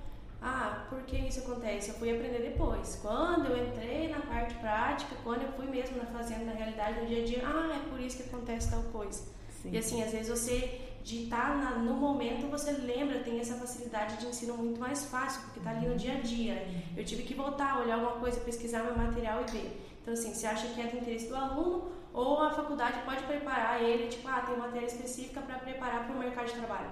ah, 0.42 0.84
por 0.90 1.02
que 1.02 1.16
isso 1.16 1.40
acontece? 1.40 1.90
Eu 1.90 1.94
fui 1.94 2.14
aprender 2.14 2.40
depois. 2.40 2.98
Quando 3.00 3.46
eu 3.46 3.66
entrei 3.66 4.08
na 4.08 4.20
parte 4.20 4.54
prática, 4.54 5.16
quando 5.22 5.42
eu 5.42 5.52
fui 5.52 5.66
mesmo 5.66 5.96
na 5.96 6.06
fazenda, 6.06 6.44
na 6.44 6.52
realidade, 6.52 7.00
no 7.00 7.06
dia 7.06 7.22
a 7.22 7.26
dia, 7.26 7.42
ah, 7.46 7.74
é 7.74 7.88
por 7.88 8.00
isso 8.00 8.18
que 8.18 8.24
acontece 8.24 8.70
tal 8.70 8.82
coisa. 8.84 9.33
Sim. 9.64 9.70
E 9.72 9.78
assim, 9.78 10.02
às 10.02 10.12
vezes 10.12 10.28
você, 10.28 10.80
de 11.02 11.24
estar 11.24 11.60
tá 11.60 11.78
no 11.78 11.94
momento, 11.94 12.46
você 12.50 12.70
lembra, 12.70 13.20
tem 13.20 13.40
essa 13.40 13.56
facilidade 13.56 14.18
de 14.18 14.26
ensino 14.26 14.56
muito 14.56 14.78
mais 14.78 15.06
fácil, 15.06 15.40
porque 15.42 15.58
está 15.58 15.70
ali 15.70 15.88
no 15.88 15.96
dia 15.96 16.18
a 16.18 16.20
dia. 16.20 16.68
Eu 16.96 17.04
tive 17.04 17.22
que 17.22 17.34
voltar, 17.34 17.80
olhar 17.80 17.94
alguma 17.94 18.20
coisa, 18.20 18.38
pesquisar 18.40 18.82
meu 18.84 18.96
material 18.96 19.42
e 19.48 19.50
ver. 19.50 19.80
Então, 20.02 20.12
assim, 20.12 20.34
você 20.34 20.46
acha 20.46 20.68
que 20.68 20.80
é 20.80 20.86
do 20.86 20.98
interesse 20.98 21.28
do 21.28 21.34
aluno 21.34 21.90
ou 22.12 22.42
a 22.42 22.50
faculdade 22.50 23.00
pode 23.04 23.22
preparar 23.24 23.82
ele, 23.82 24.06
tipo, 24.08 24.28
ah, 24.28 24.40
tem 24.46 24.56
matéria 24.56 24.86
específica 24.86 25.40
para 25.40 25.58
preparar 25.58 26.06
para 26.06 26.14
o 26.14 26.18
mercado 26.18 26.46
de 26.46 26.52
trabalho? 26.52 26.90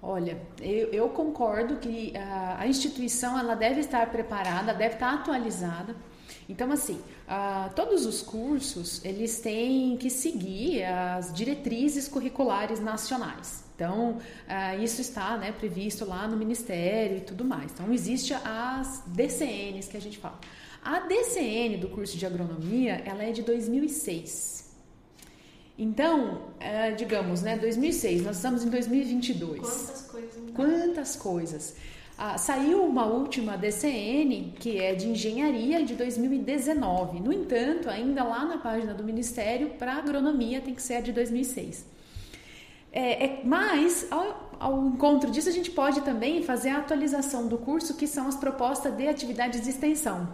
Olha, 0.00 0.40
eu, 0.60 0.88
eu 0.88 1.08
concordo 1.08 1.76
que 1.76 2.16
a, 2.16 2.60
a, 2.60 2.66
instituição 2.66 3.38
ela 3.38 3.54
deve 3.54 3.80
estar 3.80 4.10
preparada, 4.10 4.72
deve 4.72 4.94
estar 4.94 5.14
atualizada 5.14 5.96
então, 6.48 6.70
assim, 6.70 7.00
uh, 7.26 7.72
todos 7.74 8.04
os 8.04 8.20
cursos, 8.20 9.04
eles 9.04 9.40
têm 9.40 9.96
que 9.96 10.10
seguir 10.10 10.84
as 10.84 11.32
diretrizes 11.32 12.06
curriculares 12.06 12.80
nacionais. 12.80 13.64
Então, 13.74 14.18
uh, 14.18 14.82
isso 14.82 15.00
está 15.00 15.36
né, 15.36 15.52
previsto 15.52 16.04
lá 16.04 16.28
no 16.28 16.36
Ministério 16.36 17.16
e 17.18 17.20
tudo 17.20 17.44
mais. 17.44 17.72
Então, 17.72 17.92
existe 17.92 18.34
as 18.34 19.02
DCNs 19.06 19.88
que 19.88 19.96
a 19.96 20.00
gente 20.00 20.18
fala. 20.18 20.38
A 20.84 21.00
DCN 21.00 21.78
do 21.78 21.88
curso 21.88 22.16
de 22.16 22.26
agronomia, 22.26 23.02
ela 23.06 23.22
é 23.24 23.32
de 23.32 23.42
2006. 23.42 24.74
Então, 25.78 26.42
uh, 26.60 26.96
digamos, 26.96 27.42
né, 27.42 27.56
2006, 27.56 28.22
nós 28.22 28.36
estamos 28.36 28.64
em 28.64 28.68
2022. 28.68 29.60
Quantas 29.60 30.02
coisas. 30.02 30.50
Quantas 30.54 31.16
coisas. 31.16 31.76
Ah, 32.16 32.38
saiu 32.38 32.84
uma 32.84 33.06
última 33.06 33.56
DCN, 33.56 34.54
que 34.60 34.78
é 34.78 34.94
de 34.94 35.08
engenharia 35.08 35.84
de 35.84 35.94
2019. 35.94 37.18
No 37.18 37.32
entanto, 37.32 37.90
ainda 37.90 38.22
lá 38.22 38.44
na 38.44 38.58
página 38.58 38.94
do 38.94 39.02
Ministério, 39.02 39.70
para 39.70 39.94
agronomia 39.94 40.60
tem 40.60 40.74
que 40.74 40.82
ser 40.82 40.94
a 40.94 41.00
de 41.00 41.12
2006. 41.12 41.84
É, 42.92 43.24
é, 43.24 43.40
mas, 43.44 44.06
ao, 44.12 44.56
ao, 44.60 44.86
encontro 44.86 45.28
disso, 45.28 45.48
a 45.48 45.52
gente 45.52 45.72
pode 45.72 46.02
também 46.02 46.44
fazer 46.44 46.68
a 46.70 46.78
atualização 46.78 47.48
do 47.48 47.58
curso, 47.58 47.94
que 47.94 48.06
são 48.06 48.28
as 48.28 48.36
propostas 48.36 48.96
de 48.96 49.08
atividades 49.08 49.62
de 49.62 49.70
extensão. 49.70 50.28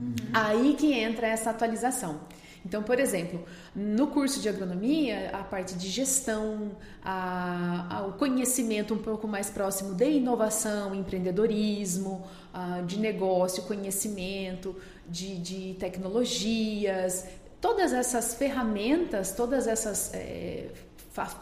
Uhum. 0.00 0.14
Aí 0.32 0.74
que 0.78 0.94
entra 0.94 1.26
essa 1.26 1.50
atualização. 1.50 2.20
Então, 2.68 2.82
por 2.82 3.00
exemplo, 3.00 3.42
no 3.74 4.08
curso 4.08 4.40
de 4.40 4.48
agronomia, 4.48 5.30
a 5.32 5.42
parte 5.42 5.74
de 5.74 5.88
gestão, 5.88 6.72
a, 7.02 7.96
a, 7.96 8.06
o 8.06 8.12
conhecimento 8.12 8.92
um 8.92 8.98
pouco 8.98 9.26
mais 9.26 9.48
próximo 9.48 9.94
de 9.94 10.10
inovação, 10.10 10.94
empreendedorismo, 10.94 12.26
a, 12.52 12.82
de 12.82 12.98
negócio, 12.98 13.62
conhecimento, 13.62 14.76
de, 15.08 15.38
de, 15.38 15.76
tecnologias, 15.80 17.24
todas 17.58 17.94
essas 17.94 18.34
ferramentas, 18.34 19.32
todas 19.32 19.66
essas. 19.66 20.12
É, 20.12 20.68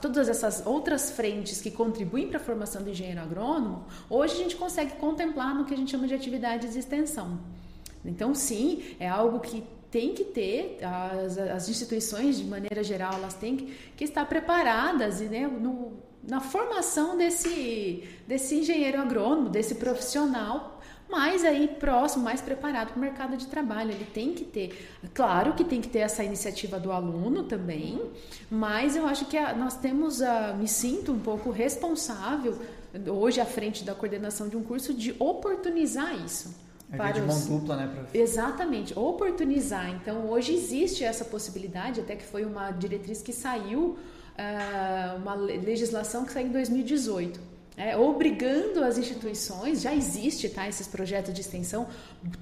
todas 0.00 0.26
essas 0.26 0.64
outras 0.64 1.10
frentes 1.10 1.60
que 1.60 1.70
contribuem 1.70 2.28
para 2.28 2.38
a 2.38 2.40
formação 2.40 2.82
do 2.82 2.88
engenheiro 2.88 3.20
agrônomo, 3.20 3.84
hoje 4.08 4.32
a 4.32 4.36
gente 4.38 4.56
consegue 4.56 4.92
contemplar 4.92 5.54
no 5.54 5.66
que 5.66 5.74
a 5.74 5.76
gente 5.76 5.90
chama 5.90 6.06
de 6.06 6.14
atividades 6.14 6.72
de 6.72 6.78
extensão. 6.78 7.38
Então, 8.02 8.34
sim, 8.34 8.82
é 8.98 9.06
algo 9.06 9.38
que 9.38 9.62
tem 9.96 10.12
que 10.12 10.24
ter, 10.24 10.76
as, 10.84 11.38
as 11.38 11.70
instituições, 11.70 12.36
de 12.36 12.44
maneira 12.44 12.84
geral, 12.84 13.14
elas 13.14 13.32
têm 13.32 13.56
que, 13.56 13.74
que 13.96 14.04
estar 14.04 14.26
preparadas 14.26 15.20
né, 15.20 15.46
no, 15.46 15.94
na 16.22 16.38
formação 16.38 17.16
desse, 17.16 18.06
desse 18.28 18.56
engenheiro 18.56 19.00
agrônomo, 19.00 19.48
desse 19.48 19.76
profissional, 19.76 20.82
mais 21.08 21.46
aí 21.46 21.66
próximo, 21.66 22.24
mais 22.24 22.42
preparado 22.42 22.88
para 22.88 22.98
o 22.98 23.00
mercado 23.00 23.38
de 23.38 23.46
trabalho. 23.46 23.90
Ele 23.90 24.04
tem 24.04 24.34
que 24.34 24.44
ter, 24.44 24.86
claro 25.14 25.54
que 25.54 25.64
tem 25.64 25.80
que 25.80 25.88
ter 25.88 26.00
essa 26.00 26.22
iniciativa 26.22 26.78
do 26.78 26.92
aluno 26.92 27.44
também, 27.44 27.98
mas 28.50 28.96
eu 28.96 29.06
acho 29.06 29.24
que 29.24 29.38
a, 29.38 29.54
nós 29.54 29.78
temos, 29.78 30.20
a, 30.20 30.52
me 30.52 30.68
sinto 30.68 31.10
um 31.10 31.20
pouco 31.20 31.48
responsável, 31.48 32.60
hoje 33.08 33.40
à 33.40 33.46
frente 33.46 33.82
da 33.82 33.94
coordenação 33.94 34.46
de 34.46 34.58
um 34.58 34.62
curso, 34.62 34.92
de 34.92 35.16
oportunizar 35.18 36.22
isso. 36.22 36.65
É 36.92 36.96
para 36.96 37.12
de 37.12 37.20
mão 37.20 37.36
os... 37.36 37.46
dupla, 37.46 37.76
né? 37.76 37.90
Pra... 37.92 38.20
Exatamente, 38.20 38.96
oportunizar. 38.98 39.90
Então, 39.90 40.28
hoje 40.30 40.54
existe 40.54 41.04
essa 41.04 41.24
possibilidade, 41.24 42.00
até 42.00 42.14
que 42.14 42.24
foi 42.24 42.44
uma 42.44 42.70
diretriz 42.70 43.22
que 43.22 43.32
saiu, 43.32 43.98
uh, 44.36 45.16
uma 45.16 45.34
legislação 45.34 46.24
que 46.24 46.32
saiu 46.32 46.46
em 46.46 46.52
2018. 46.52 47.56
É, 47.78 47.94
obrigando 47.94 48.82
as 48.82 48.96
instituições, 48.96 49.82
já 49.82 49.94
existe 49.94 50.48
tá, 50.48 50.66
esses 50.66 50.86
projetos 50.86 51.34
de 51.34 51.42
extensão, 51.42 51.86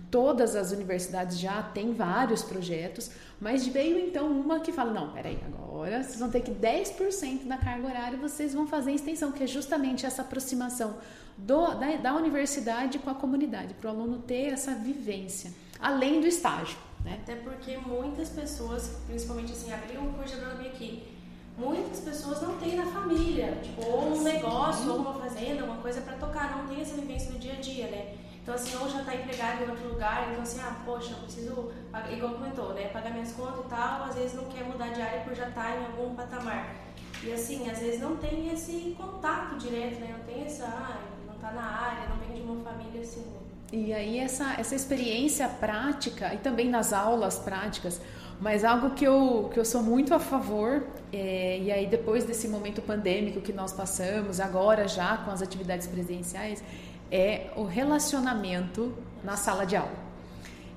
todas 0.09 0.55
as 0.55 0.71
universidades 0.71 1.41
já 1.41 1.61
têm 1.61 1.93
vários 1.93 2.45
projetos, 2.45 3.11
mas 3.41 3.67
veio 3.67 3.99
então 3.99 4.29
uma 4.29 4.61
que 4.61 4.71
fala, 4.71 4.93
não, 4.93 5.11
peraí, 5.11 5.37
agora 5.45 6.05
vocês 6.05 6.21
vão 6.21 6.31
ter 6.31 6.41
que 6.41 6.53
10% 6.53 7.49
da 7.49 7.57
carga 7.57 7.85
horária 7.85 8.17
vocês 8.17 8.55
vão 8.55 8.69
fazer 8.69 8.93
extensão, 8.93 9.33
que 9.33 9.43
é 9.43 9.47
justamente 9.49 10.07
essa 10.07 10.23
aproximação 10.23 10.95
do, 11.37 11.75
da, 11.75 11.97
da 11.97 12.15
universidade 12.15 12.99
com 12.99 13.11
a 13.11 13.15
comunidade, 13.15 13.75
para 13.75 13.89
o 13.89 13.95
aluno 13.95 14.19
ter 14.19 14.53
essa 14.53 14.75
vivência, 14.75 15.53
além 15.81 16.21
do 16.21 16.27
estágio. 16.27 16.77
Né? 17.05 17.19
Até 17.23 17.37
porque 17.37 17.77
muitas 17.77 18.31
pessoas, 18.31 18.99
principalmente 19.07 19.53
assim, 19.53 19.73
abrir 19.73 19.99
um 19.99 20.13
curso 20.13 20.35
de 20.35 20.41
agronomia 20.41 20.71
aqui, 20.71 21.03
muitas 21.57 22.01
pessoas 22.01 22.41
não 22.43 22.57
têm 22.59 22.77
na 22.77 22.87
família, 22.87 23.59
tipo, 23.63 23.85
ou 23.87 24.17
um 24.17 24.23
negócio, 24.23 24.91
ou 24.91 24.99
uma 24.99 25.15
fazenda, 25.15 25.65
uma 25.65 25.77
coisa 25.77 26.01
para 26.01 26.17
tocar, 26.17 26.57
não 26.57 26.67
tem 26.67 26.81
essa 26.81 26.95
vivência 26.95 27.31
do 27.31 27.39
dia 27.39 27.53
a 27.53 27.61
dia, 27.61 27.87
né? 27.89 28.15
Então, 28.43 28.55
assim, 28.55 28.77
ou 28.77 28.89
já 28.91 29.01
está 29.01 29.15
empregado 29.15 29.65
em 29.65 29.71
outro 29.71 29.89
lugar, 29.89 30.29
então, 30.31 30.43
assim, 30.43 30.61
ah, 30.61 30.77
poxa, 30.85 31.13
eu 31.13 31.19
preciso, 31.19 31.73
igual 32.13 32.35
comentou, 32.35 32.75
né, 32.75 32.89
pagar 32.89 33.11
minhas 33.11 33.33
contas 33.33 33.65
e 33.65 33.69
tal, 33.69 34.05
às 34.05 34.15
vezes 34.17 34.35
não 34.35 34.45
quer 34.45 34.65
mudar 34.65 34.89
de 34.89 35.01
área 35.01 35.23
por 35.23 35.35
já 35.35 35.49
estar 35.49 35.63
tá 35.63 35.77
em 35.77 35.87
algum 35.87 36.15
patamar. 36.15 36.75
E, 37.23 37.33
assim, 37.33 37.71
às 37.71 37.79
vezes 37.79 38.01
não 38.01 38.17
tem 38.17 38.53
esse 38.53 38.95
contato 38.99 39.57
direto, 39.57 39.99
né, 39.99 40.15
não 40.19 40.25
tem 40.27 40.45
essa, 40.45 40.67
ah, 40.67 41.14
está 41.45 41.53
na 41.53 41.63
área, 41.63 42.09
não 42.09 42.17
vem 42.17 42.35
de 42.35 42.43
uma 42.43 42.65
família 42.65 43.03
assim? 43.03 43.23
E 43.71 43.93
aí 43.93 44.19
essa, 44.19 44.55
essa 44.59 44.75
experiência 44.75 45.47
prática 45.49 46.33
e 46.33 46.39
também 46.39 46.71
nas 46.71 46.93
aulas 46.93 47.39
práticas, 47.39 48.01
mas 48.41 48.65
algo 48.65 48.91
que 48.91 49.05
eu, 49.05 49.51
que 49.53 49.61
eu 49.61 49.65
sou 49.65 49.83
muito 49.83 50.15
a 50.15 50.19
favor, 50.19 50.87
é, 51.13 51.59
e 51.59 51.71
aí 51.71 51.87
depois 51.87 52.25
desse 52.25 52.49
momento 52.49 52.81
pandêmico 52.81 53.41
que 53.41 53.53
nós 53.53 53.73
passamos, 53.73 54.41
agora 54.41 54.89
já 54.89 55.19
com 55.19 55.31
as 55.31 55.43
atividades 55.43 55.87
presenciais, 55.87 56.63
é 57.11 57.51
o 57.57 57.65
relacionamento 57.65 58.95
na 59.23 59.37
sala 59.37 59.67
de 59.67 59.77
aula. 59.77 60.04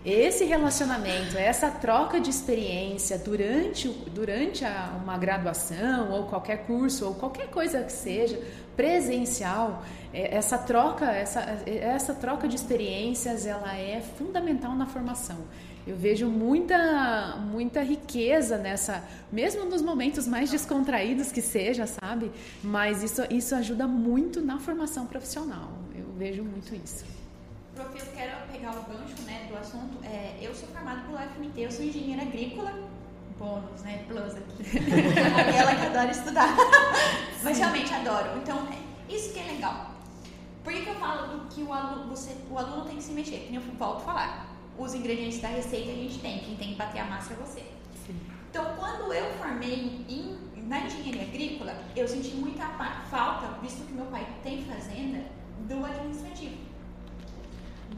Esse 0.09 0.45
relacionamento, 0.45 1.37
essa 1.37 1.69
troca 1.69 2.21
de 2.21 2.29
experiência 2.29 3.17
durante, 3.17 3.89
durante 3.89 4.63
a, 4.63 4.97
uma 5.03 5.17
graduação 5.17 6.13
ou 6.13 6.27
qualquer 6.27 6.65
curso 6.65 7.05
ou 7.07 7.15
qualquer 7.15 7.49
coisa 7.49 7.83
que 7.83 7.91
seja 7.91 8.41
presencial, 8.73 9.83
é, 10.13 10.33
essa 10.33 10.57
troca, 10.57 11.11
essa, 11.11 11.41
essa 11.65 12.13
troca 12.13 12.47
de 12.47 12.55
experiências, 12.55 13.45
ela 13.45 13.75
é 13.75 13.99
fundamental 14.17 14.73
na 14.77 14.85
formação. 14.85 15.39
Eu 15.85 15.97
vejo 15.97 16.29
muita, 16.29 17.35
muita 17.41 17.83
riqueza 17.83 18.57
nessa, 18.57 19.03
mesmo 19.29 19.65
nos 19.65 19.81
momentos 19.81 20.25
mais 20.25 20.49
descontraídos 20.49 21.33
que 21.33 21.41
seja, 21.41 21.85
sabe? 21.85 22.31
Mas 22.63 23.03
isso, 23.03 23.23
isso 23.29 23.53
ajuda 23.53 23.85
muito 23.85 24.39
na 24.39 24.57
formação 24.57 25.05
profissional. 25.05 25.69
Eu 25.93 26.05
vejo 26.17 26.45
muito 26.45 26.73
isso. 26.73 27.16
Prof, 27.77 27.95
eu 27.95 28.05
quero 28.15 28.35
pegar 28.51 28.71
o 28.71 28.81
gancho 28.91 29.21
né, 29.27 29.45
do 29.47 29.55
assunto. 29.55 30.03
É, 30.03 30.35
eu 30.41 30.53
sou 30.55 30.67
formada 30.69 31.01
pelo 31.01 31.17
FMT, 31.19 31.61
eu 31.61 31.71
sou 31.71 31.85
engenheira 31.85 32.23
agrícola. 32.23 32.73
Bônus, 33.37 33.81
né? 33.81 34.03
Plus 34.07 34.35
aqui. 34.35 34.79
Aquela 35.39 35.75
que 35.75 35.85
adora 35.85 36.09
estudar. 36.09 36.55
Mas 37.43 37.59
realmente 37.59 37.93
adoro. 37.93 38.39
Então, 38.41 38.67
é, 38.73 39.13
isso 39.13 39.31
que 39.31 39.39
é 39.39 39.43
legal. 39.43 39.91
Por 40.63 40.73
que, 40.73 40.81
que 40.81 40.89
eu 40.89 40.95
falo 40.95 41.45
que 41.51 41.61
o 41.61 41.71
aluno, 41.71 42.09
você, 42.09 42.35
o 42.49 42.57
aluno 42.57 42.85
tem 42.85 42.95
que 42.95 43.03
se 43.03 43.11
mexer? 43.11 43.47
Que 43.47 43.55
eu 43.55 43.61
volto 43.61 44.01
a 44.01 44.05
falar 44.05 44.57
os 44.75 44.95
ingredientes 44.95 45.39
da 45.39 45.49
receita 45.49 45.91
a 45.91 45.95
gente 45.95 46.17
tem, 46.19 46.39
quem 46.39 46.55
tem 46.55 46.69
que 46.69 46.75
bater 46.75 46.99
a 46.99 47.05
massa 47.05 47.33
é 47.33 47.35
você. 47.35 47.61
Sim. 48.05 48.19
Então, 48.49 48.75
quando 48.75 49.13
eu 49.13 49.31
formei 49.33 50.03
em, 50.09 50.37
na 50.67 50.81
engenharia 50.81 51.21
agrícola, 51.21 51.75
eu 51.95 52.07
senti 52.07 52.35
muita 52.35 52.67
falta, 53.09 53.59
visto 53.61 53.85
que 53.85 53.93
meu 53.93 54.05
pai 54.07 54.27
tem 54.43 54.63
fazenda, 54.63 55.23
do 55.67 55.85
administrativo. 55.85 56.66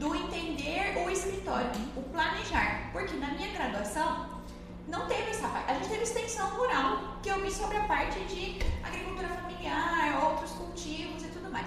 Do 0.00 0.14
entender 0.16 0.96
o 1.04 1.10
escritório, 1.10 1.70
o 1.96 2.02
planejar. 2.02 2.90
Porque 2.90 3.14
na 3.16 3.28
minha 3.28 3.52
graduação, 3.52 4.40
não 4.88 5.06
teve 5.06 5.30
essa 5.30 5.46
parte. 5.46 5.70
A 5.70 5.74
gente 5.74 5.90
teve 5.90 6.02
extensão 6.02 6.48
rural, 6.56 7.18
que 7.22 7.28
eu 7.28 7.40
vi 7.40 7.52
sobre 7.52 7.76
a 7.76 7.84
parte 7.84 8.18
de 8.24 8.58
agricultura 8.82 9.28
familiar, 9.28 10.24
outros 10.24 10.52
cultivos 10.52 11.22
e 11.22 11.28
tudo 11.28 11.52
mais. 11.52 11.66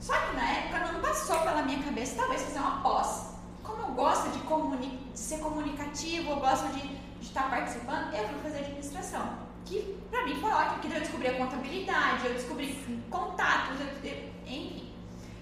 Só 0.00 0.14
que 0.14 0.36
na 0.36 0.50
época 0.50 0.92
não 0.92 1.00
passou 1.00 1.38
pela 1.40 1.62
minha 1.62 1.82
cabeça, 1.82 2.16
talvez 2.16 2.42
fazer 2.42 2.58
uma 2.58 2.80
pós 2.80 3.34
como 3.62 3.82
eu 3.82 3.88
gosto 3.94 4.30
de, 4.30 4.38
comuni 4.40 5.00
ser 5.14 5.38
comunicativo, 5.38 6.30
eu 6.30 6.36
gosto 6.36 6.68
de, 6.68 6.86
de, 6.86 7.26
estar 7.26 7.48
participando, 7.50 8.14
eu 8.14 8.28
fui 8.28 8.38
fazer 8.42 8.58
administração. 8.58 9.38
Que 9.64 9.98
pra 10.10 10.24
mim 10.24 10.38
foi 10.40 10.50
ótimo, 10.50 10.80
porque 10.80 10.96
eu 10.96 11.00
descobri 11.00 11.28
a 11.28 11.38
contabilidade, 11.38 12.26
eu 12.26 12.34
descobri 12.34 13.02
contatos, 13.10 13.80
eu, 13.80 13.86
eu, 14.10 14.32
enfim. 14.46 14.92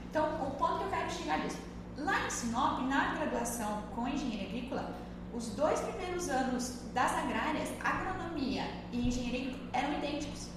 Então, 0.09 0.25
o 0.47 0.51
ponto 0.53 0.79
que 0.79 0.85
eu 0.85 0.91
quero 0.91 1.11
chegar 1.11 1.39
nisso. 1.39 1.59
Lá 1.97 2.27
em 2.27 2.31
Sinop, 2.31 2.81
na 2.89 3.15
graduação 3.15 3.83
com 3.95 4.09
engenharia 4.09 4.49
agrícola, 4.49 4.95
os 5.35 5.49
dois 5.51 5.81
primeiros 5.81 6.29
anos 6.29 6.83
das 6.93 7.13
agrárias, 7.17 7.69
agronomia 7.83 8.65
e 8.93 9.09
engenharia 9.09 9.55
eram 9.73 9.95
idênticos. 9.95 10.49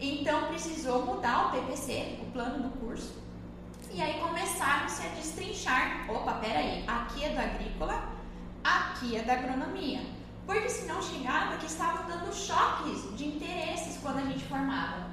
Então 0.00 0.48
precisou 0.48 1.06
mudar 1.06 1.46
o 1.46 1.50
PPC, 1.52 2.18
o 2.22 2.30
plano 2.32 2.68
do 2.68 2.80
curso, 2.80 3.14
e 3.92 4.02
aí 4.02 4.20
começaram-se 4.20 5.06
a 5.06 5.08
destrinchar. 5.10 6.10
Opa, 6.10 6.34
peraí, 6.34 6.84
aqui 6.86 7.24
é 7.24 7.30
do 7.30 7.38
agrícola, 7.38 8.08
aqui 8.62 9.16
é 9.16 9.22
da 9.22 9.34
agronomia. 9.34 10.00
Porque 10.44 10.68
senão 10.68 11.02
chegava 11.02 11.56
que 11.56 11.66
estavam 11.66 12.06
dando 12.06 12.32
choques 12.34 13.16
de 13.16 13.26
interesses 13.26 13.98
quando 14.02 14.18
a 14.18 14.22
gente 14.22 14.44
formava. 14.44 15.06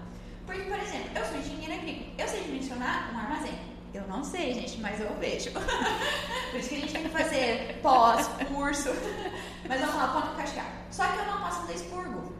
Porque, 0.45 0.63
por 0.63 0.77
exemplo, 0.77 1.09
eu 1.15 1.25
sou 1.25 1.37
engenheira 1.37 1.75
agrícola, 1.75 2.13
eu 2.17 2.27
sei 2.27 2.43
dimensionar 2.43 3.13
um 3.13 3.17
armazém. 3.17 3.72
Eu 3.93 4.07
não 4.07 4.23
sei, 4.23 4.53
gente, 4.53 4.79
mas 4.81 4.99
eu 4.99 5.13
vejo. 5.19 5.51
Por 6.49 6.59
isso 6.59 6.69
que 6.69 6.75
a 6.75 6.79
gente 6.79 6.93
tem 6.93 7.03
que 7.03 7.09
fazer 7.09 7.79
pós, 7.81 8.27
curso. 8.47 8.89
Mas 9.69 9.79
eu 9.79 9.87
vou 9.87 9.95
falar, 9.95 10.13
pode 10.13 10.33
encaixar. 10.33 10.65
Só 10.91 11.07
que 11.07 11.19
eu 11.19 11.25
não 11.25 11.41
posso 11.41 11.61
fazer 11.61 11.75
expurgo. 11.75 12.33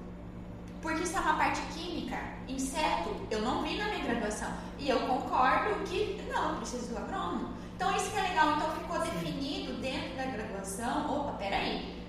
Porque 0.82 1.04
isso 1.04 1.16
é 1.16 1.20
uma 1.22 1.36
parte 1.36 1.62
química, 1.74 2.20
inseto, 2.48 3.16
eu 3.32 3.42
não 3.42 3.64
vi 3.64 3.78
na 3.78 3.86
minha 3.86 4.04
graduação. 4.04 4.52
E 4.78 4.90
eu 4.90 5.00
concordo 5.08 5.82
que 5.86 6.22
não, 6.30 6.58
preciso 6.58 6.88
do 6.88 6.98
agrônomo. 6.98 7.54
Então 7.76 7.96
isso 7.96 8.12
que 8.12 8.18
é 8.18 8.24
legal, 8.24 8.58
então 8.58 8.72
ficou 8.72 9.00
definido 9.00 9.74
dentro 9.76 10.16
da 10.18 10.26
graduação, 10.26 11.10
opa, 11.10 11.32
peraí, 11.38 12.04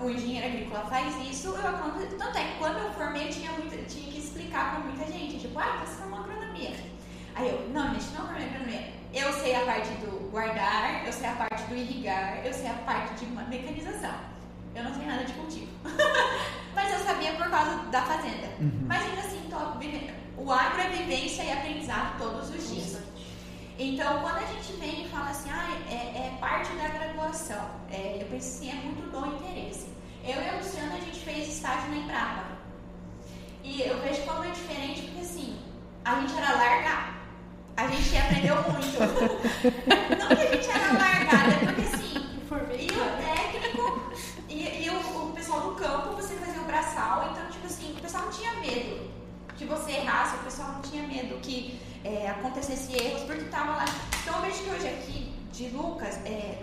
o 0.00 0.10
engenheiro 0.10 0.46
agrícola 0.46 0.84
faz 0.86 1.14
isso, 1.30 1.52
o 1.52 1.56
agrônomo. 1.56 2.04
Tanto 2.18 2.36
é 2.38 2.44
que 2.44 2.58
quando 2.58 2.78
eu 2.78 2.92
formei, 2.92 3.28
eu 3.28 3.30
tinha, 3.30 3.52
tinha 3.86 4.12
que 4.12 4.18
explicar 4.18 4.72
para 4.72 4.80
muita 4.80 5.06
gente, 5.12 5.38
tipo, 5.38 5.58
ah, 5.58 5.84
você 5.84 5.94
formou 5.94 6.18
agronomia. 6.18 6.72
Aí 7.38 7.50
eu, 7.50 7.68
não, 7.72 7.94
gente, 7.94 8.10
não 8.14 8.26
formei 8.26 8.46
agronomia. 8.46 8.92
Eu 9.14 9.32
sei 9.32 9.54
a 9.54 9.64
parte 9.64 9.90
do 10.00 10.28
guardar, 10.32 11.06
eu 11.06 11.12
sei 11.12 11.28
a 11.28 11.34
parte 11.34 11.62
do 11.68 11.76
irrigar, 11.76 12.44
eu 12.44 12.52
sei 12.52 12.68
a 12.68 12.74
parte 12.74 13.14
de 13.14 13.26
mecanização. 13.26 14.14
Eu 14.74 14.82
não 14.82 14.92
sei 14.92 15.06
nada 15.06 15.24
de 15.24 15.32
cultivo. 15.34 15.70
Mas 16.74 16.92
eu 16.92 16.98
sabia 16.98 17.34
por 17.34 17.48
causa 17.48 17.76
da 17.92 18.02
fazenda. 18.02 18.48
Uhum. 18.58 18.86
Mas 18.88 19.02
ainda 19.02 19.20
assim, 19.20 19.48
tô 19.48 19.78
vivendo. 19.78 20.12
O 20.36 20.50
agro 20.50 20.80
é 20.80 20.88
vivência 20.88 21.44
e 21.44 21.52
aprendizado 21.52 22.18
todos 22.18 22.50
os 22.50 22.70
dias. 22.70 22.98
Então, 23.78 24.20
quando 24.20 24.38
a 24.38 24.46
gente 24.46 24.72
vem 24.72 25.04
e 25.04 25.08
fala 25.08 25.30
assim, 25.30 25.48
ah, 25.52 25.78
é, 25.88 25.94
é 25.94 26.38
parte 26.40 26.72
da 26.72 26.88
graduação, 26.88 27.70
é, 27.88 28.18
eu 28.20 28.26
penso 28.26 28.48
assim, 28.48 28.70
é 28.70 28.74
muito 28.74 29.12
do 29.12 29.26
interesse. 29.26 29.86
Eu 30.24 30.42
e 30.42 30.48
a 30.48 30.56
Luciana, 30.56 30.96
a 30.96 31.00
gente 31.00 31.20
fez 31.20 31.48
estágio 31.48 31.88
na 31.90 31.98
Embrapa. 31.98 32.58
E 33.62 33.82
eu 33.82 34.00
vejo 34.00 34.22
como 34.22 34.42
é 34.42 34.50
diferente, 34.50 35.02
porque 35.02 35.20
assim, 35.20 35.60
a 36.04 36.20
gente 36.20 36.36
era 36.36 36.56
larga, 36.56 37.17
a 37.78 37.86
gente 37.86 38.16
aprendeu 38.16 38.56
muito. 38.56 38.98
Não 40.18 40.36
que 40.36 40.42
a 40.42 40.52
gente 40.52 40.68
era 40.68 40.92
largada, 40.94 41.52
é 41.52 41.66
porque 41.66 41.80
assim, 41.82 42.18
e 42.76 42.86
o 42.90 43.06
técnico 43.22 44.12
e, 44.48 44.84
e 44.84 44.90
o, 44.90 45.28
o 45.28 45.32
pessoal 45.32 45.60
do 45.60 45.76
campo, 45.76 46.16
você 46.16 46.34
fazia 46.34 46.60
o 46.60 46.64
braçal, 46.64 47.30
então, 47.30 47.48
tipo 47.48 47.66
assim, 47.66 47.92
o 47.96 48.00
pessoal 48.00 48.24
não 48.24 48.32
tinha 48.32 48.52
medo 48.54 49.08
que 49.56 49.64
você 49.64 49.92
errasse, 49.92 50.34
o 50.36 50.38
pessoal 50.40 50.72
não 50.72 50.82
tinha 50.82 51.06
medo 51.06 51.36
que 51.40 51.80
é, 52.04 52.28
acontecesse 52.28 52.92
erros, 52.96 53.22
porque 53.22 53.42
estava 53.42 53.76
lá. 53.76 53.84
Então, 54.22 54.34
eu 54.36 54.42
vejo 54.42 54.64
que 54.64 54.70
hoje 54.70 54.88
aqui, 54.88 55.32
de 55.52 55.68
Lucas, 55.68 56.16
é, 56.26 56.60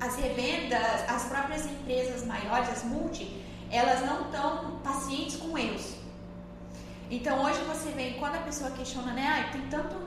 as 0.00 0.14
revendas, 0.16 1.08
as 1.08 1.24
próprias 1.24 1.66
empresas 1.66 2.24
maiores, 2.24 2.68
as 2.68 2.84
multi, 2.84 3.42
elas 3.72 4.02
não 4.02 4.26
estão 4.26 4.78
pacientes 4.84 5.34
com 5.34 5.58
erros. 5.58 5.96
Então, 7.10 7.44
hoje 7.44 7.60
você 7.62 7.90
vê, 7.90 8.14
quando 8.18 8.36
a 8.36 8.40
pessoa 8.40 8.70
questiona, 8.70 9.12
né, 9.12 9.46
ah, 9.48 9.52
tem 9.52 9.62
tanto 9.68 10.03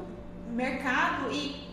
mercado 0.47 1.31
e 1.31 1.67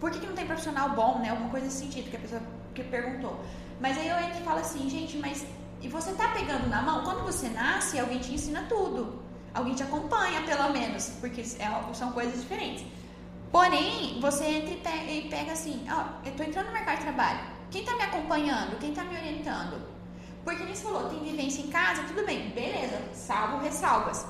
por 0.00 0.10
que, 0.10 0.18
que 0.18 0.26
não 0.26 0.34
tem 0.34 0.46
profissional 0.46 0.90
bom, 0.90 1.18
né? 1.18 1.30
Alguma 1.30 1.50
coisa 1.50 1.66
nesse 1.66 1.78
sentido 1.78 2.10
que 2.10 2.16
a 2.16 2.20
pessoa 2.20 2.42
que 2.74 2.82
perguntou. 2.84 3.40
Mas 3.80 3.98
aí 3.98 4.08
eu 4.08 4.18
entro 4.18 4.40
e 4.40 4.44
falo 4.44 4.60
assim, 4.60 4.88
gente, 4.88 5.16
mas 5.18 5.44
e 5.80 5.88
você 5.88 6.12
tá 6.12 6.28
pegando 6.28 6.68
na 6.68 6.80
mão? 6.80 7.02
Quando 7.02 7.24
você 7.24 7.48
nasce, 7.48 7.98
alguém 7.98 8.18
te 8.20 8.32
ensina 8.32 8.64
tudo. 8.68 9.20
Alguém 9.52 9.74
te 9.74 9.82
acompanha, 9.82 10.40
pelo 10.42 10.70
menos, 10.70 11.10
porque 11.20 11.40
é, 11.40 11.92
são 11.92 12.12
coisas 12.12 12.40
diferentes. 12.40 12.84
Porém, 13.50 14.18
você 14.20 14.44
entra 14.44 14.72
e 14.72 15.28
pega, 15.28 15.52
assim, 15.52 15.84
ó, 15.90 16.26
eu 16.26 16.32
tô 16.34 16.42
entrando 16.42 16.66
no 16.66 16.72
mercado 16.72 16.98
de 16.98 17.02
trabalho. 17.02 17.40
Quem 17.70 17.84
tá 17.84 17.94
me 17.96 18.02
acompanhando? 18.02 18.78
Quem 18.78 18.94
tá 18.94 19.04
me 19.04 19.16
orientando? 19.16 19.92
Porque 20.44 20.64
nem 20.64 20.74
falou, 20.74 21.08
tem 21.08 21.22
vivência 21.22 21.62
em 21.62 21.68
casa, 21.68 22.02
tudo 22.04 22.24
bem, 22.24 22.50
beleza, 22.50 23.00
salvo 23.12 23.58
ressalvas. 23.58 24.26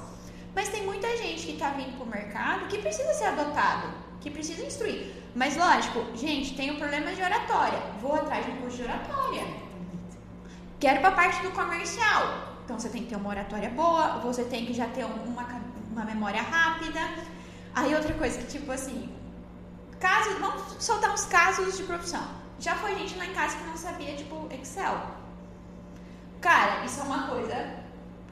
Mas 0.54 0.68
tem 0.68 0.84
muita 0.84 1.08
gente 1.16 1.46
que 1.46 1.56
tá 1.56 1.70
vindo 1.70 1.96
pro 1.96 2.06
mercado 2.06 2.66
que 2.68 2.78
precisa 2.78 3.12
ser 3.14 3.24
adotado, 3.26 3.88
que 4.20 4.30
precisa 4.30 4.64
instruir. 4.64 5.12
Mas 5.34 5.56
lógico, 5.56 6.04
gente, 6.14 6.54
tenho 6.54 6.76
problemas 6.76 7.16
de 7.16 7.22
oratória. 7.22 7.78
Vou 8.00 8.14
atrás 8.14 8.44
de 8.44 8.52
um 8.52 8.56
curso 8.56 8.76
de 8.76 8.82
oratória. 8.82 9.46
Quero 10.78 11.00
para 11.00 11.08
a 11.08 11.12
parte 11.12 11.42
do 11.42 11.50
comercial. 11.52 12.52
Então 12.64 12.78
você 12.78 12.88
tem 12.88 13.02
que 13.02 13.08
ter 13.08 13.16
uma 13.16 13.30
oratória 13.30 13.70
boa, 13.70 14.18
você 14.18 14.44
tem 14.44 14.66
que 14.66 14.74
já 14.74 14.86
ter 14.88 15.04
uma, 15.04 15.46
uma 15.90 16.04
memória 16.04 16.42
rápida. 16.42 17.00
Aí 17.74 17.94
outra 17.94 18.12
coisa 18.14 18.38
que 18.38 18.46
tipo 18.46 18.70
assim, 18.70 19.10
casos, 19.98 20.38
vamos 20.38 20.62
soltar 20.78 21.12
uns 21.12 21.24
casos 21.26 21.76
de 21.76 21.84
profissão. 21.84 22.22
Já 22.58 22.74
foi 22.74 22.94
gente 22.96 23.16
lá 23.16 23.26
em 23.26 23.32
casa 23.32 23.56
que 23.56 23.64
não 23.64 23.76
sabia, 23.76 24.14
tipo, 24.14 24.48
Excel. 24.52 25.00
Cara, 26.40 26.84
isso 26.84 27.00
é 27.00 27.02
uma 27.04 27.28
coisa 27.28 27.81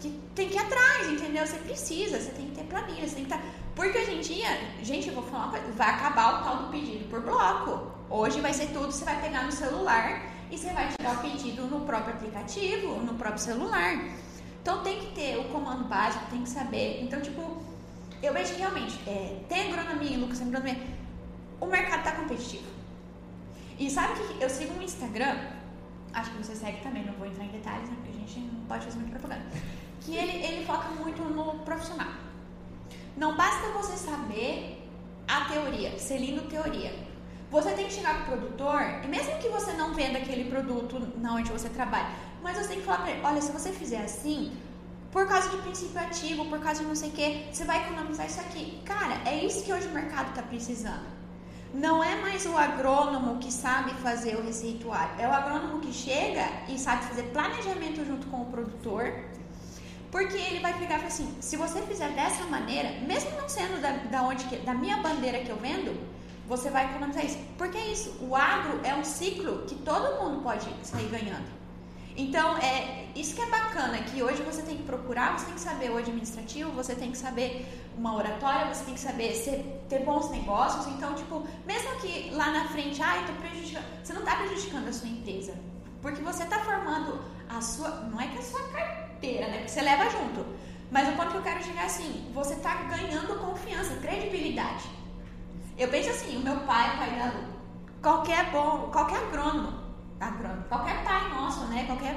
que 0.01 0.11
tem 0.35 0.49
que 0.49 0.55
ir 0.55 0.59
atrás, 0.59 1.09
entendeu? 1.09 1.47
Você 1.47 1.59
precisa, 1.59 2.19
você 2.19 2.31
tem 2.31 2.47
que 2.47 2.57
ter 2.57 2.65
planilha, 2.65 3.07
você 3.07 3.15
tem 3.17 3.25
que 3.25 3.33
estar. 3.33 3.39
Tá... 3.39 3.55
Porque 3.75 3.99
hoje 3.99 4.15
em 4.15 4.21
dia, 4.21 4.49
gente, 4.83 5.09
eu 5.09 5.15
vou 5.15 5.23
falar 5.23 5.45
uma 5.45 5.51
coisa, 5.51 5.73
vai 5.73 5.91
acabar 5.91 6.41
o 6.41 6.45
tal 6.45 6.57
do 6.65 6.71
pedido 6.71 7.09
por 7.09 7.21
bloco. 7.21 7.93
Hoje 8.09 8.41
vai 8.41 8.53
ser 8.53 8.69
tudo, 8.69 8.91
você 8.91 9.05
vai 9.05 9.21
pegar 9.21 9.45
no 9.45 9.53
celular 9.53 10.23
e 10.51 10.59
você 10.59 10.71
vai 10.73 10.89
tirar 10.89 11.13
o 11.15 11.19
pedido 11.19 11.67
no 11.67 11.83
próprio 11.83 12.15
aplicativo, 12.15 12.97
no 12.97 13.15
próprio 13.15 13.41
celular. 13.41 14.05
Então 14.61 14.83
tem 14.83 14.99
que 15.01 15.15
ter 15.15 15.39
o 15.39 15.45
comando 15.45 15.85
básico, 15.85 16.25
tem 16.31 16.43
que 16.43 16.49
saber. 16.49 17.03
Então, 17.03 17.21
tipo, 17.21 17.63
eu 18.23 18.33
vejo 18.33 18.55
que 18.55 18.59
realmente 18.59 18.99
é, 19.07 19.41
tem 19.49 19.73
agronomia, 19.73 20.19
Lucas, 20.19 20.41
agronomia. 20.41 20.77
O 21.61 21.67
mercado 21.67 22.03
tá 22.03 22.13
competitivo. 22.13 22.65
E 23.79 23.91
sabe 23.91 24.15
que 24.15 24.43
eu 24.43 24.51
sigo 24.51 24.75
um 24.79 24.83
Instagram, 24.83 25.39
acho 26.13 26.31
que 26.31 26.39
você 26.39 26.55
segue 26.55 26.81
também, 26.83 27.05
não 27.05 27.15
vou 27.15 27.27
entrar 27.27 27.45
em 27.45 27.49
detalhes, 27.49 27.89
né? 27.89 27.97
Porque 27.97 28.17
a 28.17 28.21
gente 28.21 28.41
não 28.41 28.65
pode 28.65 28.85
fazer 28.85 28.99
muita 28.99 29.19
propaganda. 29.19 29.47
Que 30.01 30.17
ele, 30.17 30.45
ele 30.45 30.65
foca 30.65 30.89
muito 30.91 31.23
no 31.23 31.61
profissional. 31.61 32.09
Não 33.17 33.37
basta 33.37 33.69
você 33.73 33.97
saber 33.97 34.89
a 35.29 35.45
teoria, 35.47 35.99
ser 35.99 36.19
lindo 36.19 36.43
teoria. 36.49 36.93
Você 37.51 37.73
tem 37.73 37.87
que 37.87 37.93
chegar 37.93 38.25
pro 38.25 38.37
produtor, 38.37 38.81
e 39.05 39.09
mesmo 39.09 39.37
que 39.39 39.49
você 39.49 39.73
não 39.73 39.93
venda 39.93 40.19
aquele 40.19 40.49
produto 40.49 41.13
na 41.19 41.35
onde 41.35 41.51
você 41.51 41.69
trabalha, 41.69 42.09
mas 42.43 42.57
você 42.57 42.69
tem 42.69 42.79
que 42.79 42.87
falar 42.87 42.99
pra 42.99 43.11
ele, 43.11 43.21
olha, 43.25 43.43
se 43.43 43.51
você 43.51 43.73
fizer 43.73 44.03
assim, 44.03 44.53
por 45.11 45.27
causa 45.27 45.49
de 45.49 45.57
princípio 45.59 46.01
ativo, 46.01 46.45
por 46.45 46.61
causa 46.61 46.81
de 46.81 46.87
não 46.87 46.95
sei 46.95 47.09
o 47.09 47.13
que, 47.13 47.49
você 47.53 47.65
vai 47.65 47.85
economizar 47.85 48.27
isso 48.27 48.41
aqui. 48.41 48.81
Cara, 48.85 49.21
é 49.29 49.45
isso 49.45 49.65
que 49.65 49.73
hoje 49.73 49.89
o 49.89 49.91
mercado 49.91 50.29
está 50.31 50.43
precisando. 50.43 51.20
Não 51.73 52.03
é 52.03 52.17
mais 52.17 52.45
o 52.47 52.57
agrônomo 52.57 53.39
que 53.39 53.53
sabe 53.53 53.93
fazer 53.95 54.35
o 54.37 54.43
receituário, 54.43 55.21
é 55.21 55.29
o 55.29 55.33
agrônomo 55.33 55.81
que 55.81 55.93
chega 55.93 56.45
e 56.69 56.77
sabe 56.77 57.05
fazer 57.05 57.23
planejamento 57.25 58.05
junto 58.05 58.27
com 58.27 58.43
o 58.43 58.47
produtor, 58.47 59.13
porque 60.11 60.37
ele 60.37 60.59
vai 60.59 60.77
pegar 60.77 60.97
assim: 60.97 61.33
se 61.41 61.57
você 61.57 61.81
fizer 61.83 62.11
dessa 62.11 62.45
maneira, 62.45 62.91
mesmo 63.07 63.31
não 63.41 63.49
sendo 63.49 63.81
da, 63.81 63.93
da, 63.93 64.23
onde 64.23 64.45
que, 64.47 64.57
da 64.57 64.75
minha 64.75 64.97
bandeira 64.97 65.39
que 65.41 65.51
eu 65.51 65.57
vendo, 65.57 65.97
você 66.49 66.71
vai 66.71 66.87
economizar 66.87 67.25
isso. 67.25 67.39
Porque 67.57 67.79
é 67.79 67.93
isso, 67.93 68.17
o 68.21 68.35
agro 68.35 68.81
é 68.83 68.93
um 68.97 69.05
ciclo 69.05 69.65
que 69.67 69.77
todo 69.77 70.21
mundo 70.21 70.43
pode 70.43 70.69
sair 70.83 71.09
ganhando. 71.09 71.60
Então, 72.21 72.59
é 72.59 73.07
isso 73.17 73.35
que 73.35 73.41
é 73.41 73.47
bacana, 73.47 73.97
que 73.99 74.23
hoje 74.23 74.43
você 74.43 74.61
tem 74.61 74.77
que 74.77 74.83
procurar, 74.83 75.39
você 75.39 75.47
tem 75.47 75.55
que 75.55 75.61
saber 75.61 75.91
o 75.91 75.97
administrativo, 75.97 76.71
você 76.71 76.95
tem 76.95 77.11
que 77.11 77.17
saber 77.17 77.67
uma 77.97 78.15
oratória, 78.15 78.75
você 78.75 78.85
tem 78.85 78.93
que 78.93 79.01
saber 79.01 79.35
ser, 79.35 79.83
ter 79.89 80.01
bons 80.05 80.31
negócios. 80.31 80.87
Então, 80.89 81.15
tipo, 81.15 81.43
mesmo 81.67 81.91
que 82.03 82.31
lá 82.33 82.53
na 82.53 82.69
frente, 82.69 83.01
eu 83.01 83.27
tô 83.27 83.33
prejudicando, 83.41 83.85
você 84.05 84.13
não 84.13 84.21
está 84.21 84.37
prejudicando 84.37 84.89
a 84.89 84.93
sua 84.93 85.09
empresa, 85.09 85.55
porque 86.03 86.21
você 86.21 86.43
está 86.43 86.59
formando 86.59 87.23
a 87.49 87.59
sua, 87.63 87.89
não 88.13 88.21
é 88.21 88.27
que 88.27 88.39
a 88.39 88.43
sua 88.43 88.63
carteira, 88.69 89.49
né, 89.49 89.57
porque 89.57 89.71
você 89.71 89.81
leva 89.81 90.11
junto, 90.11 90.45
mas 90.91 91.09
o 91.09 91.13
ponto 91.13 91.31
que 91.31 91.39
eu 91.39 91.43
quero 91.43 91.65
chegar 91.65 91.85
é 91.85 91.87
assim, 91.87 92.31
você 92.35 92.53
está 92.53 92.75
ganhando 92.83 93.39
confiança, 93.39 93.95
credibilidade. 93.97 94.85
Eu 95.79 95.89
penso 95.89 96.11
assim, 96.11 96.37
o 96.37 96.41
meu 96.41 96.59
pai, 96.61 96.95
o 96.95 96.99
pai 96.99 97.19
da 97.19 97.25
Lu, 97.27 97.45
qualquer 98.03 98.51
bom, 98.51 98.91
qualquer 98.93 99.21
agrônomo, 99.21 99.80
agrônomo, 100.21 100.65
qualquer 100.69 101.03
pai 101.03 101.29
nosso, 101.31 101.65
né? 101.67 101.85
Qualquer. 101.87 102.15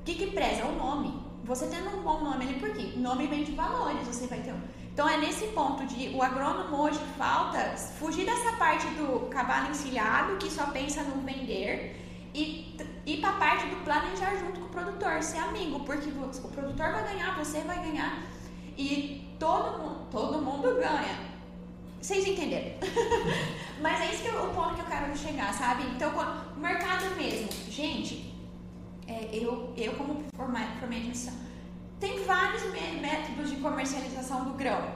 O 0.00 0.04
que, 0.04 0.14
que 0.14 0.26
preza? 0.28 0.62
É 0.62 0.64
o 0.64 0.76
nome. 0.76 1.22
Você 1.44 1.66
tendo 1.66 1.90
um 1.90 2.02
bom 2.02 2.22
nome 2.22 2.44
ali, 2.44 2.54
por 2.54 2.70
quê? 2.70 2.94
Nome 2.96 3.26
vem 3.26 3.44
de 3.44 3.52
valores, 3.52 4.06
você 4.06 4.26
vai 4.26 4.40
ter 4.40 4.52
um. 4.52 4.60
Então 4.92 5.08
é 5.08 5.16
nesse 5.18 5.48
ponto 5.48 5.84
de 5.84 6.10
o 6.14 6.22
agrônomo 6.22 6.76
hoje 6.82 7.00
falta 7.18 7.76
fugir 7.98 8.24
dessa 8.24 8.52
parte 8.56 8.86
do 8.90 9.28
cavalo 9.28 9.70
encilhado 9.70 10.36
que 10.36 10.50
só 10.50 10.66
pensa 10.66 11.02
no 11.02 11.20
vender 11.22 12.00
e 12.32 12.76
ir 13.04 13.20
para 13.20 13.30
a 13.30 13.32
parte 13.34 13.66
do 13.66 13.76
planejar 13.84 14.36
junto 14.36 14.60
com 14.60 14.66
o 14.66 14.68
produtor, 14.68 15.22
ser 15.22 15.38
amigo, 15.38 15.80
porque 15.80 16.08
o 16.08 16.48
produtor 16.48 16.92
vai 16.92 17.04
ganhar, 17.12 17.36
você 17.36 17.60
vai 17.62 17.82
ganhar 17.82 18.22
e 18.76 19.36
todo 19.38 19.78
mundo, 19.78 20.06
todo 20.10 20.40
mundo 20.40 20.74
ganha. 20.76 21.33
Vocês 22.04 22.26
entenderam? 22.26 22.70
Mas 23.80 23.98
é 23.98 24.12
isso 24.12 24.22
que 24.22 24.28
eu, 24.28 24.44
o 24.44 24.52
ponto 24.54 24.74
que 24.74 24.82
eu 24.82 24.84
quero 24.84 25.16
chegar, 25.16 25.54
sabe? 25.54 25.84
Então, 25.84 26.12
o 26.54 26.60
mercado 26.60 27.16
mesmo. 27.16 27.48
Gente, 27.70 28.30
é, 29.06 29.30
eu, 29.32 29.72
eu 29.74 29.94
como 29.94 30.22
admissão, 30.84 31.32
tem 31.98 32.22
vários 32.24 32.62
métodos 33.00 33.48
de 33.48 33.56
comercialização 33.56 34.44
do 34.44 34.52
grão. 34.52 34.86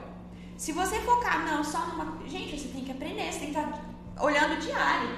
Se 0.55 0.71
você 0.71 0.99
focar 0.99 1.47
não 1.47 1.63
só 1.63 1.79
numa. 1.87 2.27
Gente, 2.27 2.59
você 2.59 2.67
tem 2.67 2.83
que 2.83 2.91
aprender, 2.91 3.33
você 3.33 3.39
tem 3.39 3.53
que 3.53 3.59
estar 3.59 3.81
olhando 4.19 4.61
diário. 4.61 5.09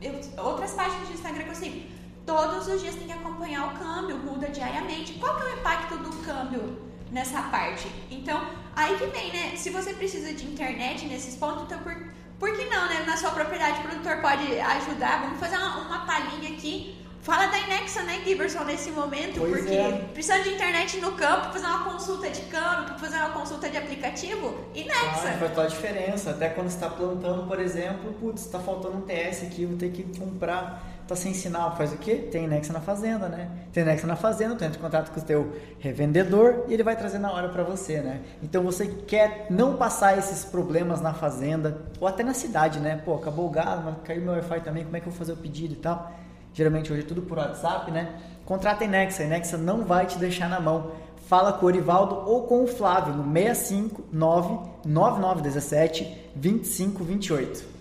Eu, 0.00 0.20
outras 0.44 0.74
páginas 0.74 1.08
de 1.08 1.14
Instagram 1.14 1.42
que 1.42 1.50
eu 1.50 1.54
sigo. 1.56 1.90
Todos 2.24 2.68
os 2.68 2.80
dias 2.80 2.94
tem 2.94 3.08
que 3.08 3.12
acompanhar 3.12 3.74
o 3.74 3.76
câmbio, 3.76 4.16
muda 4.18 4.48
diariamente. 4.48 5.14
Qual 5.14 5.34
que 5.34 5.42
é 5.42 5.46
o 5.46 5.58
impacto 5.58 5.98
do 5.98 6.24
câmbio 6.24 6.80
nessa 7.10 7.42
parte? 7.42 7.90
Então, 8.12 8.46
Aí 8.76 8.94
que 8.98 9.06
vem, 9.06 9.32
né? 9.32 9.56
Se 9.56 9.70
você 9.70 9.94
precisa 9.94 10.34
de 10.34 10.44
internet 10.44 11.06
nesses 11.06 11.34
pontos, 11.34 11.62
então 11.62 11.78
por, 11.78 11.96
por 12.38 12.54
que 12.54 12.66
não, 12.66 12.86
né? 12.90 13.04
Na 13.06 13.16
sua 13.16 13.30
propriedade, 13.30 13.80
o 13.80 13.82
produtor 13.82 14.18
pode 14.20 14.60
ajudar. 14.60 15.22
Vamos 15.22 15.40
fazer 15.40 15.56
uma, 15.56 15.78
uma 15.78 16.06
palhinha 16.06 16.50
aqui. 16.50 16.94
Fala 17.22 17.46
da 17.46 17.58
Inexa, 17.58 18.04
né, 18.04 18.20
Giberson, 18.24 18.62
nesse 18.62 18.88
momento, 18.92 19.40
pois 19.40 19.58
porque 19.58 19.74
é. 19.74 20.08
precisando 20.14 20.44
de 20.44 20.50
internet 20.50 20.98
no 20.98 21.10
campo, 21.10 21.52
fazer 21.52 21.66
uma 21.66 21.82
consulta 21.82 22.30
de 22.30 22.42
câmbio, 22.42 22.96
fazer 23.00 23.16
uma 23.16 23.30
consulta 23.30 23.68
de 23.68 23.76
aplicativo, 23.76 24.56
Inexa. 24.72 25.30
Ah, 25.30 25.36
faz 25.36 25.50
toda 25.52 25.64
a 25.64 25.66
diferença. 25.66 26.30
Até 26.30 26.50
quando 26.50 26.68
está 26.68 26.88
plantando, 26.88 27.48
por 27.48 27.58
exemplo, 27.58 28.12
putz, 28.20 28.42
está 28.42 28.60
faltando 28.60 28.98
um 28.98 29.00
TS 29.00 29.42
aqui, 29.42 29.66
vou 29.66 29.76
ter 29.76 29.90
que 29.90 30.04
comprar 30.16 30.95
tá 31.06 31.16
sem 31.16 31.32
sinal, 31.32 31.76
faz 31.76 31.92
o 31.92 31.96
quê? 31.96 32.16
Tem 32.16 32.48
Nexa 32.48 32.72
na 32.72 32.80
fazenda, 32.80 33.28
né? 33.28 33.48
Tem 33.72 33.84
Nexa 33.84 34.06
na 34.06 34.16
fazenda, 34.16 34.54
tu 34.54 34.64
entra 34.64 34.78
em 34.78 34.82
contato 34.82 35.12
com 35.12 35.20
o 35.20 35.22
teu 35.22 35.52
revendedor 35.78 36.64
e 36.68 36.74
ele 36.74 36.82
vai 36.82 36.96
trazer 36.96 37.18
na 37.18 37.32
hora 37.32 37.48
para 37.48 37.62
você, 37.62 38.00
né? 38.00 38.22
Então 38.42 38.62
você 38.62 38.86
quer 38.86 39.46
não 39.48 39.76
passar 39.76 40.18
esses 40.18 40.44
problemas 40.44 41.00
na 41.00 41.14
fazenda 41.14 41.82
ou 42.00 42.08
até 42.08 42.24
na 42.24 42.34
cidade, 42.34 42.80
né? 42.80 43.00
Pô, 43.04 43.14
acabou 43.14 43.46
o 43.46 43.50
gado, 43.50 43.82
mas 43.84 43.94
caiu 44.04 44.22
meu 44.22 44.32
Wi-Fi 44.32 44.60
também, 44.60 44.84
como 44.84 44.96
é 44.96 45.00
que 45.00 45.06
eu 45.06 45.12
vou 45.12 45.18
fazer 45.18 45.32
o 45.32 45.36
pedido 45.36 45.74
e 45.74 45.76
tal? 45.76 46.12
Geralmente 46.52 46.92
hoje 46.92 47.02
é 47.02 47.04
tudo 47.04 47.22
por 47.22 47.38
WhatsApp, 47.38 47.90
né? 47.90 48.14
Contrata 48.44 48.84
a 48.84 48.88
Nexa, 48.88 49.22
a 49.22 49.26
Nexa 49.26 49.56
não 49.56 49.84
vai 49.84 50.06
te 50.06 50.18
deixar 50.18 50.48
na 50.48 50.58
mão. 50.58 50.90
Fala 51.28 51.52
com 51.52 51.66
o 51.66 51.68
Orivaldo 51.68 52.14
ou 52.28 52.44
com 52.44 52.64
o 52.64 52.66
Flávio 52.66 53.12
no 53.14 53.24
659 53.24 54.70
9917 54.84 56.30
2528. 56.34 57.75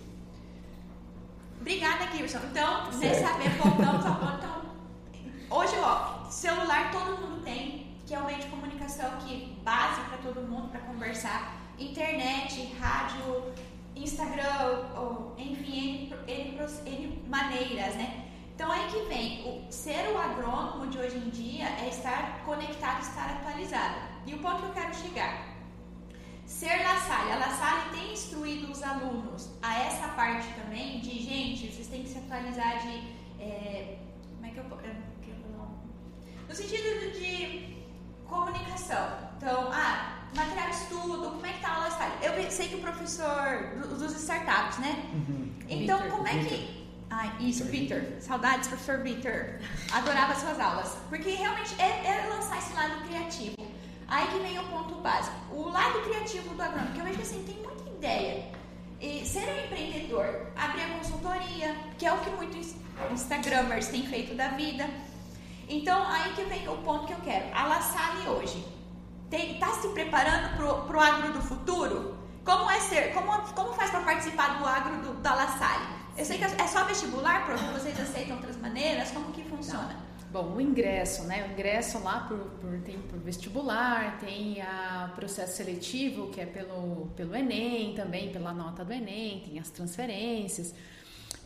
Obrigada, 1.65 2.05
Kirsten. 2.05 2.41
Então, 2.51 2.85
você 2.85 3.15
saber, 3.15 3.49
voltamos 3.57 4.05
ao 4.05 4.15
ponto. 4.17 4.35
Então, 4.37 5.57
hoje, 5.57 5.73
ó, 5.79 6.29
celular 6.29 6.91
todo 6.91 7.19
mundo 7.19 7.43
tem, 7.43 7.97
que 8.05 8.13
é 8.13 8.19
um 8.19 8.25
meio 8.27 8.37
de 8.37 8.45
comunicação 8.49 9.17
que 9.21 9.57
base 9.63 9.99
para 10.01 10.19
todo 10.19 10.47
mundo 10.47 10.69
para 10.69 10.81
conversar. 10.81 11.55
Internet, 11.79 12.71
rádio, 12.79 13.51
Instagram, 13.95 14.93
ou, 14.95 15.33
enfim, 15.39 16.13
N, 16.27 16.55
N, 16.55 16.67
N 16.85 17.23
maneiras, 17.27 17.95
né? 17.95 18.25
Então 18.53 18.71
aí 18.71 18.87
que 18.87 18.99
vem, 19.07 19.41
o, 19.47 19.65
ser 19.71 20.13
o 20.13 20.19
agrônomo 20.19 20.85
de 20.85 20.99
hoje 20.99 21.17
em 21.17 21.31
dia 21.31 21.65
é 21.83 21.89
estar 21.89 22.43
conectado, 22.45 23.01
estar 23.01 23.41
atualizado. 23.41 23.95
E 24.27 24.35
o 24.35 24.37
ponto 24.37 24.57
que 24.57 24.67
eu 24.67 24.83
quero 24.83 24.93
chegar, 24.93 25.54
Ser 26.55 26.77
La 26.83 26.95
Salle. 27.01 27.33
A 27.33 27.35
La 27.35 27.49
Salle 27.49 27.89
tem 27.91 28.13
instruído 28.13 28.71
os 28.71 28.81
alunos 28.81 29.49
a 29.61 29.77
essa 29.77 30.07
parte 30.09 30.47
também 30.53 31.01
de, 31.01 31.21
gente, 31.21 31.67
vocês 31.67 31.87
têm 31.87 32.03
que 32.03 32.07
se 32.07 32.17
atualizar 32.17 32.81
de... 32.81 32.95
É, 33.41 33.97
como 34.31 34.45
é 34.45 34.51
que 34.51 34.59
eu... 34.59 34.63
No 36.47 36.55
sentido 36.55 37.11
de 37.11 37.75
comunicação. 38.25 39.05
Então, 39.35 39.69
ah, 39.73 40.23
material 40.33 40.69
de 40.69 40.75
estudo, 40.75 41.31
como 41.31 41.45
é 41.45 41.51
que 41.51 41.59
tá 41.59 41.75
a 41.75 41.79
La 41.79 41.91
Salle? 41.91 42.13
Eu 42.21 42.49
sei 42.49 42.69
que 42.69 42.75
o 42.75 42.79
professor 42.81 43.75
dos 43.89 44.15
startups, 44.15 44.77
né? 44.77 45.09
Uhum. 45.13 45.51
Então, 45.67 45.97
Victor, 45.97 46.11
como 46.15 46.27
é 46.29 46.41
que... 46.45 46.85
Ah, 47.09 47.35
isso, 47.41 47.65
Peter. 47.65 48.15
Saudades, 48.21 48.69
professor 48.69 49.01
Peter. 49.03 49.59
Adorava 49.91 50.33
suas 50.35 50.57
aulas. 50.57 50.97
Porque 51.09 51.31
realmente 51.31 51.75
é, 51.81 52.07
é 52.07 52.27
lançar 52.29 52.57
esse 52.59 52.73
lado 52.73 53.05
criativo. 53.05 53.64
Aí 54.07 54.27
que 54.27 54.39
vem 54.39 54.59
o 54.59 54.63
ponto 54.65 54.95
básico. 54.95 55.35
O 55.51 55.69
lado 55.69 56.01
criativo 56.01 56.53
do 56.53 56.61
agrônomo, 56.61 56.93
que 56.93 56.99
eu 56.99 57.05
vejo 57.05 57.21
assim, 57.21 57.43
tem 57.43 57.57
muita 57.63 57.89
ideia. 57.89 58.51
E 58.99 59.25
ser 59.25 59.47
um 59.49 59.65
empreendedor, 59.65 60.47
abrir 60.55 60.83
a 60.83 60.97
consultoria, 60.97 61.75
que 61.97 62.05
é 62.05 62.13
o 62.13 62.17
que 62.19 62.29
muitos 62.31 62.75
Instagramers 63.11 63.87
têm 63.87 64.05
feito 64.07 64.35
da 64.35 64.49
vida. 64.49 64.89
Então, 65.67 66.05
aí 66.07 66.33
que 66.33 66.43
vem 66.43 66.67
o 66.69 66.77
ponto 66.77 67.07
que 67.07 67.13
eu 67.13 67.19
quero. 67.21 67.45
A 67.53 67.65
La 67.65 67.81
Salle 67.81 68.29
hoje 68.29 68.65
está 69.31 69.69
se 69.73 69.89
preparando 69.89 70.55
para 70.55 70.97
o 70.97 70.99
agro 70.99 71.33
do 71.33 71.41
futuro? 71.41 72.15
Como 72.43 72.69
é 72.69 72.79
ser? 72.79 73.13
Como, 73.13 73.31
como 73.53 73.73
faz 73.73 73.89
para 73.89 74.01
participar 74.01 74.59
do 74.59 74.65
agro 74.65 75.01
do, 75.01 75.13
da 75.15 75.33
La 75.33 75.47
Salle? 75.47 75.85
Eu 76.15 76.23
sei 76.23 76.37
que 76.37 76.43
é 76.45 76.67
só 76.67 76.85
vestibular, 76.85 77.45
vocês 77.73 77.99
aceitam 77.99 78.37
outras 78.37 78.55
maneiras? 78.57 79.11
Como 79.11 79.31
que 79.31 79.43
funciona? 79.43 80.04
Bom, 80.35 80.55
o 80.57 80.59
ingresso, 80.59 81.23
né? 81.23 81.47
O 81.47 81.53
ingresso 81.53 81.97
lá 81.99 82.25
por, 82.27 82.37
por, 82.37 82.77
tem 82.81 82.99
por 83.03 83.17
vestibular, 83.19 84.19
tem 84.19 84.57
o 84.61 85.15
processo 85.15 85.55
seletivo, 85.55 86.27
que 86.27 86.41
é 86.41 86.45
pelo, 86.45 87.07
pelo 87.15 87.33
Enem 87.33 87.93
também, 87.93 88.33
pela 88.33 88.51
nota 88.51 88.83
do 88.83 88.91
Enem, 88.91 89.43
tem 89.45 89.57
as 89.59 89.69
transferências. 89.69 90.75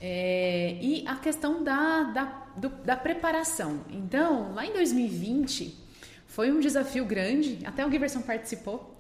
É, 0.02 0.76
e 0.82 1.08
a 1.08 1.18
questão 1.18 1.64
da, 1.64 2.02
da, 2.02 2.26
do, 2.58 2.70
da 2.70 2.98
preparação. 2.98 3.82
Então, 3.92 4.56
lá 4.56 4.66
em 4.66 4.74
2020, 4.74 5.78
foi 6.26 6.52
um 6.52 6.60
desafio 6.60 7.06
grande, 7.06 7.60
até 7.68 7.86
o 7.86 7.92
Giverson 7.92 8.24
participou. 8.24 8.98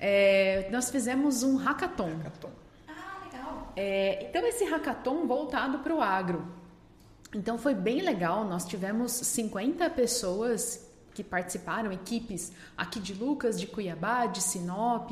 É, 0.00 0.68
nós 0.72 0.90
fizemos 0.90 1.44
um 1.44 1.54
hackathon. 1.54 2.16
Hackathon. 2.16 2.50
Ah, 2.88 3.24
legal. 3.24 3.72
É, 3.76 4.26
então, 4.28 4.44
esse 4.44 4.64
hackathon 4.64 5.24
voltado 5.28 5.78
para 5.78 5.94
o 5.94 6.00
agro. 6.00 6.58
Então, 7.34 7.58
foi 7.58 7.74
bem 7.74 8.02
legal. 8.02 8.44
Nós 8.44 8.64
tivemos 8.64 9.12
50 9.12 9.88
pessoas 9.90 10.86
que 11.14 11.22
participaram, 11.22 11.92
equipes 11.92 12.52
aqui 12.76 12.98
de 13.00 13.14
Lucas, 13.14 13.58
de 13.58 13.66
Cuiabá, 13.66 14.26
de 14.26 14.42
Sinop. 14.42 15.10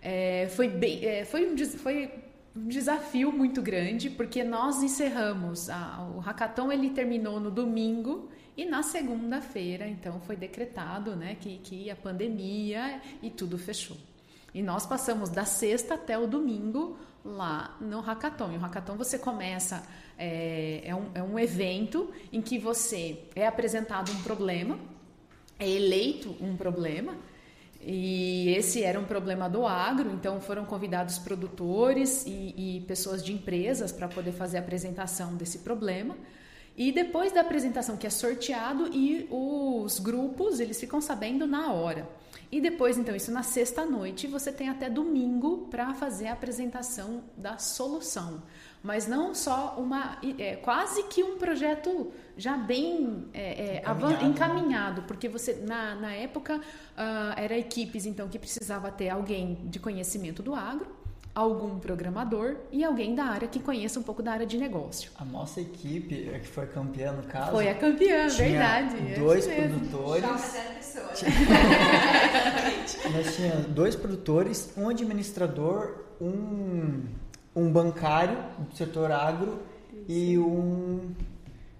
É, 0.00 0.48
foi, 0.54 0.68
bem, 0.68 1.04
é, 1.04 1.24
foi, 1.24 1.50
um, 1.50 1.56
foi 1.78 2.10
um 2.56 2.68
desafio 2.68 3.32
muito 3.32 3.62
grande, 3.62 4.10
porque 4.10 4.44
nós 4.44 4.82
encerramos, 4.82 5.70
a, 5.70 6.08
o 6.14 6.18
hackathon 6.20 6.70
ele 6.72 6.90
terminou 6.90 7.40
no 7.40 7.50
domingo 7.50 8.28
e 8.56 8.64
na 8.64 8.82
segunda-feira, 8.82 9.88
então, 9.88 10.20
foi 10.20 10.36
decretado 10.36 11.16
né, 11.16 11.36
que, 11.40 11.58
que 11.58 11.90
a 11.90 11.96
pandemia 11.96 13.00
e 13.22 13.30
tudo 13.30 13.56
fechou. 13.56 13.96
E 14.54 14.62
nós 14.62 14.84
passamos 14.84 15.30
da 15.30 15.46
sexta 15.46 15.94
até 15.94 16.18
o 16.18 16.26
domingo 16.26 16.98
lá 17.24 17.76
no 17.80 18.00
hackathon. 18.00 18.52
E 18.52 18.56
o 18.56 18.60
hackathon 18.60 18.96
você 18.96 19.18
começa, 19.18 19.82
é, 20.18 20.82
é, 20.84 20.94
um, 20.94 21.10
é 21.14 21.22
um 21.22 21.38
evento 21.38 22.10
em 22.32 22.40
que 22.40 22.58
você 22.58 23.24
é 23.34 23.46
apresentado 23.46 24.10
um 24.12 24.22
problema, 24.22 24.78
é 25.58 25.68
eleito 25.68 26.36
um 26.40 26.56
problema, 26.56 27.16
e 27.84 28.50
esse 28.50 28.82
era 28.82 28.98
um 28.98 29.04
problema 29.04 29.48
do 29.48 29.66
agro, 29.66 30.12
então 30.12 30.40
foram 30.40 30.64
convidados 30.64 31.18
produtores 31.18 32.24
e, 32.26 32.54
e 32.78 32.80
pessoas 32.86 33.24
de 33.24 33.32
empresas 33.32 33.90
para 33.90 34.06
poder 34.06 34.32
fazer 34.32 34.58
a 34.58 34.60
apresentação 34.60 35.34
desse 35.34 35.58
problema. 35.58 36.16
E 36.76 36.92
depois 36.92 37.32
da 37.32 37.40
apresentação 37.40 37.96
que 37.96 38.06
é 38.06 38.10
sorteado 38.10 38.88
e 38.94 39.26
os 39.30 39.98
grupos, 39.98 40.60
eles 40.60 40.78
ficam 40.78 41.00
sabendo 41.00 41.46
na 41.46 41.72
hora. 41.72 42.08
E 42.52 42.60
depois, 42.60 42.98
então, 42.98 43.16
isso 43.16 43.32
na 43.32 43.42
sexta 43.42 43.86
noite, 43.86 44.26
você 44.26 44.52
tem 44.52 44.68
até 44.68 44.90
domingo 44.90 45.68
para 45.70 45.94
fazer 45.94 46.28
a 46.28 46.34
apresentação 46.34 47.24
da 47.34 47.56
solução. 47.56 48.42
Mas 48.82 49.06
não 49.06 49.34
só 49.34 49.76
uma. 49.78 50.18
É, 50.38 50.56
quase 50.56 51.04
que 51.04 51.22
um 51.22 51.38
projeto 51.38 52.12
já 52.36 52.58
bem 52.58 53.26
é, 53.32 53.40
é, 53.40 53.78
encaminhado. 53.78 54.26
encaminhado. 54.26 55.02
porque 55.04 55.30
você, 55.30 55.54
na, 55.66 55.94
na 55.94 56.12
época, 56.12 56.58
uh, 56.58 57.40
era 57.40 57.56
equipes 57.56 58.04
então 58.04 58.28
que 58.28 58.38
precisava 58.38 58.90
ter 58.90 59.08
alguém 59.08 59.54
de 59.64 59.78
conhecimento 59.78 60.42
do 60.42 60.54
agro, 60.54 60.94
algum 61.34 61.78
programador 61.78 62.56
e 62.70 62.84
alguém 62.84 63.14
da 63.14 63.24
área 63.24 63.48
que 63.48 63.58
conheça 63.58 63.98
um 63.98 64.02
pouco 64.02 64.22
da 64.22 64.32
área 64.32 64.46
de 64.46 64.58
negócio. 64.58 65.10
A 65.18 65.24
nossa 65.24 65.60
equipe, 65.60 66.30
é 66.32 66.38
que 66.38 66.46
foi 66.46 66.66
campeã 66.66 67.12
no 67.12 67.22
caso. 67.22 67.52
Foi 67.52 67.68
a 67.68 67.74
campeã, 67.74 68.28
verdade. 68.28 69.12
É 69.12 69.18
dois 69.18 69.46
produtores. 69.46 70.24
Nós 73.12 73.36
tínhamos 73.36 73.66
dois 73.68 73.96
produtores, 73.96 74.72
um 74.76 74.88
administrador, 74.88 76.04
um, 76.20 77.02
um 77.56 77.72
bancário 77.72 78.38
do 78.58 78.76
setor 78.76 79.10
agro 79.10 79.62
e 80.08 80.38
um. 80.38 81.14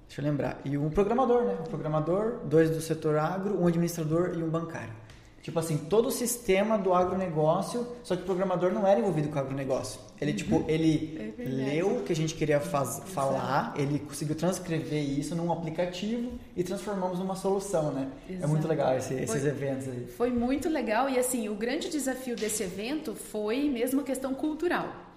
Deixa 0.07 0.21
eu 0.21 0.25
lembrar. 0.27 0.61
E 0.65 0.77
um 0.77 0.91
programador, 0.91 1.45
né? 1.45 1.57
Um 1.61 1.65
programador, 1.65 2.41
dois 2.45 2.71
do 2.71 2.81
setor 2.81 3.17
agro, 3.19 3.59
um 3.59 3.67
administrador 3.67 4.35
e 4.37 4.43
um 4.43 4.49
bancário. 4.49 5.02
Tipo 5.43 5.59
assim, 5.59 5.77
todo 5.77 6.07
o 6.07 6.11
sistema 6.11 6.79
do 6.79 6.95
agronegócio, 6.95 7.85
só 8.05 8.15
que 8.15 8.23
o 8.23 8.25
programador 8.25 8.73
não 8.73 8.87
era 8.87 9.01
envolvido 9.01 9.29
com 9.29 9.35
o 9.35 9.39
agronegócio. 9.41 10.01
Ele, 10.21 10.31
uhum. 10.31 10.37
tipo, 10.37 10.65
ele 10.69 11.35
é 11.37 11.45
leu 11.45 11.97
o 11.97 12.03
que 12.05 12.13
a 12.13 12.17
gente 12.17 12.37
queria 12.37 12.61
faz, 12.61 13.03
falar, 13.07 13.75
ele 13.77 13.99
conseguiu 13.99 14.37
transcrever 14.37 15.03
isso 15.03 15.35
num 15.35 15.51
aplicativo 15.51 16.31
e 16.57 16.63
transformamos 16.63 17.19
numa 17.19 17.35
solução, 17.35 17.91
né? 17.91 18.09
Exato. 18.31 18.45
É 18.45 18.47
muito 18.47 18.69
legal 18.69 18.97
esse, 18.97 19.15
esses 19.15 19.41
foi, 19.41 19.51
eventos 19.51 19.89
aí. 19.89 20.07
Foi 20.17 20.31
muito 20.31 20.69
legal 20.69 21.11
e, 21.11 21.19
assim, 21.19 21.49
o 21.49 21.57
grande 21.57 21.91
desafio 21.91 22.37
desse 22.37 22.63
evento 22.63 23.17
foi 23.17 23.69
mesmo 23.69 24.01
a 24.01 24.05
questão 24.05 24.33
cultural. 24.33 25.12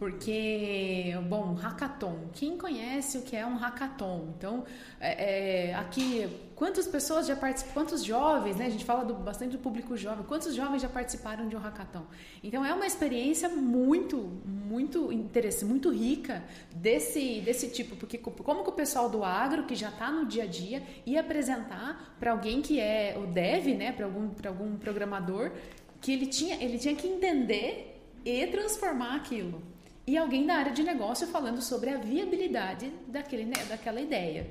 Porque, 0.00 1.12
bom, 1.28 1.52
hackathon. 1.52 2.30
Quem 2.32 2.56
conhece 2.56 3.18
o 3.18 3.20
que 3.20 3.36
é 3.36 3.44
um 3.44 3.56
hackathon? 3.56 4.32
Então, 4.34 4.64
é, 4.98 5.72
é, 5.72 5.74
aqui, 5.74 6.26
quantas 6.56 6.88
pessoas 6.88 7.26
já 7.26 7.36
participam, 7.36 7.74
quantos 7.74 8.02
jovens, 8.02 8.56
né? 8.56 8.64
A 8.64 8.70
gente 8.70 8.86
fala 8.86 9.04
do, 9.04 9.12
bastante 9.12 9.58
do 9.58 9.58
público 9.58 9.98
jovem, 9.98 10.24
quantos 10.24 10.54
jovens 10.54 10.80
já 10.80 10.88
participaram 10.88 11.46
de 11.50 11.54
um 11.54 11.58
hackathon? 11.58 12.06
Então, 12.42 12.64
é 12.64 12.72
uma 12.72 12.86
experiência 12.86 13.50
muito, 13.50 14.16
muito 14.46 15.12
interessante, 15.12 15.68
muito 15.68 15.90
rica 15.90 16.42
desse, 16.74 17.42
desse 17.42 17.68
tipo, 17.68 17.94
porque 17.94 18.16
como 18.16 18.64
que 18.64 18.70
o 18.70 18.72
pessoal 18.72 19.10
do 19.10 19.22
agro, 19.22 19.66
que 19.66 19.74
já 19.74 19.90
está 19.90 20.10
no 20.10 20.24
dia 20.24 20.44
a 20.44 20.46
dia, 20.46 20.82
ia 21.04 21.20
apresentar 21.20 22.16
para 22.18 22.30
alguém 22.30 22.62
que 22.62 22.80
é 22.80 23.18
o 23.22 23.26
dev, 23.26 23.66
né? 23.76 23.92
Para 23.92 24.06
algum, 24.06 24.30
algum 24.48 24.78
programador, 24.78 25.52
que 26.00 26.10
ele 26.10 26.24
tinha, 26.24 26.56
ele 26.56 26.78
tinha 26.78 26.94
que 26.94 27.06
entender 27.06 28.00
e 28.24 28.46
transformar 28.46 29.16
aquilo 29.16 29.69
e 30.10 30.18
alguém 30.18 30.44
da 30.44 30.54
área 30.56 30.72
de 30.72 30.82
negócio 30.82 31.24
falando 31.28 31.62
sobre 31.62 31.88
a 31.88 31.96
viabilidade 31.96 32.92
daquele, 33.06 33.44
né, 33.44 33.64
daquela 33.68 34.00
ideia. 34.00 34.50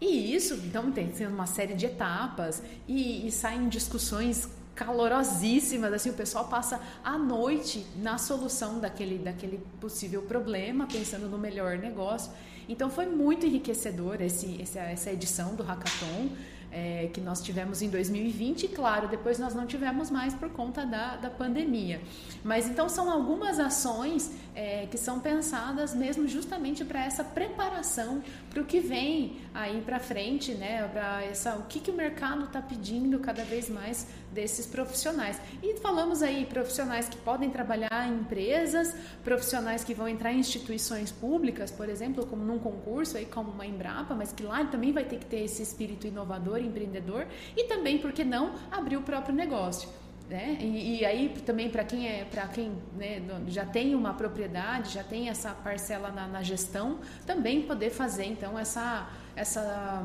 E 0.00 0.34
isso, 0.34 0.54
então, 0.54 0.90
tem 0.90 1.08
uma 1.24 1.46
série 1.46 1.74
de 1.74 1.86
etapas 1.86 2.60
e, 2.88 3.24
e 3.24 3.30
saem 3.30 3.68
discussões 3.68 4.48
calorosíssimas, 4.74 5.92
assim, 5.92 6.10
o 6.10 6.14
pessoal 6.14 6.48
passa 6.48 6.80
a 7.04 7.16
noite 7.16 7.86
na 7.96 8.18
solução 8.18 8.80
daquele, 8.80 9.18
daquele 9.18 9.58
possível 9.80 10.22
problema, 10.22 10.88
pensando 10.88 11.28
no 11.28 11.38
melhor 11.38 11.78
negócio. 11.78 12.32
Então 12.68 12.90
foi 12.90 13.06
muito 13.06 13.46
enriquecedor 13.46 14.20
esse, 14.20 14.60
essa 14.60 15.12
edição 15.12 15.54
do 15.54 15.62
Hackathon 15.62 16.28
é, 16.70 17.08
que 17.12 17.20
nós 17.20 17.42
tivemos 17.42 17.82
em 17.82 17.88
2020, 17.88 18.64
e 18.64 18.68
claro, 18.68 19.08
depois 19.08 19.38
nós 19.38 19.54
não 19.54 19.66
tivemos 19.66 20.10
mais 20.10 20.34
por 20.34 20.50
conta 20.50 20.84
da, 20.84 21.16
da 21.16 21.30
pandemia. 21.30 22.00
Mas 22.44 22.68
então 22.68 22.88
são 22.88 23.10
algumas 23.10 23.58
ações 23.58 24.30
é, 24.54 24.86
que 24.86 24.98
são 24.98 25.20
pensadas 25.20 25.94
mesmo 25.94 26.26
justamente 26.28 26.84
para 26.84 27.04
essa 27.04 27.24
preparação 27.24 28.22
para 28.50 28.62
o 28.62 28.64
que 28.64 28.80
vem 28.80 29.36
aí 29.54 29.80
para 29.82 29.98
frente, 29.98 30.52
né? 30.52 30.86
Para 30.88 31.24
essa 31.24 31.56
o 31.56 31.62
que, 31.64 31.80
que 31.80 31.90
o 31.90 31.94
mercado 31.94 32.44
está 32.44 32.60
pedindo 32.60 33.18
cada 33.18 33.44
vez 33.44 33.68
mais 33.68 34.06
desses 34.32 34.66
profissionais. 34.66 35.40
E 35.62 35.76
falamos 35.78 36.22
aí 36.22 36.44
profissionais 36.46 37.08
que 37.08 37.16
podem 37.18 37.50
trabalhar 37.50 38.08
em 38.08 38.20
empresas, 38.20 38.94
profissionais 39.24 39.84
que 39.84 39.94
vão 39.94 40.08
entrar 40.08 40.32
em 40.32 40.38
instituições 40.38 41.10
públicas, 41.10 41.70
por 41.70 41.88
exemplo, 41.88 42.26
como 42.26 42.44
num 42.44 42.58
concurso 42.58 43.16
aí 43.16 43.26
como 43.26 43.50
uma 43.50 43.66
Embrapa, 43.66 44.14
mas 44.14 44.32
que 44.32 44.42
lá 44.42 44.64
também 44.64 44.92
vai 44.92 45.04
ter 45.04 45.18
que 45.18 45.26
ter 45.26 45.40
esse 45.40 45.62
espírito 45.62 46.06
inovador, 46.06 46.58
empreendedor 46.58 47.26
e 47.56 47.64
também, 47.64 47.98
por 47.98 48.12
que 48.12 48.24
não, 48.24 48.54
abrir 48.70 48.96
o 48.96 49.02
próprio 49.02 49.34
negócio. 49.34 49.88
Né? 50.28 50.58
E, 50.60 50.98
e, 50.98 51.04
aí 51.06 51.30
também 51.46 51.70
para 51.70 51.82
quem 51.84 52.06
é 52.06 52.22
para 52.22 52.46
quem 52.48 52.70
né, 52.98 53.22
já 53.46 53.64
tem 53.64 53.94
uma 53.94 54.12
propriedade 54.12 54.92
já 54.92 55.02
tem 55.02 55.30
essa 55.30 55.52
parcela 55.52 56.10
na, 56.10 56.26
na, 56.26 56.42
gestão 56.42 56.98
também 57.24 57.62
poder 57.62 57.88
fazer 57.88 58.26
então 58.26 58.58
essa 58.58 59.08
essa 59.34 60.02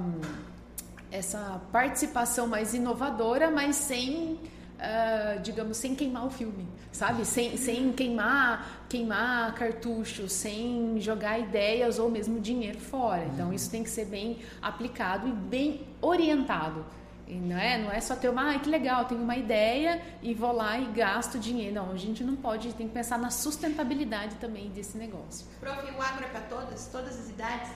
essa 1.14 1.62
participação 1.72 2.48
mais 2.48 2.74
inovadora 2.74 3.52
mas 3.52 3.76
sem 3.76 4.34
uh, 4.34 5.40
digamos 5.44 5.78
sem 5.78 5.94
queimar 5.94 6.26
o 6.26 6.32
filme 6.32 6.68
sabe 6.92 7.24
sem, 7.24 7.56
sem 7.56 7.94
queimar 7.94 8.86
queimar 8.90 9.54
cartuchos 9.54 10.34
sem 10.34 11.00
jogar 11.00 11.38
ideias 11.38 12.00
ou 12.00 12.10
mesmo 12.10 12.40
dinheiro 12.40 12.80
fora 12.80 13.26
então 13.26 13.54
isso 13.54 13.70
tem 13.70 13.84
que 13.84 13.90
ser 13.92 14.06
bem 14.06 14.40
aplicado 14.62 15.28
e 15.28 15.32
bem 15.32 15.88
orientado 16.02 16.84
e 17.28 17.36
não 17.36 17.58
é, 17.58 17.78
não 17.78 17.92
é 17.92 18.02
só 18.02 18.16
ter 18.16 18.30
uma, 18.30 18.54
ah, 18.54 18.60
que 18.60 18.70
legal, 18.70 19.06
tenho 19.06 19.22
uma 19.22 19.38
ideia 19.38 20.02
e 20.22 20.34
vou 20.34 20.52
lá 20.52 20.78
e 20.78 20.86
gasto 20.88 21.40
dinheiro. 21.40 21.76
Não, 21.76 21.92
a 21.92 21.96
gente 21.96 22.24
não 22.24 22.36
pode, 22.36 22.74
tem 22.74 22.88
que 22.88 22.94
pensar 22.94 23.18
na 23.18 23.30
sustentabilidade 23.30 24.36
também 24.36 24.70
desse 24.70 24.98
negócio. 24.98 25.48
Prof, 25.60 25.80
o 25.80 26.02
agro 26.02 26.26
é 26.26 26.28
para 26.28 26.42
todas, 26.42 26.88
todas 26.88 27.18
as 27.18 27.30
idades? 27.30 27.72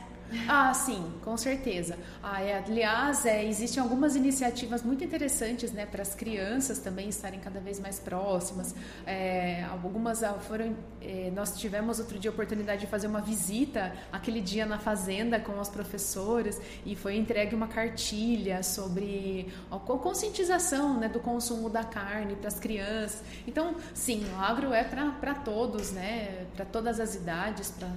Ah, 0.47 0.73
sim, 0.73 1.11
com 1.23 1.37
certeza. 1.37 1.97
Ah, 2.21 2.41
é, 2.41 2.57
aliás, 2.57 3.25
é, 3.25 3.45
existem 3.45 3.81
algumas 3.81 4.15
iniciativas 4.15 4.83
muito 4.83 5.03
interessantes 5.03 5.71
né, 5.71 5.85
para 5.85 6.01
as 6.01 6.13
crianças 6.15 6.79
também 6.79 7.09
estarem 7.09 7.39
cada 7.39 7.59
vez 7.59 7.79
mais 7.79 7.99
próximas. 7.99 8.75
É, 9.05 9.63
algumas 9.63 10.23
ah, 10.23 10.33
foram. 10.33 10.75
É, 11.01 11.31
nós 11.33 11.57
tivemos 11.57 11.99
outro 11.99 12.19
dia 12.19 12.29
a 12.29 12.33
oportunidade 12.33 12.81
de 12.81 12.87
fazer 12.87 13.07
uma 13.07 13.21
visita 13.21 13.93
aquele 14.11 14.41
dia 14.41 14.65
na 14.65 14.77
fazenda 14.77 15.39
com 15.39 15.59
as 15.59 15.69
professoras 15.69 16.59
e 16.85 16.95
foi 16.95 17.15
entregue 17.15 17.55
uma 17.55 17.67
cartilha 17.67 18.63
sobre 18.63 19.51
a 19.71 19.77
conscientização 19.77 20.99
né, 20.99 21.07
do 21.07 21.19
consumo 21.19 21.69
da 21.69 21.83
carne 21.83 22.35
para 22.35 22.47
as 22.47 22.59
crianças. 22.59 23.21
Então, 23.47 23.75
sim, 23.93 24.25
o 24.33 24.39
agro 24.39 24.73
é 24.73 24.83
para 24.83 25.35
todos, 25.35 25.91
né, 25.91 26.45
para 26.55 26.65
todas 26.65 26.99
as 26.99 27.15
idades, 27.15 27.71
para 27.71 27.89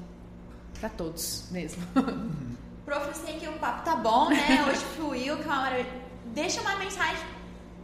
para 0.78 0.88
todos 0.88 1.44
mesmo. 1.50 1.82
Prof, 2.84 3.16
sei 3.16 3.34
que 3.38 3.48
o 3.48 3.52
papo 3.54 3.84
tá 3.84 3.96
bom, 3.96 4.30
né? 4.30 4.64
Hoje 4.68 4.84
fluiu, 4.96 5.36
que 5.36 5.42
é 5.42 5.46
uma 5.46 5.62
hora... 5.62 5.86
Deixa 6.26 6.60
uma 6.60 6.76
mensagem 6.76 7.24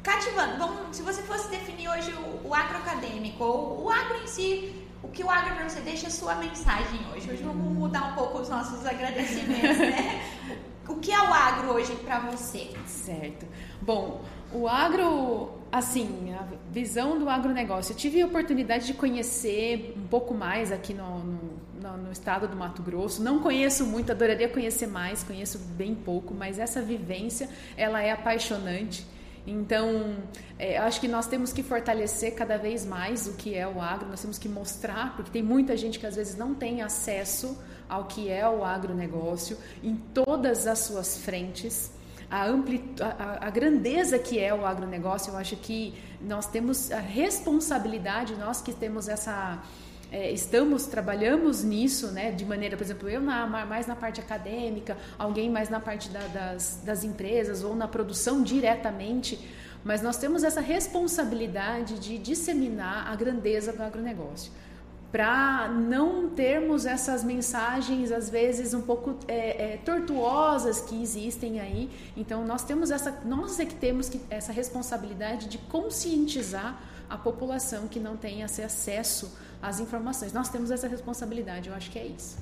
cativando. 0.02 0.58
Vamos, 0.58 0.96
se 0.96 1.02
você 1.02 1.20
fosse 1.22 1.50
definir 1.50 1.88
hoje 1.88 2.12
o, 2.12 2.48
o 2.48 2.54
agro 2.54 2.78
acadêmico, 2.78 3.42
ou 3.42 3.84
o 3.84 3.90
agro 3.90 4.22
em 4.22 4.26
si, 4.28 4.72
o 5.02 5.08
que 5.08 5.24
o 5.24 5.30
agro 5.30 5.54
para 5.56 5.68
você 5.68 5.80
deixa 5.80 6.06
a 6.06 6.10
sua 6.10 6.36
mensagem 6.36 7.00
hoje. 7.12 7.30
Hoje 7.30 7.42
vamos 7.42 7.72
mudar 7.72 8.12
um 8.12 8.14
pouco 8.14 8.38
os 8.38 8.48
nossos 8.48 8.86
agradecimentos, 8.86 9.78
né? 9.78 10.22
O 10.88 10.94
que 11.00 11.10
é 11.10 11.20
o 11.20 11.34
agro 11.34 11.72
hoje 11.72 11.92
para 11.96 12.20
você? 12.20 12.70
Certo. 12.86 13.44
Bom, 13.82 14.20
o 14.52 14.68
agro, 14.68 15.50
assim, 15.72 16.32
a 16.32 16.46
visão 16.70 17.18
do 17.18 17.28
agronegócio. 17.28 17.92
Eu 17.92 17.96
tive 17.96 18.22
a 18.22 18.26
oportunidade 18.26 18.86
de 18.86 18.94
conhecer 18.94 19.94
um 19.96 20.06
pouco 20.06 20.32
mais 20.32 20.70
aqui 20.70 20.94
no, 20.94 21.18
no, 21.18 21.55
no, 21.86 21.96
no 21.96 22.12
estado 22.12 22.48
do 22.48 22.56
Mato 22.56 22.82
Grosso. 22.82 23.22
Não 23.22 23.38
conheço 23.38 23.84
muito, 23.84 24.10
adoraria 24.10 24.48
conhecer 24.48 24.86
mais, 24.86 25.22
conheço 25.22 25.58
bem 25.58 25.94
pouco, 25.94 26.34
mas 26.34 26.58
essa 26.58 26.82
vivência, 26.82 27.48
ela 27.76 28.02
é 28.02 28.10
apaixonante. 28.10 29.06
Então, 29.46 30.16
é, 30.58 30.76
acho 30.76 31.00
que 31.00 31.06
nós 31.06 31.26
temos 31.28 31.52
que 31.52 31.62
fortalecer 31.62 32.34
cada 32.34 32.56
vez 32.56 32.84
mais 32.84 33.28
o 33.28 33.34
que 33.34 33.54
é 33.54 33.66
o 33.66 33.80
agro, 33.80 34.08
nós 34.08 34.20
temos 34.20 34.38
que 34.38 34.48
mostrar, 34.48 35.14
porque 35.14 35.30
tem 35.30 35.42
muita 35.42 35.76
gente 35.76 36.00
que 36.00 36.06
às 36.06 36.16
vezes 36.16 36.36
não 36.36 36.52
tem 36.52 36.82
acesso 36.82 37.56
ao 37.88 38.06
que 38.06 38.28
é 38.28 38.48
o 38.48 38.64
agronegócio 38.64 39.56
em 39.84 39.94
todas 39.94 40.66
as 40.66 40.80
suas 40.80 41.18
frentes. 41.18 41.92
A, 42.28 42.42
a, 42.42 43.46
a, 43.46 43.50
grandeza 43.50 44.18
que 44.18 44.40
é 44.40 44.52
o 44.52 44.66
agronegócio, 44.66 45.30
eu 45.30 45.36
acho 45.36 45.54
que 45.54 45.94
nós 46.20 46.48
temos 46.48 46.90
a 46.90 46.98
responsabilidade, 46.98 48.34
nós 48.34 48.60
que 48.60 48.72
temos 48.72 49.06
essa 49.06 49.62
é, 50.16 50.32
estamos, 50.32 50.86
trabalhamos 50.86 51.62
nisso, 51.62 52.06
né, 52.06 52.30
de 52.30 52.42
maneira, 52.46 52.74
por 52.74 52.82
exemplo, 52.82 53.06
eu 53.06 53.20
na, 53.20 53.46
mais 53.66 53.86
na 53.86 53.94
parte 53.94 54.18
acadêmica, 54.18 54.96
alguém 55.18 55.50
mais 55.50 55.68
na 55.68 55.78
parte 55.78 56.08
da, 56.08 56.26
das, 56.28 56.80
das 56.82 57.04
empresas 57.04 57.62
ou 57.62 57.76
na 57.76 57.86
produção 57.86 58.42
diretamente, 58.42 59.38
mas 59.84 60.00
nós 60.00 60.16
temos 60.16 60.42
essa 60.42 60.62
responsabilidade 60.62 61.98
de 61.98 62.16
disseminar 62.16 63.12
a 63.12 63.14
grandeza 63.14 63.74
do 63.74 63.82
agronegócio 63.82 64.50
para 65.12 65.68
não 65.68 66.30
termos 66.30 66.86
essas 66.86 67.22
mensagens 67.22 68.10
às 68.10 68.30
vezes 68.30 68.72
um 68.72 68.80
pouco 68.80 69.16
é, 69.28 69.74
é, 69.74 69.76
tortuosas 69.76 70.80
que 70.80 71.00
existem 71.00 71.60
aí. 71.60 71.90
Então 72.16 72.44
nós 72.44 72.64
temos 72.64 72.90
essa, 72.90 73.20
nós 73.24 73.60
é 73.60 73.66
que 73.66 73.74
temos 73.74 74.08
que, 74.08 74.20
essa 74.30 74.50
responsabilidade 74.50 75.46
de 75.46 75.58
conscientizar 75.58 76.80
a 77.08 77.16
população 77.16 77.86
que 77.86 78.00
não 78.00 78.16
tem 78.16 78.42
esse 78.42 78.62
acesso 78.62 79.30
às 79.66 79.80
informações. 79.80 80.32
Nós 80.32 80.48
temos 80.48 80.70
essa 80.70 80.86
responsabilidade, 80.86 81.68
eu 81.68 81.74
acho 81.74 81.90
que 81.90 81.98
é 81.98 82.06
isso. 82.06 82.38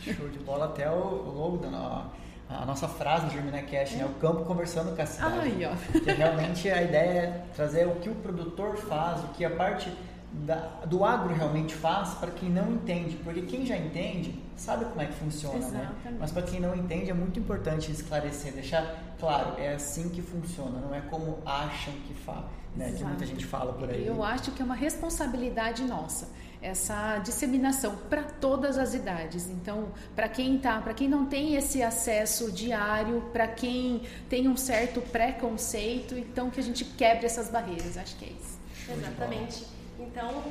Show 0.00 0.28
de 0.28 0.38
bola, 0.40 0.66
até 0.66 0.90
o, 0.90 1.32
logo 1.32 1.56
da 1.58 2.10
a 2.48 2.66
nossa 2.66 2.88
frase 2.88 3.26
do 3.26 3.32
Germinacast, 3.32 3.94
é. 3.94 3.98
né? 3.98 4.04
O 4.06 4.14
campo 4.20 4.44
conversando 4.44 4.94
com 4.94 5.00
a 5.00 5.06
cidade. 5.06 5.38
Ai, 5.38 5.64
ó. 5.64 5.98
Que 6.00 6.10
realmente 6.10 6.68
a 6.68 6.82
ideia 6.82 7.20
é 7.20 7.44
trazer 7.54 7.86
o 7.86 7.94
que 7.96 8.08
o 8.08 8.14
produtor 8.16 8.76
faz, 8.76 9.22
o 9.22 9.28
que 9.28 9.44
a 9.44 9.50
parte 9.50 9.92
da, 10.32 10.56
do 10.84 11.04
agro 11.04 11.32
realmente 11.32 11.74
faz 11.74 12.14
para 12.14 12.30
quem 12.32 12.50
não 12.50 12.72
entende, 12.72 13.16
porque 13.22 13.42
quem 13.42 13.64
já 13.64 13.76
entende 13.76 14.36
sabe 14.56 14.84
como 14.84 15.00
é 15.00 15.06
que 15.06 15.14
funciona, 15.14 15.58
né? 15.58 15.66
Exatamente. 15.66 16.04
né? 16.04 16.16
Mas 16.18 16.32
para 16.32 16.42
quem 16.42 16.60
não 16.60 16.74
entende 16.74 17.10
é 17.10 17.14
muito 17.14 17.38
importante 17.38 17.90
esclarecer, 17.90 18.52
deixar 18.52 18.96
claro, 19.18 19.54
é 19.58 19.74
assim 19.74 20.08
que 20.08 20.20
funciona, 20.20 20.80
não 20.80 20.94
é 20.94 21.00
como 21.02 21.38
acham 21.46 21.94
que 22.06 22.14
faz, 22.14 22.44
né? 22.76 22.92
Que 22.96 23.04
muita 23.04 23.24
gente 23.24 23.46
fala 23.46 23.72
por 23.72 23.88
aí. 23.88 24.06
Eu 24.06 24.24
acho 24.24 24.50
que 24.50 24.60
é 24.60 24.64
uma 24.64 24.74
responsabilidade 24.74 25.84
nossa 25.84 26.28
essa 26.62 27.18
disseminação 27.18 27.96
para 28.08 28.22
todas 28.22 28.76
as 28.76 28.94
idades. 28.94 29.48
Então, 29.48 29.92
para 30.14 30.28
quem 30.28 30.58
tá, 30.58 30.80
para 30.80 30.92
quem 30.92 31.08
não 31.08 31.26
tem 31.26 31.54
esse 31.56 31.82
acesso 31.82 32.52
diário, 32.52 33.22
para 33.32 33.48
quem 33.48 34.02
tem 34.28 34.48
um 34.48 34.56
certo 34.56 35.00
preconceito, 35.00 36.14
então 36.16 36.50
que 36.50 36.60
a 36.60 36.62
gente 36.62 36.84
quebre 36.84 37.26
essas 37.26 37.48
barreiras. 37.48 37.96
Acho 37.96 38.16
que 38.16 38.26
é 38.26 38.28
isso. 38.28 38.58
Exatamente. 38.88 39.64
Então, 39.98 40.44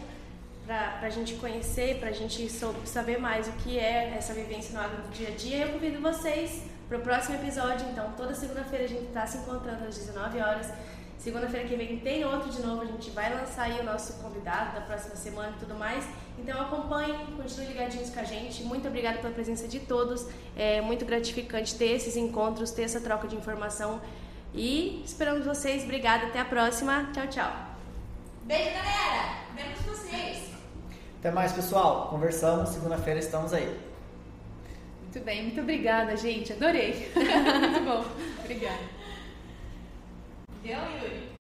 para 0.65 0.99
a 1.01 1.09
gente 1.09 1.33
conhecer, 1.35 1.99
para 1.99 2.09
a 2.09 2.13
gente 2.13 2.49
saber 2.85 3.17
mais 3.17 3.47
o 3.47 3.51
que 3.53 3.77
é 3.77 4.15
essa 4.17 4.33
vivência 4.33 4.73
no 4.73 4.79
agro 4.79 5.01
do 5.03 5.09
dia 5.09 5.29
a 5.29 5.31
dia, 5.31 5.65
eu 5.65 5.73
convido 5.73 5.99
vocês 5.99 6.63
para 6.87 6.97
o 6.97 7.01
próximo 7.01 7.35
episódio. 7.35 7.87
Então, 7.89 8.13
toda 8.17 8.33
segunda-feira 8.33 8.85
a 8.85 8.87
gente 8.87 9.05
está 9.05 9.25
se 9.25 9.37
encontrando 9.37 9.85
às 9.85 9.95
19 9.97 10.39
horas. 10.39 10.71
Segunda-feira 11.19 11.67
que 11.67 11.75
vem 11.75 11.99
tem 11.99 12.23
outro 12.23 12.49
de 12.49 12.61
novo, 12.61 12.81
a 12.81 12.85
gente 12.85 13.09
vai 13.09 13.33
lançar 13.35 13.63
aí 13.63 13.77
o 13.81 13.83
nosso 13.83 14.13
convidado 14.23 14.73
da 14.73 14.79
próxima 14.79 15.17
semana 15.17 15.53
e 15.57 15.59
tudo 15.59 15.75
mais. 15.75 16.07
Então 16.37 16.61
acompanhem, 16.61 17.13
continuem 17.35 17.73
ligadinhos 17.73 18.09
com 18.09 18.21
a 18.21 18.23
gente. 18.23 18.63
Muito 18.63 18.87
obrigada 18.87 19.17
pela 19.17 19.33
presença 19.33 19.67
de 19.67 19.81
todos. 19.81 20.25
É 20.55 20.79
muito 20.79 21.03
gratificante 21.03 21.75
ter 21.75 21.91
esses 21.91 22.15
encontros, 22.15 22.71
ter 22.71 22.83
essa 22.83 23.01
troca 23.01 23.27
de 23.27 23.35
informação. 23.35 24.01
E 24.53 25.03
esperamos 25.05 25.45
vocês. 25.45 25.83
Obrigada, 25.83 26.27
até 26.27 26.39
a 26.39 26.45
próxima. 26.45 27.09
Tchau, 27.13 27.27
tchau. 27.27 27.51
Beijo, 28.45 28.71
galera! 28.71 29.39
Vemos 29.53 29.79
vocês! 29.81 30.51
Até 31.19 31.31
mais, 31.31 31.51
pessoal. 31.51 32.07
Conversamos. 32.07 32.69
Segunda-feira 32.69 33.19
estamos 33.19 33.53
aí. 33.53 33.77
Muito 35.03 35.19
bem, 35.25 35.43
muito 35.43 35.59
obrigada, 35.59 36.15
gente. 36.15 36.53
Adorei. 36.53 37.11
muito 37.13 37.83
bom. 37.83 38.05
Obrigada. 38.41 38.98
Deu, 40.63 40.75
Yuri? 40.75 41.38